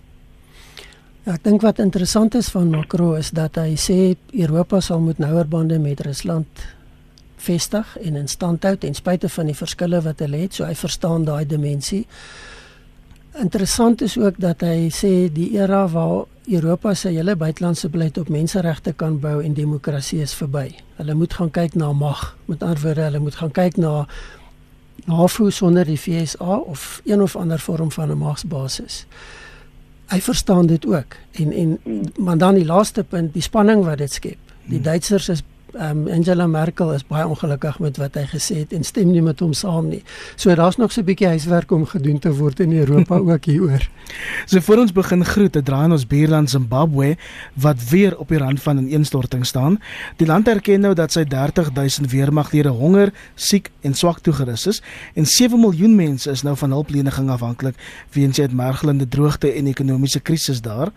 Ja, 1.26 1.35
ek 1.35 1.43
dink 1.45 1.62
wat 1.62 1.78
interessant 1.78 2.35
is 2.35 2.49
van 2.49 2.70
Macron 2.70 3.18
is 3.18 3.31
dat 3.31 3.57
hy 3.57 3.74
sê 3.76 4.16
Europa 4.33 4.81
sal 4.81 5.01
moet 5.01 5.18
nouer 5.18 5.49
bande 5.49 5.78
met 5.78 6.01
Rusland 6.01 6.47
vestig 7.41 7.97
en 8.01 8.16
in 8.16 8.28
stand 8.28 8.64
hou 8.64 8.76
ten 8.76 8.95
spyte 8.95 9.28
van 9.28 9.47
die 9.47 9.57
verskille 9.57 10.01
wat 10.05 10.20
hulle 10.24 10.45
het. 10.45 10.55
So 10.55 10.64
hy 10.64 10.74
verstaan 10.74 11.24
daai 11.24 11.47
dimensie. 11.49 12.07
Interessant 13.41 14.03
is 14.03 14.18
ook 14.18 14.36
dat 14.36 14.61
hy 14.61 14.91
sê 14.93 15.30
die 15.32 15.55
era 15.57 15.86
waar 15.88 16.26
Europa 16.51 16.93
se 16.95 17.09
hele 17.09 17.36
buitelandse 17.36 17.88
beleid 17.88 18.18
op 18.20 18.28
menseregte 18.28 18.93
kan 18.93 19.16
bou 19.20 19.38
en 19.41 19.55
demokrasie 19.57 20.20
is 20.20 20.34
verby. 20.36 20.66
Hulle 20.99 21.14
moet 21.16 21.34
gaan 21.38 21.51
kyk 21.51 21.74
na 21.74 21.93
mag. 21.97 22.36
Met 22.45 22.62
ander 22.62 22.82
woorde, 22.82 23.07
hulle 23.09 23.22
moet 23.24 23.38
gaan 23.41 23.55
kyk 23.57 23.78
na 23.80 24.05
NAVO 25.07 25.49
sonder 25.51 25.88
die 25.88 25.97
FSA 25.97 26.59
of 26.59 27.01
een 27.05 27.22
of 27.22 27.36
ander 27.36 27.59
vorm 27.59 27.91
van 27.91 28.11
'n 28.11 28.18
magsbasis. 28.18 29.07
Hy 30.11 30.20
verstaan 30.20 30.66
dit 30.66 30.86
ook. 30.86 31.16
En 31.32 31.53
en 31.53 31.78
maar 32.18 32.38
dan 32.38 32.55
die 32.55 32.66
laaste 32.66 33.05
punt, 33.05 33.32
die 33.32 33.43
spanning 33.43 33.84
wat 33.84 33.99
dit 33.99 34.12
skep. 34.12 34.38
Die 34.64 34.74
hmm. 34.74 34.82
Duitsers 34.82 35.28
is 35.28 35.43
um, 35.75 36.07
Angela 36.09 36.47
Merkel 36.47 36.93
is 36.95 37.05
baie 37.07 37.27
ongelukkig 37.27 37.79
met 37.79 37.97
wat 38.01 38.14
hy 38.14 38.25
gesê 38.31 38.61
het 38.62 38.73
en 38.73 38.85
stem 38.85 39.11
nie 39.12 39.23
met 39.23 39.41
hom 39.41 39.53
saam 39.57 39.89
nie. 39.89 40.03
So 40.37 40.55
daar's 40.55 40.77
nog 40.77 40.93
so 40.93 41.01
'n 41.01 41.05
bietjie 41.05 41.27
huiswerk 41.27 41.71
om 41.71 41.87
gedoen 41.87 42.18
te 42.18 42.33
word 42.33 42.61
in 42.61 42.73
Europa 42.73 43.14
ook 43.33 43.45
hieroor. 43.45 43.89
So 44.47 44.61
voor 44.61 44.79
ons 44.79 44.93
begin 44.93 45.25
groete, 45.25 45.62
draai 45.62 45.91
ons 45.91 46.07
buurland 46.07 46.51
Zimbabwe 46.51 47.16
wat 47.55 47.89
weer 47.91 48.18
op 48.18 48.29
die 48.29 48.39
rand 48.39 48.62
van 48.62 48.77
'n 48.77 48.87
ineenstorting 48.87 49.47
staan. 49.47 49.79
Die 50.16 50.27
land 50.27 50.49
erken 50.49 50.81
nou 50.81 50.95
dat 50.95 51.12
sy 51.12 51.25
30000 51.25 52.11
weermaglede 52.11 52.68
honger, 52.68 53.12
siek 53.35 53.71
en 53.81 53.95
swak 53.95 54.18
toegerus 54.18 54.66
is 54.66 54.83
en 55.14 55.27
7 55.27 55.61
miljoen 55.61 55.95
mense 55.95 56.31
is 56.31 56.43
nou 56.43 56.57
van 56.57 56.71
hulpleniging 56.71 57.31
afhanklik 57.31 57.75
weens 58.12 58.37
die 58.37 58.45
uitmergelende 58.45 59.09
droogte 59.09 59.53
en 59.53 59.66
ekonomiese 59.66 60.21
krisis 60.21 60.61
daar. 60.61 60.93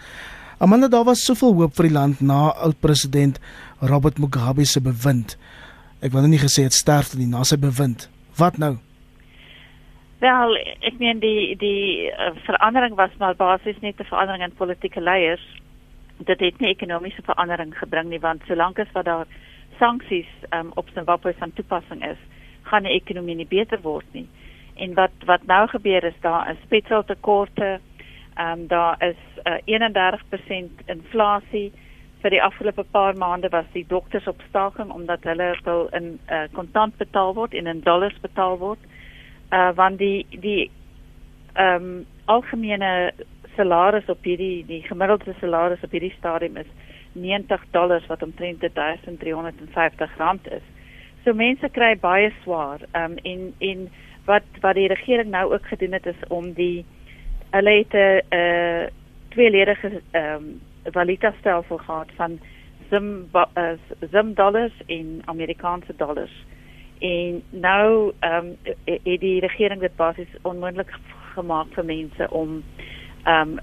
Amanda, 0.63 0.88
daar 0.88 1.03
was 1.03 1.26
soveel 1.26 1.53
hoop 1.53 1.74
vir 1.76 1.89
die 1.89 1.95
land 1.95 2.21
na 2.24 2.53
oud 2.63 2.78
president 2.80 3.39
Robert 3.84 4.17
Mugabe 4.17 4.65
se 4.65 4.81
bewind. 4.81 5.36
Ek 5.99 6.11
wil 6.11 6.23
nou 6.23 6.31
nie 6.31 6.39
gesê 6.39 6.63
het 6.63 6.75
sterf 6.75 7.13
nie 7.19 7.27
na 7.27 7.43
sy 7.47 7.57
bewind. 7.59 8.07
Wat 8.39 8.57
nou? 8.57 8.77
Wel, 10.23 10.55
ek 10.88 11.01
meen 11.03 11.19
die 11.19 11.55
die 11.59 12.07
uh, 12.07 12.31
verandering 12.47 12.95
was 12.95 13.11
maar 13.19 13.36
basies 13.36 13.79
net 13.84 13.99
'n 13.99 14.07
verandering 14.07 14.43
in 14.43 14.55
politieke 14.55 15.01
leiers. 15.01 15.43
Dit 16.17 16.39
het 16.39 16.59
nie 16.59 16.71
ekonomiese 16.71 17.21
verandering 17.27 17.75
gebring 17.77 18.07
nie 18.09 18.19
want 18.19 18.41
solank 18.47 18.79
as 18.79 18.91
wat 18.93 19.05
daar 19.05 19.27
sanksies 19.79 20.31
um, 20.55 20.71
op 20.75 20.88
Zimbabwe 20.93 21.34
van 21.39 21.53
toepassing 21.53 22.05
is, 22.05 22.19
gaan 22.61 22.84
die 22.84 22.95
ekonomie 22.95 23.36
nie 23.36 23.47
beter 23.47 23.81
word 23.81 24.07
nie. 24.11 24.27
En 24.75 24.93
wat 24.93 25.11
wat 25.25 25.43
nou 25.45 25.67
gebeur 25.67 26.03
is 26.03 26.19
daar 26.21 26.51
is 26.51 26.63
spesiaaltekorte. 26.63 27.79
Ehm 28.36 28.59
um, 28.59 28.67
daar 28.67 28.95
is 29.03 29.19
uh, 29.43 29.53
eh, 29.53 29.91
31% 29.91 30.86
inflasie 30.86 31.71
vir 32.24 32.32
die 32.32 32.43
afgelope 32.43 32.86
paar 32.95 33.17
maande 33.19 33.49
was 33.51 33.67
die 33.74 33.86
dokters 33.88 34.28
op 34.32 34.41
staking 34.49 34.91
omdat 34.95 35.26
hulle 35.28 35.49
wil 35.65 35.88
in 35.91 36.19
uh, 36.32 36.45
kontant 36.55 36.97
betaal 36.97 37.36
word 37.36 37.53
en 37.53 37.67
in 37.67 37.84
dollars 37.84 38.15
betaal 38.24 38.57
word. 38.61 38.80
Uh 39.51 39.71
want 39.76 39.99
die 39.99 40.26
die 40.32 40.71
ehm 41.53 41.84
um, 41.84 42.05
algemene 42.26 43.11
salaris 43.57 44.07
op 44.09 44.24
hierdie 44.24 44.63
die 44.65 44.82
gemiddelde 44.88 45.36
salaris 45.39 45.84
op 45.84 45.91
hierdie 45.91 46.15
stadium 46.17 46.57
is 46.57 46.71
90 47.13 47.65
dollars 47.71 48.07
wat 48.07 48.24
omtrent 48.24 48.63
1350 48.63 50.17
rand 50.17 50.47
is. 50.47 50.65
So 51.24 51.34
mense 51.34 51.69
kry 51.69 51.93
baie 51.99 52.32
swaar. 52.43 52.80
Ehm 52.91 53.11
um, 53.11 53.17
en 53.24 53.53
en 53.59 53.88
wat 54.26 54.43
wat 54.61 54.80
die 54.80 54.88
regering 54.88 55.30
nou 55.30 55.53
ook 55.53 55.67
gedoen 55.67 55.99
het 55.99 56.05
is 56.05 56.28
om 56.30 56.53
die 56.53 56.86
hulle 57.51 57.74
het 57.84 57.93
'n 57.93 58.36
uh, 58.36 58.86
tweeledige 59.30 60.01
ehm 60.11 60.36
um, 60.36 60.61
valuta 60.91 61.34
stelsel 61.39 61.77
gehad 61.77 62.09
van 62.15 62.39
Zim 62.89 63.29
uh, 63.34 63.71
Zim 64.11 64.34
dollars 64.34 64.73
en 64.86 65.21
Amerikaanse 65.25 65.93
dollars. 65.95 66.45
En 66.99 67.43
nou 67.49 68.13
ehm 68.19 68.45
um, 68.45 68.57
het 69.03 69.19
die 69.19 69.39
regering 69.39 69.79
dit 69.81 69.95
basies 69.95 70.38
onmoontlik 70.41 70.93
gemaak 71.34 71.67
vir 71.73 71.86
mense 71.86 72.29
om 72.29 72.63
ehm 73.23 73.49
um, 73.49 73.59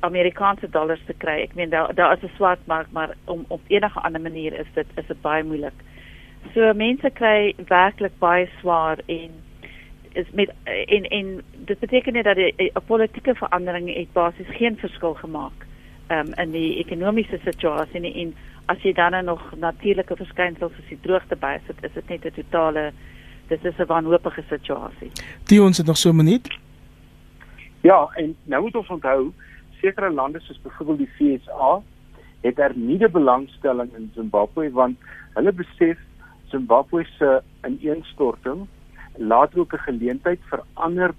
Amerikaanse 0.00 0.68
dollars 0.70 1.02
te 1.06 1.14
kry. 1.14 1.40
Ek 1.42 1.54
meen 1.54 1.70
daar 1.70 1.94
daar 1.94 2.16
is 2.16 2.22
'n 2.22 2.34
swart 2.36 2.66
mark, 2.66 2.86
maar 2.90 3.14
om 3.24 3.44
op 3.48 3.60
enige 3.66 4.00
ander 4.00 4.20
manier 4.20 4.52
is 4.52 4.66
dit 4.74 4.86
is 4.94 5.06
dit 5.06 5.20
baie 5.20 5.44
moeilik. 5.44 5.78
So 6.54 6.72
mense 6.74 7.10
kry 7.10 7.54
werklik 7.68 8.18
baie 8.18 8.48
swaar 8.60 8.98
en 9.06 9.30
is 10.12 10.30
met 10.32 10.50
en 10.64 11.04
en 11.04 11.42
dit 11.64 11.78
beteken 11.78 12.12
net 12.12 12.24
dat 12.24 12.36
'n 12.36 12.86
politieke 12.86 13.34
verandering 13.34 13.94
het 13.94 14.12
basies 14.12 14.56
geen 14.56 14.76
verskil 14.76 15.14
gemaak 15.14 15.66
um, 16.12 16.32
in 16.42 16.52
die 16.52 16.78
ekonomiese 16.78 17.38
situasie 17.44 18.00
nie 18.00 18.14
en 18.22 18.34
as 18.66 18.82
jy 18.82 18.92
dan 18.92 19.24
nog 19.24 19.42
natuurlike 19.58 20.16
verskynsels 20.16 20.72
soos 20.76 20.88
die 20.88 21.00
droogte 21.02 21.36
bysit, 21.36 21.80
is 21.82 21.92
dit 21.94 22.08
net 22.08 22.24
'n 22.24 22.34
totale 22.42 22.92
dis 23.48 23.64
is 23.64 23.78
'n 23.78 23.86
wanhoopige 23.86 24.42
situasie. 24.48 25.10
Die 25.46 25.62
ons 25.62 25.78
het 25.78 25.86
nog 25.86 25.96
so 25.96 26.10
'n 26.10 26.16
minuut. 26.16 26.48
Ja, 27.80 28.08
en 28.14 28.36
nou 28.44 28.62
moet 28.62 28.76
ons 28.76 28.88
onthou 28.88 29.32
sekere 29.80 30.10
lande 30.10 30.40
soos 30.40 30.60
byvoorbeeld 30.62 30.98
die 30.98 31.38
FSA 31.38 31.82
het 32.40 32.58
er 32.58 32.72
nie 32.74 32.98
die 32.98 33.08
belangstelling 33.08 33.90
in 33.96 34.10
Zimbabwe 34.14 34.70
want 34.70 34.96
hulle 35.34 35.52
besef 35.52 35.98
Zimbabwe 36.50 37.04
se 37.18 37.42
ineenstorting 37.66 38.66
laat 39.16 39.56
ook 39.56 39.72
'n 39.72 39.86
geleentheid 39.88 40.40
vir 40.50 40.62
ander 40.74 41.14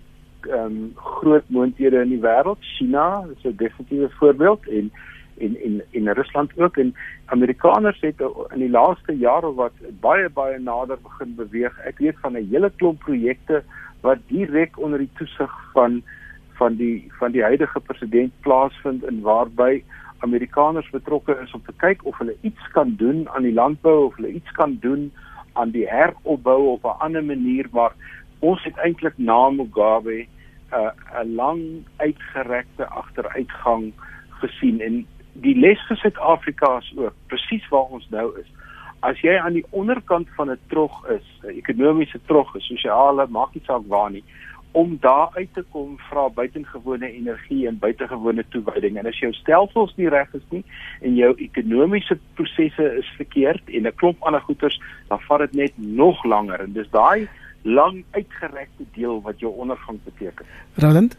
ehm 0.48 0.66
um, 0.66 0.91
groot 0.96 1.44
moonthede 1.48 2.02
in 2.02 2.10
die 2.10 2.22
wêreld. 2.22 2.62
China 2.78 3.26
is 3.36 3.44
'n 3.44 3.56
definitiewe 3.56 4.10
voorbeeld 4.10 4.68
en 4.68 4.91
en 5.38 5.56
en 5.64 5.82
en 5.91 6.14
Rusland 6.14 6.58
ook 6.58 6.78
en 6.78 6.96
Amerikaners 7.26 8.00
het 8.02 8.22
in 8.54 8.60
die 8.60 8.70
laaste 8.70 9.18
jare 9.18 9.54
wat 9.54 9.74
baie 10.00 10.30
baie 10.30 10.60
nader 10.60 10.98
begin 11.04 11.36
beweeg. 11.36 11.80
Ek 11.80 11.98
weet 11.98 12.20
van 12.22 12.38
'n 12.38 12.48
hele 12.50 12.72
klomp 12.76 13.00
projekte 13.00 13.64
wat 14.02 14.18
direk 14.28 14.80
onder 14.80 15.00
die 15.00 15.14
toesig 15.14 15.52
van 15.74 16.04
van 16.54 16.76
die 16.76 17.12
van 17.20 17.32
die 17.32 17.44
huidige 17.44 17.80
president 17.80 18.32
plaasvind 18.39 19.04
en 19.04 19.22
waarby 19.22 19.84
Amerikaners 20.18 20.89
betrokke 20.89 21.38
is 21.44 21.54
om 21.54 21.62
te 21.66 21.74
kyk 21.78 22.06
of 22.06 22.18
hulle 22.18 22.36
iets 22.41 22.68
kan 22.72 22.96
doen 22.98 23.30
aan 23.30 23.48
die 23.48 23.54
landbou 23.54 24.06
of 24.06 24.16
hulle 24.16 24.32
iets 24.32 24.52
kan 24.52 24.78
doen 24.82 25.12
aan 25.54 25.74
die 25.76 25.88
heropbou 25.89 26.68
op 26.76 26.84
'n 26.84 27.00
ander 27.06 27.24
manier 27.24 27.68
maar 27.72 27.94
ons 28.39 28.64
het 28.64 28.78
eintlik 28.78 29.18
na 29.18 29.50
Mugabe 29.50 30.26
'n 30.74 30.80
uh, 30.80 31.21
'n 31.24 31.36
lang 31.36 31.61
uitgerekte 31.97 32.86
agteruitgang 32.88 33.93
gesien 34.41 34.82
en 34.82 35.05
die 35.34 35.55
les 35.59 35.80
vir 35.88 35.97
Suid-Afrika 35.97 36.78
is 36.78 36.93
ook 36.97 37.13
presies 37.28 37.67
waar 37.69 37.89
ons 37.97 38.07
nou 38.09 38.28
is. 38.39 38.49
As 38.99 39.19
jy 39.21 39.36
aan 39.38 39.53
die 39.53 39.65
onderkant 39.69 40.30
van 40.36 40.51
'n 40.51 40.59
trog 40.67 41.05
is, 41.09 41.26
'n 41.43 41.57
ekonomiese 41.57 42.19
trog, 42.26 42.55
'n 42.55 42.59
sosiale, 42.59 43.28
maak 43.28 43.53
nie 43.53 43.63
saak 43.65 43.86
waar 43.88 44.11
nie, 44.11 44.24
om 44.74 44.97
daar 45.01 45.30
uit 45.34 45.53
te 45.53 45.63
kom 45.69 45.97
vra 46.09 46.30
buitengewone 46.30 47.11
energie 47.11 47.67
en 47.67 47.78
buitengewone 47.80 48.45
toewyding. 48.49 48.97
En 48.97 49.05
as 49.05 49.19
jou 49.19 49.34
stelsels 49.34 49.93
nie 49.95 50.09
reg 50.09 50.34
is 50.34 50.45
nie 50.49 50.63
en 51.01 51.15
jou 51.15 51.34
ekonomiese 51.38 52.17
prosesse 52.34 52.88
is 52.97 53.09
verkeerd 53.17 53.69
en 53.69 53.88
'n 53.88 53.95
klomp 53.95 54.24
ander 54.24 54.41
goeters, 54.41 54.82
dan 55.07 55.19
vat 55.19 55.39
dit 55.39 55.53
net 55.53 55.74
nog 55.76 56.24
langer. 56.24 56.59
En 56.59 56.74
dis 56.74 56.89
daai 56.89 57.30
lang 57.64 58.03
uitgerekte 58.11 58.86
deel 58.93 59.22
wat 59.22 59.39
jou 59.39 59.51
ondergang 59.57 59.99
beteken. 60.03 60.45
Roland? 60.76 61.18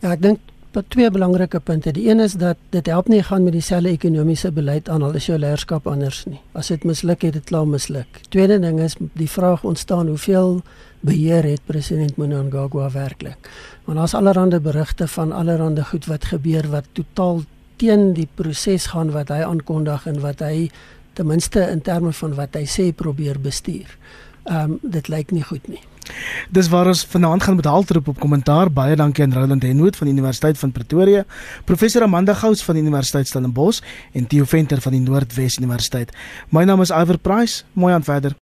Ja, 0.00 0.12
ek 0.12 0.22
dink 0.22 0.40
dat 0.72 0.88
twee 0.88 1.10
belangrike 1.12 1.60
punte. 1.60 1.92
Die 1.92 2.08
een 2.08 2.20
is 2.20 2.32
dat 2.40 2.56
dit 2.72 2.86
help 2.86 3.08
nie 3.08 3.22
gaan 3.22 3.44
met 3.44 3.52
dieselfde 3.52 3.92
ekonomiese 3.92 4.52
beleid 4.52 4.88
aan 4.88 5.02
al 5.02 5.16
is 5.18 5.26
jou 5.28 5.38
leierskap 5.38 5.86
anders 5.86 6.24
nie. 6.24 6.40
As 6.56 6.72
dit 6.72 6.84
misluk 6.88 7.22
het, 7.22 7.36
dit 7.36 7.44
klaar 7.44 7.68
misluk. 7.68 8.22
Tweede 8.28 8.58
ding 8.60 8.80
is 8.80 8.96
die 9.12 9.28
vraag 9.28 9.64
ontstaan 9.64 10.08
hoeveel 10.08 10.62
beheer 11.00 11.44
het 11.44 11.60
president 11.66 12.16
Mnangagwa 12.16 12.90
werklik? 12.90 13.50
Want 13.84 13.98
daar's 13.98 14.14
allerlei 14.14 14.60
berigte 14.60 15.08
van 15.08 15.32
allerlei 15.32 15.84
goed 15.84 16.06
wat 16.06 16.24
gebeur 16.24 16.68
wat 16.70 16.88
totaal 16.92 17.42
teen 17.76 18.12
die 18.12 18.28
proses 18.34 18.86
gaan 18.86 19.10
wat 19.12 19.28
hy 19.28 19.42
aankondig 19.44 20.06
en 20.06 20.20
wat 20.20 20.40
hy 20.40 20.70
ten 21.12 21.26
minste 21.26 21.60
in 21.68 21.82
terme 21.82 22.12
van 22.12 22.34
wat 22.34 22.54
hy 22.56 22.64
sê 22.64 22.92
probeer 22.96 23.40
bestuur. 23.40 23.98
Ehm 24.44 24.70
um, 24.70 24.78
dit 24.82 25.08
lyk 25.08 25.30
nie 25.30 25.42
goed 25.42 25.68
nie. 25.68 25.80
Dis 26.50 26.68
waar 26.68 26.86
ons 26.86 27.04
vanaand 27.06 27.42
gaan 27.42 27.56
met 27.56 27.64
haltroep 27.64 28.08
op 28.08 28.20
kommentaar. 28.20 28.72
Baie 28.72 28.96
dankie 28.96 29.24
aan 29.24 29.32
Roland 29.32 29.62
Henwood 29.62 29.96
van 29.96 30.06
die 30.06 30.16
Universiteit 30.16 30.58
van 30.58 30.72
Pretoria, 30.72 31.24
professor 31.64 32.02
Amanda 32.02 32.34
Gous 32.34 32.62
van 32.62 32.74
die 32.74 32.82
Universiteit 32.82 33.28
Stellenbosch 33.28 33.80
en 34.12 34.26
Theo 34.26 34.44
Venter 34.44 34.80
van 34.80 34.92
die 34.92 35.00
Noordwes 35.00 35.58
Universiteit. 35.58 36.12
My 36.48 36.64
naam 36.64 36.80
is 36.80 36.90
Iver 36.90 37.18
Price. 37.18 37.64
Mooi 37.72 37.94
aan 37.94 38.04
verder. 38.04 38.41